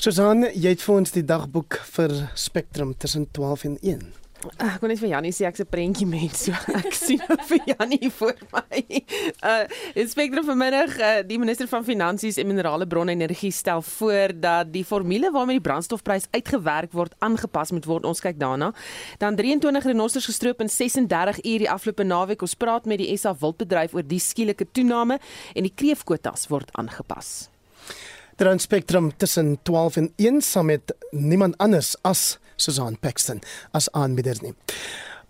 Susan, 0.00 0.46
jy 0.56 0.72
het 0.72 0.80
vir 0.80 0.94
ons 0.96 1.12
die 1.12 1.24
dagboek 1.28 1.76
vir 1.92 2.14
Spectrum 2.38 2.94
tussen 2.96 3.26
12 3.36 3.66
en 3.68 3.76
1. 3.84 4.06
Ek 4.40 4.78
kon 4.80 4.88
net 4.88 5.00
vir 5.02 5.10
Jannie 5.10 5.32
sê 5.36 5.44
ek's 5.44 5.60
'n 5.60 5.68
prentjie 5.68 6.06
mens, 6.08 6.46
so 6.48 6.52
ek 6.72 6.94
sien 6.96 7.20
nou 7.28 7.36
vir 7.44 7.60
Jannie 7.68 8.10
voor 8.10 8.38
my. 8.52 8.80
Uh 9.50 9.64
Inspekteur 10.00 10.44
vanmiddag, 10.44 10.96
uh, 10.98 11.20
die 11.26 11.38
minister 11.38 11.68
van 11.68 11.84
Finansies 11.84 12.38
en 12.40 12.46
Minerale 12.46 12.86
Bronne 12.86 13.12
en 13.12 13.20
Energie 13.20 13.50
stel 13.52 13.82
voor 13.82 14.32
dat 14.34 14.72
die 14.72 14.84
formule 14.84 15.30
waarmee 15.30 15.58
die 15.58 15.64
brandstofprys 15.64 16.28
uitgewerk 16.30 16.92
word 16.92 17.14
aangepas 17.18 17.70
moet 17.70 17.84
word. 17.84 18.04
Ons 18.04 18.20
kyk 18.20 18.38
daarna. 18.40 18.72
Dan 19.18 19.36
23 19.36 19.84
renosters 19.84 20.24
gestroop 20.24 20.60
in 20.60 20.68
36 20.68 21.44
uur 21.44 21.58
die 21.58 21.70
afgelope 21.70 22.04
naweek. 22.04 22.42
Ons 22.42 22.54
praat 22.54 22.86
met 22.86 22.98
die 22.98 23.16
SA 23.16 23.34
Wildbedryf 23.40 23.94
oor 23.94 24.06
die 24.06 24.20
skielike 24.20 24.68
toename 24.72 25.20
en 25.54 25.68
die 25.68 25.74
kreefkwotas 25.74 26.48
word 26.48 26.70
aangepas. 26.72 27.50
Dan 28.40 28.58
Spectrum 28.58 29.16
tussen 29.16 29.58
12 29.62 29.96
en 29.96 30.12
1 30.16 30.40
saam 30.42 30.66
met 30.66 30.94
niemand 31.10 31.58
anders 31.58 31.96
as 32.02 32.38
Susan 32.60 32.98
Paxton 33.00 33.40
as 33.72 33.88
aanbieder 33.96 34.38
nie. 34.44 34.54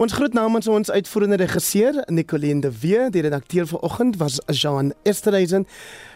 Ons 0.00 0.14
groet 0.16 0.32
namens 0.32 0.64
ons 0.72 0.88
uitvoerende 0.88 1.36
regisseur 1.36 1.98
Nicoline 2.08 2.62
de 2.64 2.70
Wee, 2.80 3.10
die 3.12 3.20
redakteur 3.20 3.66
vanoggend 3.68 4.16
was 4.16 4.38
Jean 4.48 4.94
Esterhazen, 5.04 5.66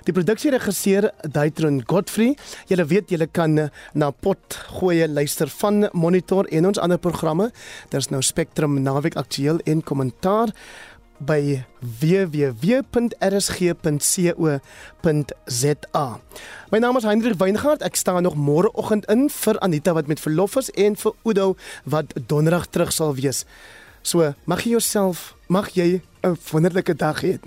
die 0.09 0.15
produksieregisseur 0.17 1.11
Daitron 1.29 1.83
Godfrey. 1.85 2.33
Julle 2.71 2.87
weet 2.89 3.13
julle 3.13 3.29
kan 3.29 3.67
na 3.93 4.09
pot 4.11 4.57
goeie 4.79 5.05
luister 5.09 5.53
van 5.61 5.91
Monitor 5.93 6.49
en 6.49 6.71
ons 6.73 6.81
ander 6.81 6.99
programme. 6.99 7.51
Daar's 7.93 8.09
nou 8.09 8.23
Spectrum 8.25 8.81
naweek 8.87 9.21
aktueel 9.21 9.61
en 9.69 9.85
kommentaar 9.85 10.55
by 11.19 11.65
www.rsg.co.za. 11.81 12.75
My 16.71 16.79
naam 16.79 16.97
is 16.97 17.03
Hendrik 17.03 17.39
Weingart. 17.39 17.83
Ek 17.83 17.97
staan 17.97 18.23
nog 18.23 18.35
môreoggend 18.37 19.05
in 19.13 19.31
vir 19.31 19.59
Anita 19.59 19.93
wat 19.93 20.07
met 20.07 20.21
verlof 20.21 20.57
is 20.57 20.71
en 20.71 20.97
vir 20.97 21.13
Udo 21.25 21.57
wat 21.85 22.13
donderdag 22.27 22.67
terug 22.67 22.93
sal 22.93 23.15
wees. 23.15 23.45
So, 24.03 24.35
mag 24.45 24.65
jy 24.65 24.71
jouself, 24.77 25.35
mag 25.47 25.71
jy 25.73 26.03
'n 26.23 26.37
wonderlike 26.51 26.95
dag 26.97 27.21
hê. 27.23 27.39